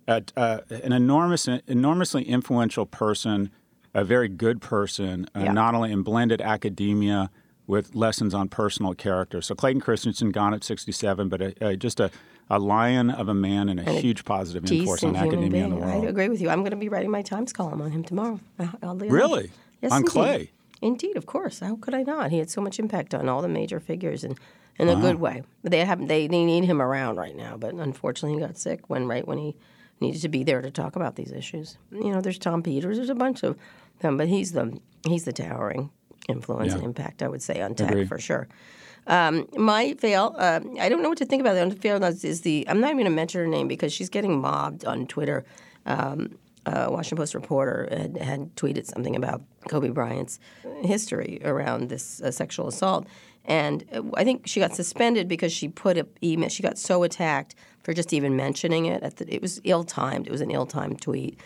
uh, 0.09 0.61
an 0.71 0.93
enormous, 0.93 1.47
enormously 1.47 2.25
influential 2.25 2.87
person, 2.87 3.51
a 3.95 4.05
very 4.05 4.29
good 4.29 4.61
person, 4.61 5.29
uh, 5.37 5.41
yeah. 5.41 5.53
not 5.53 5.75
only 5.75 5.93
in 5.93 6.03
blended 6.03 6.41
academia 6.41 7.31
with 7.67 7.95
lessons 7.95 8.33
on 8.33 8.49
personal 8.49 8.95
character. 8.95 9.43
So 9.43 9.55
Clayton 9.55 9.83
Christensen 9.83 10.31
gone 10.31 10.55
at 10.55 10.65
67, 10.65 11.29
but 11.29 11.43
a, 11.43 11.67
a, 11.67 11.77
just 11.77 12.01
a, 12.01 12.11
a 12.49 12.59
lion 12.59 13.11
of 13.11 13.29
a 13.29 13.35
man 13.35 13.69
and 13.69 13.79
a 13.79 13.85
and 13.85 13.99
huge 13.99 14.25
positive 14.25 14.71
influence 14.71 15.05
on 15.05 15.15
academia 15.15 15.51
being. 15.51 15.65
in 15.65 15.71
the 15.71 15.77
world. 15.77 16.05
I 16.05 16.09
agree 16.09 16.31
with 16.31 16.41
you. 16.41 16.49
I'm 16.49 16.61
going 16.61 16.71
to 16.71 16.77
be 16.77 16.89
writing 16.89 17.11
my 17.11 17.21
Times 17.21 17.53
column 17.53 17.83
on 17.83 17.91
him 17.91 18.03
tomorrow. 18.03 18.41
Really? 18.83 19.51
Yes, 19.83 19.93
on 19.93 19.99
indeed. 19.99 20.11
Clay? 20.11 20.51
Indeed, 20.81 21.17
of 21.17 21.27
course. 21.27 21.61
How 21.61 21.77
could 21.77 21.95
I 21.95 22.03
not? 22.03 22.31
He 22.31 22.39
had 22.39 22.49
so 22.49 22.63
much 22.63 22.79
impact 22.79 23.15
on 23.15 23.29
all 23.29 23.43
the 23.43 23.49
major 23.49 23.81
figures 23.81 24.25
and 24.25 24.39
in 24.79 24.89
a 24.89 24.95
wow. 24.95 25.01
good 25.01 25.17
way. 25.17 25.43
They 25.63 25.85
have 25.85 26.07
they, 26.07 26.27
they 26.27 26.45
need 26.45 26.65
him 26.65 26.81
around 26.81 27.17
right 27.17 27.37
now, 27.37 27.57
but 27.57 27.75
unfortunately 27.75 28.39
he 28.39 28.47
got 28.47 28.57
sick 28.57 28.89
when 28.89 29.07
right 29.07 29.27
when 29.27 29.39
he 29.39 29.57
needed 30.01 30.23
to 30.23 30.29
be 30.29 30.43
there 30.43 30.61
to 30.61 30.71
talk 30.71 30.97
about 30.97 31.17
these 31.17 31.33
issues. 31.33 31.79
You 31.91 32.13
know, 32.13 32.21
there's 32.21 32.39
Tom 32.39 32.63
Peters, 32.63 32.97
there's 32.97 33.11
a 33.11 33.15
bunch 33.15 33.43
of 33.43 33.57
them, 34.01 34.17
but 34.17 34.29
he's 34.29 34.53
the 34.53 34.79
he's 35.07 35.25
the 35.25 35.33
towering 35.33 35.91
influence 36.29 36.71
yeah. 36.71 36.77
and 36.77 36.85
impact, 36.85 37.23
I 37.23 37.29
would 37.29 37.43
say, 37.43 37.61
on 37.61 37.75
tech 37.75 37.91
Agreed. 37.91 38.09
for 38.09 38.19
sure. 38.19 38.49
Um, 39.07 39.49
my 39.57 39.95
fail, 39.95 40.35
uh, 40.39 40.61
I 40.81 40.89
don't 40.91 41.03
know 41.03 41.09
what 41.09 41.19
to 41.19 41.25
think 41.25 41.41
about 41.41 41.55
the 41.55 41.77
fail 41.77 42.03
is 42.05 42.43
the 42.43 42.67
I'm 42.69 42.81
not 42.81 42.89
even 42.89 42.99
going 42.99 43.07
to 43.07 43.11
mention 43.11 43.41
her 43.41 43.47
name 43.47 43.67
because 43.67 43.93
she's 43.93 44.11
getting 44.11 44.41
mobbed 44.41 44.85
on 44.85 45.07
Twitter. 45.07 45.45
Um, 45.87 46.39
a 46.67 46.91
Washington 46.91 47.17
Post 47.17 47.35
reporter 47.35 47.89
had, 47.91 48.17
had, 48.19 48.55
tweeted 48.57 48.85
something 48.85 49.17
about 49.17 49.43
Kobe 49.69 49.89
Bryant's 49.89 50.39
history 50.83 51.41
around 51.43 51.89
this 51.89 52.21
uh, 52.21 52.31
sexual 52.31 52.69
assault. 52.69 53.07
And 53.47 53.85
uh, 53.93 54.03
I 54.15 54.25
think 54.25 54.47
she 54.47 54.61
got 54.61 54.75
suspended 54.75 55.29
because 55.29 55.53
she 55.53 55.69
put 55.69 55.97
a 55.97 56.07
email. 56.23 56.51
She 56.51 56.63
got 56.63 56.77
so 56.77 57.03
attacked 57.05 57.55
for 57.89 57.95
just 57.95 58.13
even 58.13 58.37
mentioning 58.37 58.85
it. 58.85 59.17
The, 59.17 59.35
it 59.35 59.41
was 59.41 59.63
ill 59.65 59.83
timed. 59.83 60.27
It 60.27 60.31
was 60.31 60.43
an 60.43 60.51
ill 60.51 60.67
timed 60.67 61.01
tweet. 61.01 61.41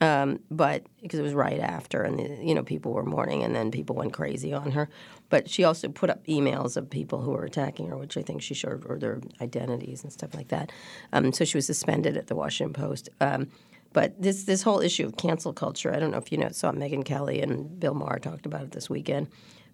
Um, 0.00 0.40
but 0.50 0.86
because 1.02 1.18
it 1.18 1.22
was 1.22 1.34
right 1.34 1.60
after, 1.60 2.02
and 2.02 2.18
the, 2.18 2.42
you 2.42 2.54
know 2.54 2.62
people 2.62 2.94
were 2.94 3.04
mourning, 3.04 3.42
and 3.42 3.54
then 3.54 3.70
people 3.70 3.94
went 3.94 4.14
crazy 4.14 4.54
on 4.54 4.70
her. 4.70 4.88
But 5.28 5.50
she 5.50 5.64
also 5.64 5.90
put 5.90 6.08
up 6.08 6.24
emails 6.26 6.78
of 6.78 6.88
people 6.88 7.20
who 7.20 7.32
were 7.32 7.44
attacking 7.44 7.88
her, 7.88 7.98
which 7.98 8.16
I 8.16 8.22
think 8.22 8.40
she 8.40 8.54
showed, 8.54 8.86
or 8.88 8.98
their 8.98 9.20
identities 9.42 10.02
and 10.02 10.10
stuff 10.10 10.32
like 10.34 10.48
that. 10.48 10.72
Um, 11.12 11.30
so 11.34 11.44
she 11.44 11.58
was 11.58 11.66
suspended 11.66 12.16
at 12.16 12.28
the 12.28 12.36
Washington 12.36 12.72
Post. 12.72 13.10
Um, 13.20 13.48
but 13.92 14.14
this 14.18 14.44
this 14.44 14.62
whole 14.62 14.80
issue 14.80 15.04
of 15.04 15.18
cancel 15.18 15.52
culture, 15.52 15.94
I 15.94 15.98
don't 15.98 16.12
know 16.12 16.16
if 16.16 16.32
you 16.32 16.38
know, 16.38 16.48
saw 16.52 16.72
Megyn 16.72 17.04
Kelly 17.04 17.42
and 17.42 17.78
Bill 17.78 17.92
Maher 17.92 18.18
talked 18.18 18.46
about 18.46 18.62
it 18.62 18.72
this 18.72 18.88
weekend, 18.88 19.28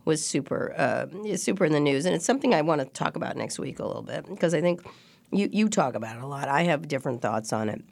was 0.05 0.27
super 0.27 0.75
uh, 0.77 1.07
super 1.37 1.65
in 1.65 1.71
the 1.71 1.79
news, 1.79 2.07
and 2.07 2.15
it's 2.17 2.25
something 2.25 2.55
I 2.55 2.63
want 2.63 2.81
to 2.81 2.87
talk 2.87 3.15
about 3.15 3.37
next 3.37 3.61
week 3.61 3.79
a 3.79 3.87
little 3.87 4.03
bit 4.03 4.27
because 4.27 4.53
I 4.53 4.61
think 4.61 4.83
you 5.33 5.49
you 5.53 5.69
talk 5.69 5.95
about 5.95 6.17
it 6.17 6.23
a 6.23 6.27
lot. 6.27 6.49
I 6.49 6.63
have 6.65 6.89
different 6.89 7.23
thoughts 7.23 7.53
on 7.53 7.69
it, 7.69 7.83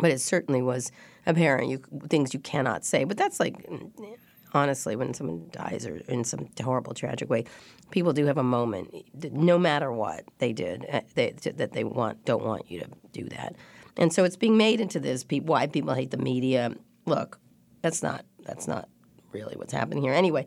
but 0.00 0.10
it 0.10 0.20
certainly 0.20 0.62
was 0.62 0.90
apparent. 1.26 1.68
You 1.70 1.82
things 2.08 2.34
you 2.34 2.40
cannot 2.40 2.84
say, 2.84 3.04
but 3.04 3.16
that's 3.16 3.40
like 3.40 3.66
honestly 4.54 4.96
when 4.96 5.12
someone 5.12 5.46
dies 5.50 5.86
or 5.86 5.96
in 6.08 6.24
some 6.24 6.48
horrible 6.62 6.94
tragic 6.94 7.28
way 7.28 7.44
people 7.90 8.14
do 8.14 8.24
have 8.24 8.38
a 8.38 8.42
moment 8.42 8.90
no 9.30 9.58
matter 9.58 9.92
what 9.92 10.24
they 10.38 10.54
did 10.54 10.86
eh, 10.88 11.02
they, 11.16 11.32
that 11.32 11.72
they 11.72 11.84
want 11.84 12.24
don't 12.24 12.42
want 12.42 12.62
you 12.70 12.80
to 12.80 12.86
do 13.12 13.24
that 13.24 13.54
and 13.98 14.10
so 14.10 14.24
it's 14.24 14.36
being 14.36 14.56
made 14.56 14.80
into 14.80 14.98
this 14.98 15.22
why 15.42 15.66
people 15.66 15.92
hate 15.92 16.10
the 16.10 16.16
media 16.16 16.74
look 17.04 17.38
that's 17.82 18.02
not 18.02 18.24
that's 18.46 18.66
not 18.66 18.88
really 19.32 19.56
what's 19.56 19.72
happening 19.72 20.02
here. 20.02 20.12
Anyway, 20.12 20.46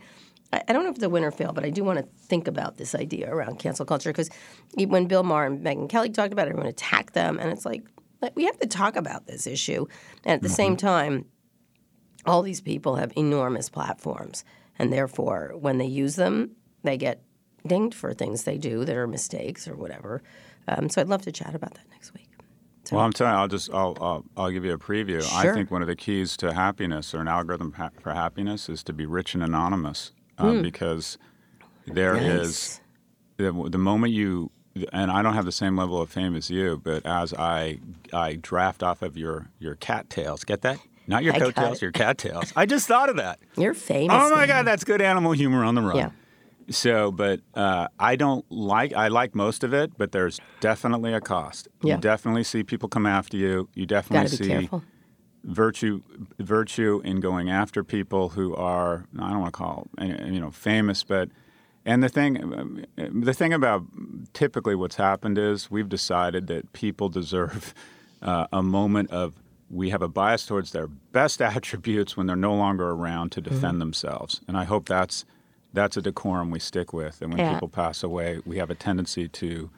I, 0.54 0.74
don't 0.74 0.84
know 0.84 0.90
if 0.90 0.96
it's 0.96 1.04
a 1.04 1.10
win 1.10 1.24
or 1.24 1.32
fail, 1.32 1.54
but 1.54 1.64
I 1.64 1.70
do 1.70 1.84
want 1.84 2.00
to 2.00 2.06
think 2.26 2.48
about 2.48 2.78
this 2.78 2.94
idea 2.94 3.34
around 3.34 3.60
cancel 3.60 3.86
culture 3.86 4.10
because 4.10 4.30
when 4.76 5.06
Bill 5.06 5.24
Maher 5.24 5.46
and 5.46 5.64
Megyn 5.64 5.90
Kelly 5.90 6.10
talked 6.10 6.34
about 6.34 6.48
it, 6.48 6.52
everyone 6.52 6.68
attacked 6.68 7.14
them, 7.14 7.40
and 7.40 7.52
it's 7.52 7.66
like, 7.66 7.84
like 8.22 8.36
we 8.36 8.46
have 8.46 8.60
to 8.60 8.68
talk 8.68 8.96
about 8.96 9.28
this 9.28 9.48
issue. 9.48 9.86
And 10.26 10.34
at 10.34 10.42
the 10.42 10.48
mm-hmm. 10.48 10.56
same 10.56 10.78
time, 10.78 11.26
all 12.26 12.42
these 12.42 12.62
people 12.62 12.98
have 12.98 13.14
enormous 13.16 13.70
platforms, 13.70 14.44
and 14.78 14.92
therefore, 14.92 15.54
when 15.58 15.78
they 15.78 15.86
use 15.86 16.16
them, 16.16 16.52
they 16.84 16.98
get 16.98 17.22
dinged 17.66 17.96
for 17.96 18.14
things 18.14 18.44
they 18.44 18.58
do 18.58 18.86
that 18.86 18.96
are 18.96 19.08
mistakes 19.08 19.68
or 19.68 19.76
whatever. 19.76 20.22
Um, 20.68 20.90
so 20.90 21.02
I'd 21.02 21.10
love 21.10 21.22
to 21.24 21.32
chat 21.32 21.56
about 21.56 21.74
that 21.76 21.90
next 21.92 22.14
week. 22.14 22.30
So. 22.84 22.96
Well, 22.96 23.06
I'm 23.06 23.14
telling 23.14 23.34
you, 23.34 23.40
I'll 23.40 23.48
just 23.48 23.72
I'll, 23.72 23.98
I'll, 24.02 24.26
I'll 24.36 24.52
give 24.52 24.66
you 24.66 24.74
a 24.74 24.78
preview. 24.78 25.22
Sure. 25.22 25.52
I 25.52 25.54
think 25.54 25.70
one 25.70 25.82
of 25.82 25.88
the 25.88 25.96
keys 25.96 26.36
to 26.38 26.54
happiness 26.54 27.14
or 27.14 27.22
an 27.22 27.28
algorithm 27.28 27.74
ha- 27.74 27.92
for 28.00 28.14
happiness 28.14 28.70
is 28.70 28.84
to 28.84 28.94
be 28.94 29.06
rich 29.06 29.36
and 29.36 29.44
anonymous, 29.44 30.12
mm. 30.44 30.64
because 30.64 31.18
there 31.86 32.16
nice. 32.16 32.24
is 32.26 32.82
the, 33.38 33.52
the 33.70 33.78
moment 33.78 34.14
you 34.14 34.52
and 34.94 35.12
I 35.12 35.22
don't 35.22 35.34
have 35.34 35.46
the 35.46 35.52
same 35.52 35.76
level 35.76 36.02
of 36.02 36.10
fame 36.10 36.36
as 36.36 36.50
you, 36.50 36.80
but 36.84 37.06
as 37.06 37.34
I 37.34 37.80
I 38.14 38.36
draft 38.36 38.84
off 38.84 39.02
of 39.02 39.18
your 39.18 39.50
your 39.60 39.76
cattails, 39.76 40.44
get 40.44 40.62
that? 40.62 40.80
Not 41.08 41.24
your 41.24 41.34
coattails, 41.34 41.82
your 41.82 41.92
cattails. 41.92 42.54
I 42.56 42.66
just 42.66 42.88
thought 42.88 43.10
of 43.10 43.18
that. 43.18 43.40
You're 43.58 43.74
famous. 43.74 44.16
Oh 44.18 44.30
my 44.30 44.48
God, 44.48 44.66
that's 44.66 44.84
good 44.84 45.02
animal 45.02 45.34
humor 45.34 45.64
on 45.64 45.76
the 45.76 45.82
run. 45.82 45.98
Yeah. 45.98 46.10
So, 46.70 47.12
but 47.12 47.42
uh, 47.54 47.88
I 48.00 48.16
don't 48.16 48.50
like. 48.50 48.94
I 48.94 49.10
like 49.10 49.36
most 49.36 49.64
of 49.64 49.74
it, 49.74 49.98
but 49.98 50.12
there's 50.12 50.40
definitely 50.62 51.14
a 51.14 51.20
cost. 51.20 51.68
Yeah. 51.82 51.96
You 51.96 52.02
definitely 52.02 52.44
see 52.44 52.64
people 52.64 52.88
come 52.88 53.06
after 53.06 53.36
you. 53.36 53.68
You 53.74 53.86
definitely 53.86 54.30
see 54.30 54.44
Be 54.44 54.50
careful. 54.50 54.84
Virtue 55.44 56.02
virtue 56.40 57.02
in 57.04 57.20
going 57.20 57.50
after 57.50 57.84
people 57.84 58.30
who 58.30 58.56
are 58.56 59.06
I 59.20 59.30
don't 59.32 59.40
want 59.40 59.54
to 59.54 59.58
call 59.58 59.88
you 60.00 60.40
know 60.40 60.52
famous, 60.52 61.04
but 61.04 61.30
and 61.86 62.04
the 62.04 62.10
thing 62.10 62.86
the 62.96 63.34
thing 63.34 63.54
about 63.54 63.84
typically 64.34 64.76
what's 64.76 64.96
happened 64.96 65.38
is 65.38 65.72
we've 65.72 65.90
decided 65.90 66.48
that 66.48 66.72
people 66.74 67.10
deserve 67.10 67.74
uh, 68.22 68.48
a 68.52 68.62
moment 68.62 69.10
of 69.12 69.34
we 69.70 69.90
have 69.90 70.02
a 70.02 70.08
bias 70.08 70.46
towards 70.46 70.72
their 70.72 70.88
best 70.88 71.42
attributes 71.42 72.18
when 72.18 72.28
they're 72.28 72.36
no 72.36 72.54
longer 72.54 72.90
around 72.90 73.32
to 73.34 73.42
defend 73.42 73.64
mm-hmm. 73.64 73.80
themselves, 73.80 74.42
and 74.48 74.58
I 74.58 74.66
hope 74.66 74.88
that's 74.88 75.26
that's 75.74 75.98
a 75.98 76.02
decorum 76.02 76.52
we 76.52 76.60
stick 76.60 76.94
with. 76.94 77.22
And 77.22 77.32
when 77.32 77.40
yeah. 77.40 77.54
people 77.54 77.70
pass 77.70 78.04
away, 78.04 78.42
we 78.46 78.58
have 78.58 78.70
a 78.70 78.76
tendency 78.76 79.28
to 79.30 79.70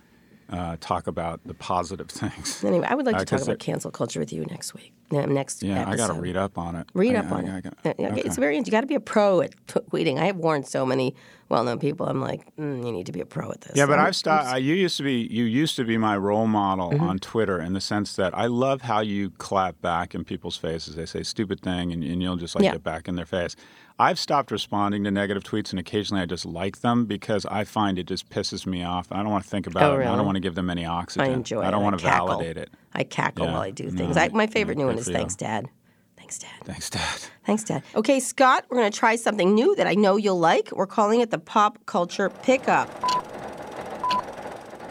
uh, 0.49 0.77
talk 0.79 1.08
about 1.08 1.39
the 1.45 1.53
positive 1.53 2.08
things. 2.10 2.63
Anyway, 2.63 2.86
I 2.88 2.95
would 2.95 3.06
like 3.06 3.17
to 3.17 3.21
uh, 3.21 3.25
talk 3.25 3.41
about 3.41 3.60
cancel 3.60 3.91
culture 3.91 4.19
with 4.19 4.34
you 4.34 4.45
next 4.45 4.73
week. 4.73 4.93
next 5.12 5.63
yeah, 5.63 5.82
episode. 5.82 5.93
I 5.93 6.08
got 6.08 6.13
to 6.13 6.21
read 6.21 6.38
up 6.38 6.58
on 6.58 6.75
it. 6.75 6.88
Read 6.93 7.15
I, 7.15 7.19
up 7.19 7.32
I, 7.32 7.36
on 7.36 7.49
I, 7.49 7.58
it. 7.58 7.73
okay. 7.86 8.21
It's 8.21 8.38
very. 8.38 8.58
You 8.58 8.63
got 8.65 8.82
to 8.82 8.88
be 8.88 8.95
a 8.95 8.99
pro 8.99 9.41
at 9.41 9.53
tweeting. 9.67 10.17
I 10.17 10.25
have 10.25 10.38
warned 10.38 10.67
so 10.67 10.86
many 10.86 11.15
well-known 11.49 11.79
people. 11.79 12.08
I'm 12.08 12.21
like, 12.21 12.56
mm, 12.56 12.86
you 12.86 12.91
need 12.91 13.06
to 13.06 13.12
be 13.12 13.21
a 13.21 13.25
pro 13.25 13.51
at 13.51 13.62
this. 13.62 13.75
Yeah, 13.75 13.86
but 13.86 13.99
I've 13.99 14.15
stopped. 14.15 14.62
You 14.62 14.73
used 14.73 14.97
to 14.97 15.03
be. 15.03 15.27
You 15.29 15.43
used 15.43 15.75
to 15.77 15.84
be 15.84 15.97
my 15.97 16.17
role 16.17 16.47
model 16.47 16.91
mm-hmm. 16.91 17.03
on 17.03 17.19
Twitter 17.19 17.60
in 17.60 17.73
the 17.73 17.82
sense 17.82 18.15
that 18.15 18.38
I 18.38 18.47
love 18.47 18.82
how 18.82 19.01
you 19.01 19.29
clap 19.32 19.82
back 19.82 20.15
in 20.15 20.23
people's 20.23 20.58
faces. 20.58 20.95
They 20.95 21.06
say 21.06 21.23
stupid 21.23 21.62
thing, 21.62 21.91
and, 21.91 22.03
and 22.03 22.21
you'll 22.21 22.38
just 22.38 22.56
like 22.56 22.63
yeah. 22.63 22.73
get 22.73 22.84
back 22.84 23.08
in 23.08 23.15
their 23.15 23.25
face. 23.25 23.56
I've 23.99 24.17
stopped 24.17 24.51
responding 24.51 25.03
to 25.03 25.12
negative 25.12 25.43
tweets, 25.43 25.71
and 25.71 25.79
occasionally 25.79 26.23
I 26.23 26.25
just 26.25 26.45
like 26.45 26.82
them 26.82 27.06
because 27.06 27.45
I 27.45 27.63
find 27.63 27.99
it 27.99 28.08
just 28.08 28.29
pisses 28.29 28.65
me 28.65 28.84
off. 28.84 29.12
I 29.12 29.17
don't 29.17 29.29
want 29.29 29.43
to 29.43 29.49
think 29.49 29.67
about 29.67 29.84
oh, 29.84 29.99
it. 29.99 30.08
I 30.08 30.15
don't 30.15 30.25
want 30.25 30.36
to 30.36 30.41
give 30.41 30.56
them 30.56 30.69
any 30.69 30.86
oxygen. 30.86 31.29
I 31.29 31.34
enjoy 31.34 31.62
I 31.62 31.71
don't 31.71 31.82
it. 31.82 31.84
want 31.84 31.99
to 31.99 32.03
cackle. 32.03 32.27
validate 32.27 32.58
it. 32.58 32.69
I 32.93 33.03
cackle 33.03 33.45
yeah. 33.45 33.53
while 33.53 33.62
I 33.62 33.71
do 33.71 33.91
things. 33.91 34.15
No, 34.15 34.21
I, 34.21 34.29
my 34.29 34.47
favorite 34.47 34.77
yeah, 34.77 34.86
new 34.86 34.88
one 34.88 34.97
is. 34.97 35.08
Thanks, 35.08 35.36
Dad. 35.36 35.69
Thanks, 36.17 36.39
Dad. 36.39 36.49
Thanks, 36.63 36.89
Dad. 36.89 37.19
Thanks, 37.45 37.63
Dad. 37.63 37.84
Okay, 37.95 38.19
Scott, 38.19 38.65
we're 38.69 38.77
going 38.77 38.91
to 38.91 38.97
try 38.97 39.15
something 39.15 39.53
new 39.53 39.75
that 39.75 39.88
I 39.88 39.93
know 39.93 40.15
you'll 40.15 40.39
like. 40.39 40.71
We're 40.71 40.88
calling 40.88 41.21
it 41.21 41.32
the 41.32 41.38
Pop 41.38 41.86
Culture 41.86 42.29
Pickup. 42.29 42.89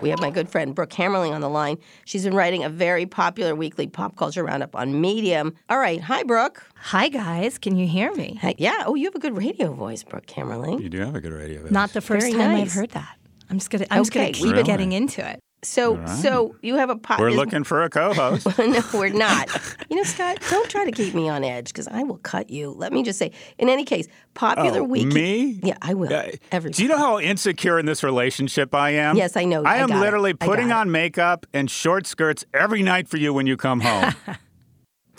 We 0.03 0.11
have 0.11 0.21
my 0.21 0.31
good 0.31 0.49
friend 0.49 0.75
Brooke 0.75 0.91
Hammerling 0.91 1.33
on 1.33 1.41
the 1.41 1.49
line. 1.49 1.79
She's 2.05 2.25
been 2.25 2.35
writing 2.35 2.65
a 2.65 2.69
very 2.69 3.07
popular 3.07 3.55
weekly 3.55 3.87
pop 3.87 4.17
culture 4.17 4.43
roundup 4.43 4.75
on 4.75 5.01
Medium. 5.01 5.55
All 5.71 5.79
right. 5.79 6.01
Hi, 6.01 6.25
Brooke. 6.25 6.63
Hi, 6.77 7.09
guys. 7.09 7.57
Can 7.57 7.77
you 7.77 7.87
hear 7.87 8.13
me? 8.15 8.39
Hi. 8.43 8.55
Yeah. 8.59 8.83
Oh, 8.87 8.97
you 8.97 9.05
have 9.05 9.15
a 9.15 9.21
good 9.21 9.37
radio 9.37 9.73
voice, 9.73 10.03
Brooke 10.03 10.27
Hammerling. 10.27 10.83
You 10.83 10.89
do 10.89 10.99
have 10.99 11.15
a 11.15 11.21
good 11.21 11.33
radio 11.33 11.63
voice. 11.63 11.71
Not 11.71 11.93
the 11.93 12.01
first 12.01 12.27
very 12.27 12.33
time 12.33 12.59
nice. 12.59 12.63
I've 12.63 12.73
heard 12.73 12.91
that. 12.91 13.17
I'm 13.49 13.59
just 13.59 13.71
gonna. 13.71 13.87
I'm 13.91 14.01
okay. 14.01 14.03
just 14.03 14.13
gonna 14.13 14.33
keep 14.33 14.53
really? 14.53 14.65
getting 14.65 14.93
into 14.93 15.27
it. 15.27 15.41
So, 15.65 15.95
right. 15.95 16.09
so 16.09 16.57
you 16.61 16.75
have 16.75 16.91
a 16.91 16.97
pot. 16.97 17.21
We're 17.21 17.31
looking 17.31 17.63
for 17.63 17.85
a 17.85 17.89
co-host. 17.89 18.47
no, 18.59 18.83
we're 18.93 19.11
not. 19.11 19.49
you 19.91 19.97
know, 19.97 20.03
Scott, 20.03 20.39
don't 20.51 20.69
try 20.69 20.85
to 20.85 20.91
keep 20.91 21.15
me 21.15 21.29
on 21.29 21.45
edge 21.45 21.69
because 21.69 21.87
I 21.87 22.03
will 22.03 22.19
cut 22.19 22.51
you. 22.51 22.73
Let 22.73 22.93
me 22.93 23.05
just 23.05 23.17
say, 23.17 23.31
in 23.59 23.69
any 23.69 23.85
case, 23.85 24.09
popular 24.35 24.81
oh, 24.81 24.85
week. 24.85 25.07
Me? 25.07 25.61
Yeah, 25.63 25.77
I 25.81 25.95
will. 25.95 26.13
Uh, 26.13 26.31
Every. 26.51 26.73
Do 26.73 26.83
you 26.83 26.89
know 26.89 26.99
how 26.99 27.21
insecure 27.21 27.79
in 27.79 27.87
this 27.87 28.03
relationship 28.03 28.75
I 28.75 28.91
am? 28.91 29.17
Yes, 29.17 29.37
I 29.37 29.45
know. 29.45 29.63
I, 29.63 29.77
am 29.77 29.91
literally 29.91 30.33
it. 30.33 30.41
putting 30.41 30.73
on 30.73 30.91
makeup 30.91 31.47
and 31.53 31.71
short 31.71 32.09
skirts 32.09 32.45
every 32.53 32.83
night 32.83 33.07
for 33.07 33.19
you 33.19 33.33
when 33.33 33.47
you 33.47 33.57
come 33.57 33.81
home. 33.81 34.15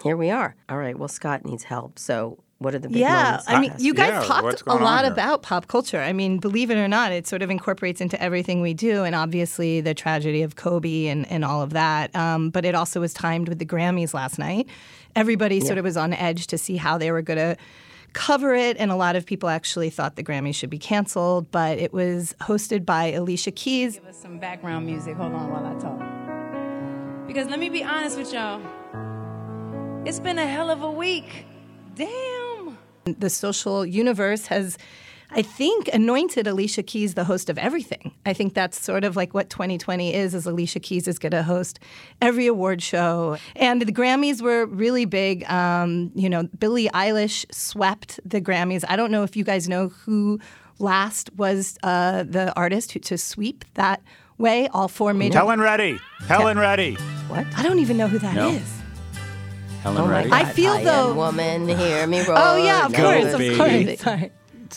Here 0.03 0.17
we 0.17 0.29
are. 0.29 0.57
All 0.67 0.77
right. 0.77 0.99
Well, 0.99 1.07
Scott 1.07 1.45
needs 1.45 1.63
help, 1.63 1.97
so 1.97 2.42
what 2.59 2.73
are 2.73 2.79
the 2.79 2.87
big 2.87 2.97
yeah, 2.97 3.23
moments? 3.23 3.45
I 3.47 3.59
mean, 3.59 3.73
you 3.77 3.93
guys 3.93 4.09
yeah, 4.09 4.23
talked 4.23 4.63
a 4.67 4.75
lot 4.75 5.05
about 5.05 5.41
pop 5.41 5.67
culture. 5.67 5.99
I 5.99 6.13
mean, 6.13 6.37
believe 6.37 6.71
it 6.71 6.77
or 6.77 6.87
not, 6.87 7.11
it 7.11 7.27
sort 7.27 7.41
of 7.41 7.49
incorporates 7.49 7.99
into 7.99 8.21
everything 8.21 8.61
we 8.61 8.73
do, 8.73 9.03
and 9.03 9.15
obviously 9.15 9.81
the 9.81 9.93
tragedy 9.93 10.43
of 10.43 10.55
Kobe 10.55 11.07
and, 11.07 11.29
and 11.29 11.43
all 11.43 11.61
of 11.61 11.71
that. 11.71 12.15
Um, 12.15 12.49
but 12.49 12.63
it 12.63 12.73
also 12.73 13.01
was 13.01 13.13
timed 13.13 13.49
with 13.49 13.59
the 13.59 13.65
Grammys 13.65 14.13
last 14.13 14.39
night. 14.39 14.67
Everybody 15.15 15.57
yeah. 15.57 15.65
sort 15.65 15.77
of 15.77 15.83
was 15.83 15.97
on 15.97 16.13
edge 16.13 16.47
to 16.47 16.57
see 16.57 16.77
how 16.77 16.97
they 16.97 17.11
were 17.11 17.21
going 17.21 17.37
to 17.37 17.57
cover 18.13 18.53
it, 18.55 18.77
and 18.77 18.91
a 18.91 18.95
lot 18.95 19.15
of 19.15 19.25
people 19.25 19.49
actually 19.49 19.89
thought 19.89 20.15
the 20.15 20.23
Grammys 20.23 20.55
should 20.55 20.69
be 20.69 20.79
canceled. 20.79 21.51
But 21.51 21.79
it 21.79 21.91
was 21.91 22.33
hosted 22.41 22.85
by 22.85 23.11
Alicia 23.11 23.51
Keys. 23.51 23.95
Give 23.95 24.05
us 24.05 24.21
some 24.21 24.39
background 24.39 24.85
music. 24.85 25.17
Hold 25.17 25.33
on 25.33 25.51
while 25.51 25.65
I 25.65 25.73
talk. 25.79 27.27
Because 27.27 27.47
let 27.47 27.59
me 27.59 27.69
be 27.69 27.83
honest 27.83 28.17
with 28.17 28.33
y'all, 28.33 28.61
it's 30.05 30.19
been 30.19 30.39
a 30.39 30.47
hell 30.47 30.69
of 30.69 30.81
a 30.81 30.91
week. 30.91 31.45
Damn. 31.95 32.42
The 33.05 33.29
social 33.29 33.85
universe 33.85 34.47
has 34.47 34.77
I 35.35 35.41
think 35.41 35.89
anointed 35.91 36.45
Alicia 36.45 36.83
Keys 36.83 37.15
the 37.15 37.23
host 37.23 37.49
of 37.49 37.57
everything. 37.57 38.13
I 38.23 38.33
think 38.33 38.53
that's 38.53 38.79
sort 38.79 39.03
of 39.03 39.15
like 39.15 39.33
what 39.33 39.49
2020 39.49 40.13
is 40.13 40.35
is 40.35 40.45
Alicia 40.45 40.79
Keys 40.79 41.07
is 41.07 41.17
going 41.17 41.31
to 41.31 41.41
host 41.41 41.79
every 42.21 42.45
award 42.45 42.83
show. 42.83 43.37
And 43.55 43.81
the 43.81 43.91
Grammys 43.91 44.41
were 44.41 44.67
really 44.67 45.05
big. 45.05 45.43
Um, 45.49 46.11
you 46.13 46.29
know, 46.29 46.43
Billie 46.59 46.87
Eilish 46.89 47.51
swept 47.51 48.19
the 48.23 48.39
Grammys. 48.41 48.83
I 48.87 48.95
don't 48.95 49.09
know 49.09 49.23
if 49.23 49.35
you 49.35 49.43
guys 49.43 49.67
know 49.67 49.89
who 49.89 50.39
last 50.77 51.33
was 51.35 51.77
uh, 51.81 52.23
the 52.23 52.53
artist 52.55 52.91
who, 52.91 52.99
to 52.99 53.17
sweep 53.17 53.65
that 53.73 54.03
way. 54.37 54.67
All 54.67 54.87
four 54.87 55.15
major. 55.15 55.39
Helen 55.39 55.59
Reddy. 55.59 55.99
Helen 56.27 56.59
Reddy. 56.59 56.93
What? 57.27 57.47
I 57.57 57.63
don't 57.63 57.79
even 57.79 57.97
know 57.97 58.07
who 58.07 58.19
that 58.19 58.35
no. 58.35 58.49
is. 58.49 58.82
Helen 59.83 60.01
oh 60.03 60.07
Reddy. 60.07 60.31
I 60.31 60.45
feel 60.45 60.71
I 60.73 60.83
though. 60.85 61.13
woman, 61.13 61.67
hear 61.67 62.07
me 62.07 62.21
roar. 62.25 62.35
Oh 62.37 62.55
yeah, 62.55 62.85
of 62.85 62.93
Go 62.93 63.03
course, 63.03 63.35
baby. 63.37 63.49
of 63.49 63.57
course. 63.57 63.99
Sorry. 63.99 64.31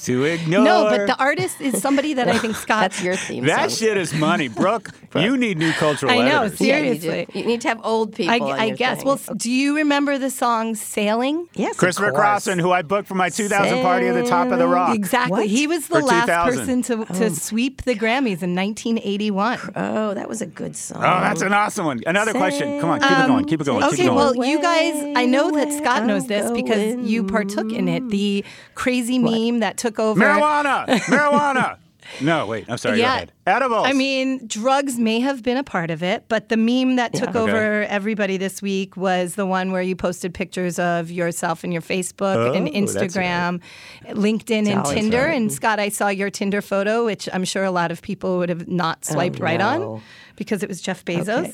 To 0.04 0.24
ignore. 0.24 0.64
No, 0.64 0.84
but 0.88 1.06
the 1.06 1.16
artist 1.18 1.60
is 1.60 1.80
somebody 1.80 2.14
that 2.14 2.28
I 2.28 2.38
think 2.38 2.54
Scott. 2.56 2.80
That's 2.82 3.02
your 3.02 3.16
theme. 3.16 3.44
That 3.46 3.70
song. 3.70 3.78
shit 3.78 3.96
is 3.96 4.12
money, 4.14 4.48
Brooke. 4.48 4.90
you 5.14 5.36
need 5.36 5.58
new 5.58 5.72
cultural. 5.72 6.12
I 6.12 6.18
know, 6.18 6.42
editors. 6.42 6.58
seriously. 6.58 7.08
Yeah, 7.08 7.14
you, 7.20 7.26
do. 7.26 7.38
you, 7.38 7.46
need 7.46 7.60
to 7.62 7.68
have 7.68 7.80
old 7.84 8.14
people. 8.14 8.50
I, 8.52 8.58
I 8.66 8.70
guess. 8.70 8.98
Thing. 8.98 9.06
Well, 9.06 9.18
do 9.36 9.50
you 9.50 9.76
remember 9.76 10.18
the 10.18 10.30
song 10.30 10.74
"Sailing"? 10.74 11.48
Yes, 11.54 11.76
Christopher 11.76 12.12
Crossan, 12.12 12.58
who 12.58 12.70
I 12.72 12.82
booked 12.82 13.08
for 13.08 13.14
my 13.14 13.30
2000 13.30 13.82
party 13.82 14.06
at 14.08 14.14
the 14.14 14.28
top 14.28 14.48
of 14.52 14.58
the 14.58 14.66
rock. 14.68 14.94
Exactly. 14.94 15.30
What? 15.30 15.46
He 15.46 15.66
was 15.66 15.88
the 15.88 16.00
For 16.00 16.02
last 16.02 16.26
2000. 16.26 16.58
person 16.58 16.82
to, 16.82 17.04
to 17.14 17.24
Oh. 17.26 17.28
sweep 17.30 17.82
the 17.82 17.94
Grammys 17.94 18.42
in 18.42 18.54
1981. 18.54 19.58
Oh, 19.76 20.14
that 20.14 20.28
was 20.28 20.42
a 20.42 20.46
good 20.46 20.76
song. 20.76 20.98
Oh, 20.98 21.20
that's 21.20 21.42
an 21.42 21.52
awesome 21.52 21.86
one. 21.86 22.00
Another 22.06 22.32
question. 22.32 22.80
Come 22.80 22.90
on, 22.90 23.00
keep 23.00 23.10
it 23.10 23.26
going. 23.26 23.44
Keep 23.46 23.60
it 23.60 23.64
going. 23.64 23.82
keep 23.82 23.92
Okay, 23.92 24.02
it 24.04 24.06
going. 24.06 24.36
well, 24.38 24.44
you 24.46 24.60
guys, 24.60 24.94
I 25.16 25.24
know 25.26 25.50
that 25.52 25.72
Scott 25.72 26.04
knows 26.04 26.26
this 26.26 26.50
because 26.50 26.96
you 27.08 27.24
partook 27.24 27.72
in 27.72 27.88
it. 27.88 28.08
The 28.10 28.44
crazy 28.74 29.18
meme 29.18 29.60
that 29.60 29.76
took 29.76 29.85
over. 29.98 30.20
marijuana, 30.20 30.86
marijuana. 30.86 31.76
No, 32.20 32.46
wait. 32.46 32.66
I'm 32.70 32.78
sorry. 32.78 33.00
Yeah. 33.00 33.24
Go 33.46 33.50
ahead. 33.52 33.62
Edibles. 33.62 33.86
I 33.86 33.92
mean, 33.92 34.46
drugs 34.46 34.98
may 34.98 35.20
have 35.20 35.42
been 35.42 35.56
a 35.56 35.62
part 35.64 35.90
of 35.90 36.02
it, 36.02 36.24
but 36.28 36.48
the 36.48 36.56
meme 36.56 36.96
that 36.96 37.12
took 37.14 37.30
Okay. 37.30 37.38
over 37.38 37.82
everybody 37.84 38.36
this 38.36 38.60
week 38.60 38.96
was 38.96 39.34
the 39.36 39.46
one 39.46 39.70
where 39.72 39.82
you 39.82 39.94
posted 39.96 40.34
pictures 40.34 40.78
of 40.78 41.10
yourself 41.10 41.62
in 41.64 41.70
your 41.72 41.82
Facebook 41.82 42.56
and 42.56 42.68
Oh, 42.68 42.70
that's 42.72 43.14
Instagram, 43.16 43.60
LinkedIn, 44.08 44.66
and 44.68 44.84
Tinder. 44.84 45.26
right. 45.26 45.36
And 45.36 45.52
Scott, 45.52 45.78
I 45.78 45.88
saw 45.90 46.08
your 46.08 46.30
Tinder 46.30 46.60
photo, 46.60 47.04
which 47.04 47.28
I'm 47.32 47.44
sure 47.44 47.64
a 47.64 47.70
lot 47.70 47.90
of 47.90 48.02
people 48.02 48.38
would 48.38 48.48
have 48.48 48.66
not 48.68 49.04
swiped 49.04 49.38
right 49.38 49.60
Oh, 49.60 49.78
no. 49.78 49.92
on 49.94 50.02
because 50.36 50.62
it 50.62 50.68
was 50.68 50.82
Jeff 50.82 51.02
Bezos. 51.04 51.28
Okay. 51.38 51.52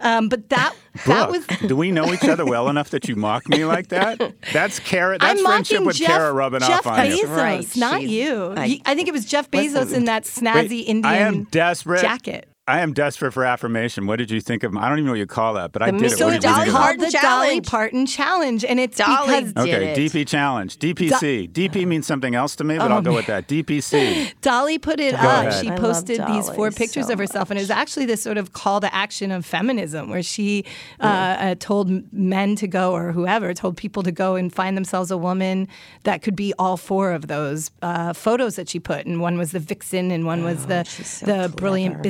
Um, 0.00 0.28
but 0.28 0.48
that 0.48 0.74
that 1.06 1.30
was. 1.30 1.46
Do 1.46 1.76
we 1.76 1.92
know 1.92 2.12
each 2.12 2.24
other 2.24 2.44
well 2.44 2.68
enough 2.68 2.90
that 2.90 3.08
you 3.08 3.14
mock 3.16 3.48
me 3.48 3.64
like 3.64 3.88
that? 3.88 4.20
That's 4.52 4.80
Kara. 4.80 5.18
That's 5.18 5.38
I'm 5.40 5.44
friendship 5.44 5.74
mocking 5.76 5.86
with 5.86 5.96
Jeff, 5.96 6.08
Kara 6.08 6.32
rubbing 6.32 6.60
Jeff 6.60 6.84
off 6.84 6.98
on 6.98 6.98
Bezos, 7.06 7.16
you. 7.18 7.26
Right, 7.28 7.76
not 7.76 8.00
she's- 8.00 8.10
you. 8.10 8.54
I- 8.56 8.80
I 8.86 8.94
think 8.96 9.08
it 9.08 9.12
was 9.12 9.24
Jeff 9.24 9.50
Bezos 9.50 9.74
Listen, 9.74 9.94
in 9.98 10.04
that 10.06 10.24
snazzy 10.24 10.70
Wait, 10.70 10.88
Indian 10.88 11.33
Desperate. 11.42 12.00
jacket. 12.00 12.48
I 12.66 12.80
am 12.80 12.94
desperate 12.94 13.32
for 13.32 13.44
affirmation. 13.44 14.06
What 14.06 14.16
did 14.16 14.30
you 14.30 14.40
think 14.40 14.62
of? 14.62 14.74
I 14.74 14.88
don't 14.88 14.96
even 14.98 15.04
know 15.04 15.12
what 15.12 15.18
you 15.18 15.26
call 15.26 15.52
that, 15.54 15.72
but 15.72 15.82
I 15.82 15.90
The 15.90 15.98
did 15.98 16.12
it. 16.12 16.16
So 16.16 16.24
What 16.24 16.30
So 16.30 16.30
did 16.30 16.36
it's 16.36 16.44
you 16.46 16.50
Dolly 16.50 16.64
think 16.64 16.74
of 16.74 16.80
called 16.80 16.94
it? 16.94 17.00
the 17.12 17.18
Dolly 17.20 17.60
Parton 17.60 18.06
Challenge, 18.06 18.64
and 18.64 18.80
it's 18.80 18.96
Dolly 18.96 19.26
because 19.40 19.52
did 19.52 19.58
Okay, 19.74 19.92
it. 19.92 19.98
DP 20.12 20.26
challenge, 20.26 20.78
DPC. 20.78 21.52
DP 21.52 21.86
means 21.86 22.06
something 22.06 22.34
else 22.34 22.56
to 22.56 22.64
me, 22.64 22.78
but 22.78 22.90
Oh, 22.90 22.94
I'll 22.94 23.02
go 23.02 23.10
man. 23.10 23.16
with 23.16 23.26
that. 23.26 23.48
DPC. 23.48 24.32
Dolly 24.40 24.78
put 24.78 24.98
it 24.98 25.10
Go 25.12 25.18
up. 25.18 25.46
ahead. 25.46 25.60
She 25.62 25.68
I 25.70 25.76
posted 25.76 26.26
these 26.26 26.48
four 26.48 26.70
pictures 26.70 27.08
so 27.08 27.12
of 27.12 27.18
herself, 27.18 27.50
and 27.50 27.58
it 27.58 27.62
was 27.62 27.70
actually 27.70 28.06
this 28.06 28.22
sort 28.22 28.38
of 28.38 28.54
call 28.54 28.80
to 28.80 28.94
action 28.94 29.30
of 29.30 29.44
feminism, 29.44 30.08
where 30.08 30.22
she 30.22 30.64
uh, 31.00 31.04
uh, 31.04 31.54
told 31.58 32.10
men 32.14 32.56
to 32.56 32.66
go, 32.66 32.94
or 32.94 33.12
whoever 33.12 33.52
told 33.52 33.76
people 33.76 34.02
to 34.04 34.12
go 34.12 34.36
and 34.36 34.50
find 34.54 34.74
themselves 34.74 35.10
a 35.10 35.18
woman 35.18 35.68
that 36.04 36.22
could 36.22 36.34
be 36.34 36.54
all 36.58 36.78
four 36.78 37.12
of 37.12 37.26
those 37.26 37.70
uh, 37.82 38.14
photos 38.14 38.56
that 38.56 38.70
she 38.70 38.80
put, 38.80 39.04
and 39.04 39.20
one 39.20 39.36
was 39.36 39.52
the 39.52 39.60
vixen, 39.60 40.10
and 40.10 40.24
one 40.24 40.44
was 40.44 40.64
the 40.64 40.80
Oh, 40.80 40.84
she's 40.84 41.08
so 41.08 41.26
the 41.26 41.48
brilliant 41.50 41.96
clever. 41.96 42.02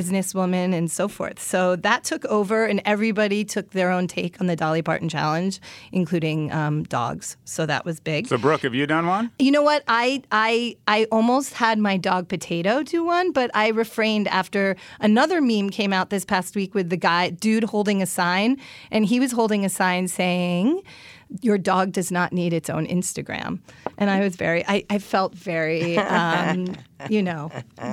And 0.53 0.91
so 0.91 1.07
forth. 1.07 1.39
So 1.41 1.75
that 1.77 2.03
took 2.03 2.25
over, 2.25 2.65
and 2.65 2.81
everybody 2.85 3.43
took 3.43 3.71
their 3.71 3.91
own 3.91 4.07
take 4.07 4.39
on 4.39 4.47
the 4.47 4.55
Dolly 4.55 4.81
Parton 4.81 5.09
challenge, 5.09 5.59
including 5.91 6.51
um, 6.51 6.83
dogs. 6.83 7.37
So 7.45 7.65
that 7.65 7.85
was 7.85 7.99
big. 7.99 8.27
So, 8.27 8.37
Brooke, 8.37 8.61
have 8.61 8.75
you 8.75 8.85
done 8.85 9.07
one? 9.07 9.31
You 9.39 9.51
know 9.51 9.61
what? 9.61 9.83
I 9.87 10.23
I 10.31 10.77
I 10.87 11.05
almost 11.11 11.53
had 11.53 11.79
my 11.79 11.97
dog 11.97 12.27
Potato 12.27 12.83
do 12.83 13.03
one, 13.03 13.31
but 13.31 13.51
I 13.53 13.69
refrained 13.69 14.27
after 14.27 14.75
another 14.99 15.41
meme 15.41 15.69
came 15.69 15.93
out 15.93 16.09
this 16.09 16.25
past 16.25 16.55
week 16.55 16.73
with 16.75 16.89
the 16.89 16.97
guy 16.97 17.29
dude 17.29 17.63
holding 17.63 18.01
a 18.01 18.05
sign, 18.05 18.57
and 18.91 19.05
he 19.05 19.19
was 19.19 19.31
holding 19.31 19.65
a 19.65 19.69
sign 19.69 20.07
saying. 20.07 20.81
Your 21.41 21.57
dog 21.57 21.91
does 21.91 22.11
not 22.11 22.33
need 22.33 22.53
its 22.53 22.69
own 22.69 22.85
Instagram, 22.85 23.59
and 23.97 24.09
I 24.09 24.19
was 24.21 24.35
very, 24.35 24.65
I, 24.67 24.83
I 24.89 24.99
felt 24.99 25.33
very, 25.35 25.97
um, 25.97 26.75
you 27.09 27.21
know, 27.23 27.51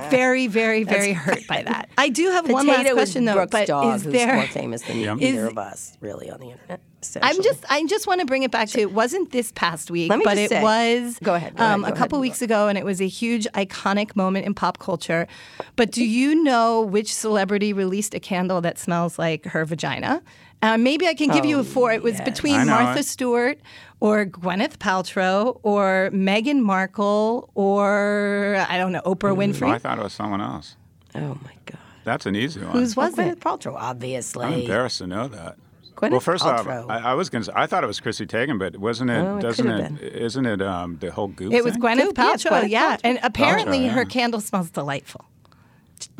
very, 0.09 0.47
very, 0.47 0.83
very 0.83 1.13
hurt 1.13 1.45
by 1.47 1.63
that. 1.63 1.89
I 1.97 2.09
do 2.09 2.29
have 2.31 2.49
one 2.49 2.67
last 2.67 2.91
question 2.91 3.25
though, 3.25 3.33
Brooke's 3.35 3.51
but 3.51 3.67
dog, 3.67 3.95
is 3.95 4.03
who's 4.03 4.13
there? 4.13 4.35
more 4.35 4.45
famous 4.47 4.81
than 4.83 4.99
Yeah. 4.99 5.15
either 5.19 5.45
Is- 5.45 5.51
of 5.51 5.57
us, 5.57 5.97
really, 6.01 6.29
on 6.29 6.39
the 6.39 6.47
internet. 6.51 6.81
I'm 7.21 7.43
just 7.43 7.65
I 7.69 7.83
just 7.85 8.07
want 8.07 8.21
to 8.21 8.25
bring 8.25 8.43
it 8.43 8.51
back 8.51 8.69
to 8.69 8.79
it 8.79 8.93
wasn't 8.93 9.31
this 9.33 9.51
past 9.51 9.91
week, 9.91 10.09
Let 10.09 10.19
me 10.19 10.23
but 10.25 10.37
it 10.37 10.49
say- 10.49 10.63
was 10.63 11.19
Go 11.21 11.33
ahead, 11.35 11.57
go 11.57 11.61
um, 11.65 11.83
ahead, 11.83 11.93
a 11.93 11.97
couple 11.97 12.17
ahead. 12.17 12.21
weeks 12.21 12.41
ago, 12.41 12.69
and 12.69 12.77
it 12.77 12.85
was 12.85 13.01
a 13.01 13.07
huge 13.09 13.45
iconic 13.55 14.15
moment 14.15 14.45
in 14.45 14.53
pop 14.53 14.79
culture. 14.79 15.27
But 15.75 15.91
do 15.91 16.03
you 16.05 16.33
know 16.43 16.79
which 16.81 17.13
celebrity 17.13 17.73
released 17.73 18.13
a 18.13 18.21
candle 18.21 18.61
that 18.61 18.77
smells 18.79 19.19
like 19.19 19.43
her 19.47 19.65
vagina? 19.65 20.23
Uh, 20.63 20.77
maybe 20.77 21.07
I 21.07 21.13
can 21.13 21.29
give 21.29 21.43
you 21.43 21.59
a 21.59 21.63
four. 21.63 21.91
It 21.91 22.01
was 22.01 22.21
I 22.21 22.23
between 22.23 22.65
Martha 22.67 23.01
it. 23.01 23.05
Stewart 23.05 23.59
or 23.99 24.25
Gwyneth 24.25 24.77
Paltrow 24.77 25.59
or 25.61 26.09
Meghan 26.13 26.61
Markle 26.61 27.49
or 27.53 28.65
I 28.69 28.77
don't 28.77 28.93
know 28.93 29.01
Oprah 29.01 29.35
Winfrey. 29.35 29.67
Oh, 29.67 29.71
I 29.71 29.77
thought 29.77 29.99
it 29.99 30.03
was 30.03 30.13
someone 30.13 30.39
else. 30.39 30.77
oh 31.15 31.37
my 31.43 31.53
god. 31.65 31.79
That's 32.05 32.25
an 32.25 32.37
easy 32.37 32.61
one. 32.61 32.71
Whose 32.71 32.95
was 32.95 33.15
Gwyneth 33.15 33.33
it? 33.33 33.39
Paltrow, 33.41 33.75
obviously. 33.75 34.45
I'm 34.45 34.53
embarrassed 34.61 34.99
to 34.99 35.07
know 35.07 35.27
that. 35.27 35.57
Gwyneth 35.95 36.11
well, 36.11 36.19
first 36.21 36.45
Paltrow. 36.45 36.85
off, 36.85 36.89
I, 36.89 37.11
I 37.11 37.13
was 37.13 37.29
going 37.29 37.43
to. 37.43 37.59
I 37.59 37.67
thought 37.67 37.83
it 37.83 37.87
was 37.87 37.99
Chrissy 37.99 38.25
Teigen, 38.25 38.57
but 38.57 38.77
wasn't 38.77 39.09
it? 39.09 39.19
Oh, 39.19 39.37
it 39.37 39.41
doesn't 39.41 39.67
could 39.67 39.79
it? 39.79 39.83
have 39.83 39.99
been. 39.99 40.09
Isn't 40.09 40.45
it 40.45 40.61
um, 40.61 40.97
the 40.99 41.11
whole 41.11 41.27
goop? 41.27 41.53
It 41.53 41.63
was 41.63 41.73
thing? 41.73 41.81
Gwyneth 41.81 42.03
Goop, 42.03 42.17
yeah, 42.17 42.23
Paltrow, 42.23 42.49
Gwyneth 42.51 42.69
yeah, 42.69 42.95
Paltrow. 42.95 42.99
and 43.03 43.19
apparently 43.21 43.79
Paltrow, 43.79 43.91
her 43.91 44.05
candle 44.05 44.41
smells 44.41 44.69
delightful. 44.69 45.25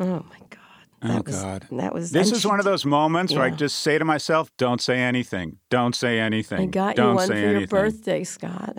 oh 0.00 0.04
my 0.06 0.38
god. 0.50 0.58
Oh, 1.04 1.08
that 1.08 1.18
Oh 1.18 1.22
was, 1.26 1.42
God. 1.42 1.66
That 1.70 1.94
was. 1.94 2.10
This 2.10 2.32
is 2.32 2.40
she 2.42 2.48
one 2.48 2.58
of 2.58 2.64
those 2.64 2.84
moments 2.84 3.32
where 3.34 3.42
I 3.42 3.50
just 3.50 3.80
say 3.80 3.98
to 3.98 4.04
myself, 4.04 4.50
"Don't 4.56 4.80
say 4.80 4.98
anything. 4.98 5.58
Don't 5.70 5.94
say 5.94 6.18
anything. 6.18 6.60
I 6.60 6.66
got 6.66 6.96
Don't 6.96 7.10
you 7.10 7.14
one 7.16 7.28
say 7.28 7.42
for 7.42 7.58
your 7.58 7.66
birthday, 7.66 8.24
Scott. 8.24 8.78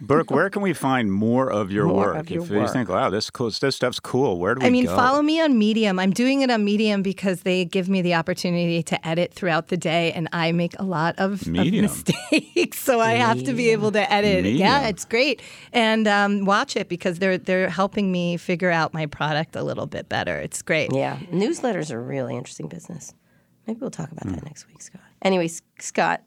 That 0.00 0.02
was- 0.02 0.06
Brooke, 0.26 0.30
where 0.30 0.48
can 0.50 0.62
we 0.62 0.72
find 0.72 1.12
more 1.12 1.50
of 1.50 1.70
your 1.70 1.86
More 1.86 1.96
work? 2.06 2.16
of 2.16 2.30
your 2.30 2.42
if 2.42 2.50
you 2.50 2.66
think, 2.68 2.88
"Wow, 2.88 3.10
this 3.10 3.28
cool, 3.30 3.50
this 3.50 3.76
stuff's 3.76 4.00
cool," 4.00 4.38
where 4.38 4.54
do 4.54 4.60
we 4.60 4.66
I 4.66 4.70
mean, 4.70 4.86
go? 4.86 4.96
follow 4.96 5.20
me 5.22 5.40
on 5.40 5.58
Medium. 5.58 5.98
I'm 5.98 6.10
doing 6.12 6.40
it 6.40 6.50
on 6.50 6.64
Medium 6.64 7.02
because 7.02 7.42
they 7.42 7.64
give 7.66 7.88
me 7.88 8.00
the 8.02 8.14
opportunity 8.14 8.82
to 8.82 9.06
edit 9.06 9.34
throughout 9.34 9.68
the 9.68 9.76
day, 9.76 10.12
and 10.12 10.28
I 10.32 10.52
make 10.52 10.74
a 10.78 10.84
lot 10.84 11.14
of, 11.18 11.42
of 11.42 11.46
mistakes, 11.48 12.78
so 12.80 13.00
I 13.00 13.12
have 13.12 13.42
to 13.44 13.52
be 13.52 13.70
able 13.70 13.92
to 13.92 14.12
edit. 14.12 14.44
Yeah, 14.46 14.88
it's 14.88 15.04
great, 15.04 15.42
and 15.72 16.08
um, 16.08 16.44
watch 16.44 16.76
it 16.76 16.88
because 16.88 17.18
they're 17.18 17.38
they're 17.38 17.68
helping 17.68 18.10
me 18.10 18.36
figure 18.36 18.70
out 18.70 18.94
my 18.94 19.06
product 19.06 19.54
a 19.56 19.62
little 19.62 19.86
bit 19.86 20.08
better. 20.08 20.36
It's 20.38 20.62
great. 20.62 20.92
yeah, 20.94 21.18
newsletters 21.32 21.90
are 21.92 22.00
a 22.00 22.02
really 22.02 22.36
interesting 22.36 22.68
business. 22.68 23.12
Maybe 23.66 23.80
we'll 23.80 23.90
talk 23.90 24.10
about 24.10 24.24
Hmm. 24.24 24.32
that 24.36 24.44
next 24.44 24.66
week, 24.68 24.80
Scott. 24.82 25.02
Anyway, 25.22 25.48
Scott, 25.78 26.22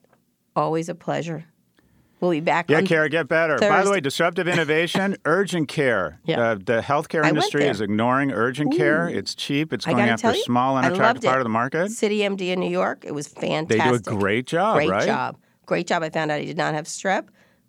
always 0.55 0.89
a 0.89 0.95
pleasure. 0.95 1.45
We'll 2.23 2.31
be 2.31 2.39
back. 2.39 2.69
Yeah, 2.69 2.81
Kara, 2.83 3.09
get 3.09 3.27
better. 3.27 3.57
By 3.57 3.83
the 3.83 3.91
way, 3.91 3.99
disruptive 3.99 4.47
innovation, 4.47 5.17
urgent 5.25 5.67
care. 5.67 6.21
Yeah. 6.23 6.39
Uh, 6.39 6.55
the 6.55 6.81
healthcare 6.81 7.25
industry 7.27 7.65
is 7.65 7.81
ignoring 7.81 8.31
urgent 8.31 8.73
care. 8.77 9.09
It's 9.09 9.35
cheap. 9.35 9.73
It's 9.73 9.85
going 9.85 9.99
after 9.99 10.33
you, 10.33 10.41
small, 10.43 10.77
unattractive 10.77 11.23
part 11.25 11.39
of 11.39 11.43
the 11.43 11.49
market. 11.49 11.91
City 11.91 12.19
MD 12.19 12.53
in 12.53 12.61
New 12.61 12.69
York. 12.69 13.03
It 13.03 13.13
was 13.13 13.27
fantastic. 13.27 13.67
They 13.67 14.11
do 14.11 14.15
a 14.15 14.19
great 14.21 14.47
job, 14.47 14.75
Great 14.75 14.89
right? 14.89 15.05
job. 15.05 15.37
Great 15.65 15.85
job. 15.85 16.01
I 16.01 16.09
found 16.11 16.31
out 16.31 16.39
he 16.39 16.45
did 16.45 16.55
not 16.55 16.73
have 16.73 16.85
strep. 16.85 17.25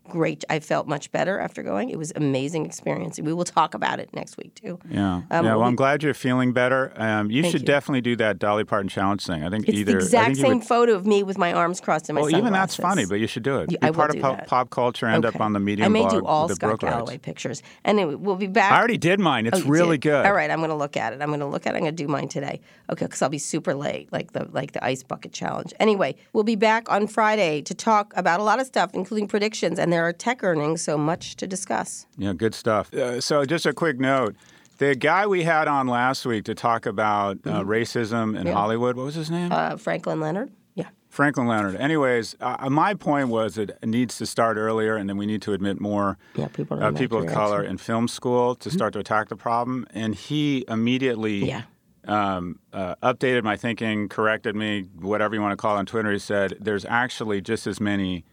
Great. 0.09 0.45
I 0.51 0.61
felt 0.61 0.87
much 0.87 1.11
better 1.13 1.39
after 1.41 1.63
going. 1.63 1.89
It 1.89 1.97
was 1.99 2.13
amazing 2.15 2.67
experience. 2.67 3.19
We 3.19 3.33
will 3.33 3.45
talk 3.45 3.73
about 3.75 4.01
it 4.01 4.11
next 4.13 4.37
week 4.37 4.55
too. 4.55 4.79
Yeah. 4.91 5.15
Um, 5.15 5.25
yeah. 5.31 5.41
Well, 5.41 5.61
we- 5.61 5.65
I'm 5.65 5.77
glad 5.77 6.03
you're 6.03 6.13
feeling 6.13 6.53
better. 6.53 6.93
Um, 6.97 7.31
you 7.31 7.43
should 7.43 7.63
you. 7.63 7.67
definitely 7.67 8.03
do 8.03 8.15
that 8.17 8.39
Dolly 8.39 8.65
Parton 8.65 8.89
challenge 8.89 9.25
thing. 9.27 9.43
I 9.43 9.49
think 9.49 9.67
It's 9.69 9.79
either. 9.79 9.93
the 9.93 9.99
exact 9.99 10.37
same 10.37 10.59
would- 10.59 10.65
photo 10.67 10.93
of 10.93 11.07
me 11.07 11.23
with 11.23 11.39
my 11.39 11.53
arms 11.55 11.81
crossed 11.81 12.09
and 12.11 12.15
my 12.17 12.21
well, 12.23 12.37
even 12.37 12.53
that's 12.53 12.77
funny, 12.77 13.07
but 13.07 13.15
you 13.15 13.27
should 13.27 13.43
do 13.45 13.59
it. 13.61 13.71
Yeah, 13.73 13.79
Be 13.79 13.87
I 13.87 13.91
will 13.91 13.95
part 13.97 14.13
do 14.13 14.19
of 14.19 14.23
pop, 14.23 14.47
pop 14.47 14.71
culture. 14.71 15.07
End 15.07 15.25
up 15.25 15.41
on 15.41 15.55
the 15.55 15.61
Medium 15.61 15.87
I 15.87 15.89
may 15.89 16.01
blog 16.01 16.13
do 16.13 16.27
all 16.27 16.49
the 16.49 16.55
Scott. 16.57 16.81
Galloway 16.81 17.17
pictures. 17.19 17.63
Anyway, 17.85 18.15
we'll 18.15 18.37
be 18.37 18.47
back. 18.47 18.73
I 18.73 18.79
already 18.79 18.99
did 18.99 19.21
mine. 19.21 19.47
It's 19.47 19.61
Oh, 19.63 19.65
really 19.69 19.97
did? 19.97 20.03
good. 20.11 20.27
All 20.27 20.35
right, 20.35 20.51
I'm 20.51 20.59
going 20.59 20.69
to 20.71 20.77
look 20.77 20.97
at 20.99 21.15
it. 21.15 21.23
I'm 21.23 21.29
going 21.29 21.41
to 21.41 21.47
look 21.47 21.67
at 21.67 21.75
it. 21.75 21.79
I'm 21.79 21.83
going 21.83 21.97
to 21.97 22.03
do 22.05 22.09
mine 22.09 22.29
today. 22.29 22.61
Okay, 22.91 23.07
because 23.07 23.23
I'll 23.23 23.31
be 23.31 23.39
super 23.39 23.75
late, 23.75 24.13
like 24.13 24.33
the 24.33 24.49
like 24.53 24.73
the 24.73 24.85
ice 24.85 25.03
bucket 25.03 25.33
challenge. 25.33 25.73
Anyway, 25.81 26.17
we'll 26.35 26.45
be 26.45 26.57
back 26.57 26.91
on 26.93 27.07
Friday 27.07 27.63
to 27.63 27.75
talk 27.75 28.13
about 28.17 28.39
a 28.39 28.43
lot 28.43 28.61
of 28.61 28.67
stuff, 28.67 28.91
including 28.93 29.29
predictions, 29.29 29.79
and 29.79 29.94
there 29.95 30.07
are 30.07 30.13
tech 30.13 30.43
earnings, 30.43 30.83
so 30.83 30.99
much 30.99 31.37
to 31.37 31.47
discuss. 31.47 32.07
Yeah, 32.19 32.33
good 32.33 32.55
stuff. 32.55 32.93
Uh, 32.93 33.21
so, 33.21 33.45
just 33.45 33.65
a 33.65 33.73
quick 33.73 34.01
note: 34.01 34.35
the 34.79 34.95
guy 34.97 35.27
we 35.27 35.45
had 35.45 35.69
on 35.69 35.87
last 35.87 36.27
week 36.27 36.45
to 36.47 36.55
talk 36.55 36.85
about 36.85 37.39
uh, 37.47 37.63
racism 37.63 38.37
in 38.39 38.47
Hollywood. 38.49 38.97
What 38.97 39.07
was 39.07 39.15
his 39.15 39.31
name? 39.31 39.51
Mm-hmm. 39.51 39.75
Uh, 39.75 39.77
Franklin 39.77 40.19
Leonard. 40.21 40.51
Yeah. 40.75 40.89
Franklin 41.09 41.47
Leonard. 41.47 41.77
Anyways, 41.77 42.35
uh, 42.41 42.69
my 42.69 42.95
point 42.95 43.29
was 43.29 43.57
it 43.57 43.71
needs 43.85 44.19
to 44.19 44.27
start 44.27 44.57
earlier, 44.57 44.97
and 44.97 45.09
then 45.09 45.17
we 45.17 45.27
need 45.27 45.43
to 45.43 45.53
admit 45.53 45.81
more 45.81 46.19
Yeah, 46.35 46.49
people 46.49 46.83
uh, 46.83 46.91
people 46.91 47.23
of 47.23 47.33
color 47.33 47.63
in 47.63 47.79
film 47.79 48.09
school 48.09 48.57
to 48.57 48.71
start 48.71 48.93
to 48.95 48.99
attack 48.99 49.29
the 49.29 49.37
problem. 49.37 49.87
And 49.95 50.15
he 50.17 50.65
immediately 50.67 51.47
Yeah. 51.47 51.63
um, 52.09 52.59
uh, 52.73 52.97
updated 53.01 53.45
my 53.45 53.57
thinking, 53.57 54.09
corrected 54.09 54.57
me, 54.57 54.89
whatever 55.01 55.37
you 55.37 55.41
want 55.41 55.53
to 55.53 55.57
call 55.57 55.77
it 55.77 55.79
on 55.79 55.87
Twitter. 55.87 56.11
He 56.11 56.19
said 56.19 56.57
there's 56.61 56.85
actually 56.85 57.41
just 57.41 57.69
as 57.69 57.81
many. 57.81 58.25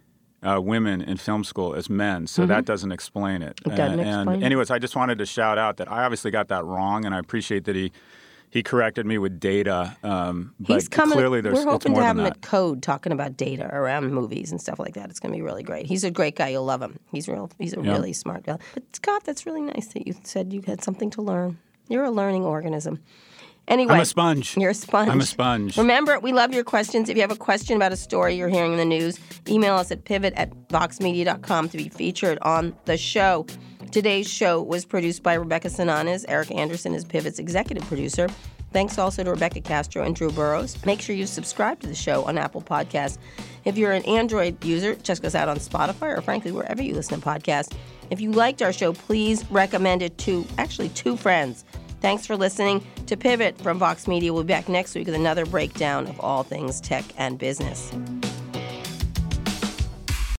Uh, 0.43 0.59
women 0.59 1.03
in 1.03 1.17
film 1.17 1.43
school 1.43 1.75
as 1.75 1.87
men, 1.87 2.25
so 2.25 2.47
that 2.47 2.65
doesn't 2.65 2.91
explain 2.91 3.43
it. 3.43 3.57
Mm-hmm. 3.57 3.71
It 3.73 3.75
doesn't 3.75 3.99
Uh, 3.99 4.03
and 4.03 4.21
explain 4.21 4.41
it. 4.41 4.45
anyways, 4.47 4.71
I 4.71 4.79
just 4.79 4.95
wanted 4.95 5.19
to 5.19 5.25
shout 5.27 5.59
out 5.59 5.77
that 5.77 5.91
I 5.91 6.03
obviously 6.03 6.31
got 6.31 6.47
that 6.47 6.65
wrong, 6.65 7.05
and 7.05 7.13
I 7.13 7.19
appreciate 7.19 7.65
that 7.65 7.75
he 7.75 7.91
he 8.49 8.63
corrected 8.63 9.05
me 9.05 9.17
with 9.19 9.39
data. 9.39 9.95
Um, 10.03 10.53
but 10.59 10.73
He's 10.73 10.89
coming. 10.89 11.13
clearly, 11.13 11.39
there's 11.41 11.63
we're 11.63 11.71
hoping 11.71 11.91
more 11.93 12.01
to 12.01 12.07
have 12.07 12.17
him 12.17 12.23
that. 12.23 12.37
at 12.37 12.41
Code 12.41 12.81
talking 12.81 13.11
about 13.13 13.37
data 13.37 13.69
around 13.71 14.11
movies 14.13 14.51
and 14.51 14.59
stuff 14.59 14.77
like 14.79 14.95
that. 14.95 15.09
It's 15.11 15.19
going 15.21 15.31
to 15.31 15.37
be 15.37 15.41
really 15.43 15.63
great. 15.63 15.85
He's 15.85 16.03
a 16.03 16.11
great 16.11 16.35
guy. 16.35 16.49
You'll 16.49 16.65
love 16.65 16.81
him. 16.81 16.99
He's 17.11 17.29
real. 17.29 17.49
He's 17.59 17.73
a 17.77 17.79
Yeah. 17.81 17.91
really 17.91 18.11
smart 18.11 18.43
guy. 18.43 18.57
But 18.73 18.83
Scott, 18.95 19.23
that's 19.23 19.45
really 19.45 19.61
nice 19.61 19.87
that 19.93 20.05
you 20.07 20.15
said 20.23 20.51
you 20.51 20.61
had 20.67 20.83
something 20.83 21.09
to 21.11 21.21
learn. 21.21 21.59
You're 21.87 22.03
a 22.03 22.11
learning 22.11 22.43
organism. 22.43 22.99
Anyway, 23.67 23.93
I'm 23.93 24.01
a 24.01 24.05
sponge. 24.05 24.57
You're 24.57 24.71
a 24.71 24.73
sponge. 24.73 25.09
I'm 25.09 25.21
a 25.21 25.25
sponge. 25.25 25.77
Remember, 25.77 26.19
we 26.19 26.33
love 26.33 26.53
your 26.53 26.63
questions. 26.63 27.09
If 27.09 27.15
you 27.15 27.21
have 27.21 27.31
a 27.31 27.37
question 27.37 27.75
about 27.75 27.91
a 27.91 27.95
story 27.97 28.35
you're 28.35 28.49
hearing 28.49 28.73
in 28.73 28.77
the 28.77 28.85
news, 28.85 29.19
email 29.47 29.75
us 29.75 29.91
at 29.91 30.03
pivot 30.03 30.33
at 30.35 30.51
voxmedia.com 30.69 31.69
to 31.69 31.77
be 31.77 31.87
featured 31.87 32.37
on 32.41 32.75
the 32.85 32.97
show. 32.97 33.45
Today's 33.91 34.29
show 34.29 34.61
was 34.61 34.85
produced 34.85 35.21
by 35.23 35.33
Rebecca 35.33 35.67
Sananes. 35.69 36.25
Eric 36.27 36.51
Anderson 36.51 36.93
is 36.93 37.05
Pivot's 37.05 37.39
executive 37.39 37.83
producer. 37.85 38.27
Thanks 38.73 38.97
also 38.97 39.23
to 39.23 39.29
Rebecca 39.29 39.59
Castro 39.59 40.03
and 40.03 40.15
Drew 40.15 40.31
Burrows. 40.31 40.77
Make 40.85 41.01
sure 41.01 41.13
you 41.13 41.25
subscribe 41.25 41.81
to 41.81 41.87
the 41.87 41.95
show 41.95 42.23
on 42.23 42.37
Apple 42.37 42.61
Podcasts. 42.61 43.17
If 43.65 43.77
you're 43.77 43.91
an 43.91 44.03
Android 44.03 44.63
user, 44.63 44.95
check 44.95 45.23
us 45.25 45.35
out 45.35 45.49
on 45.49 45.57
Spotify 45.57 46.17
or 46.17 46.21
frankly 46.21 46.53
wherever 46.53 46.81
you 46.81 46.93
listen 46.93 47.19
to 47.19 47.25
podcasts. 47.25 47.75
If 48.09 48.21
you 48.21 48.31
liked 48.31 48.61
our 48.61 48.71
show, 48.71 48.93
please 48.93 49.49
recommend 49.51 50.01
it 50.01 50.17
to 50.19 50.45
actually 50.57 50.89
two 50.89 51.17
friends. 51.17 51.65
Thanks 52.01 52.25
for 52.25 52.35
listening 52.35 52.83
to 53.05 53.15
Pivot 53.15 53.59
from 53.59 53.77
Vox 53.77 54.07
Media. 54.07 54.33
We'll 54.33 54.41
be 54.41 54.47
back 54.47 54.67
next 54.67 54.95
week 54.95 55.05
with 55.05 55.13
another 55.13 55.45
breakdown 55.45 56.07
of 56.07 56.19
all 56.19 56.41
things 56.41 56.81
tech 56.81 57.05
and 57.15 57.37
business. 57.37 57.91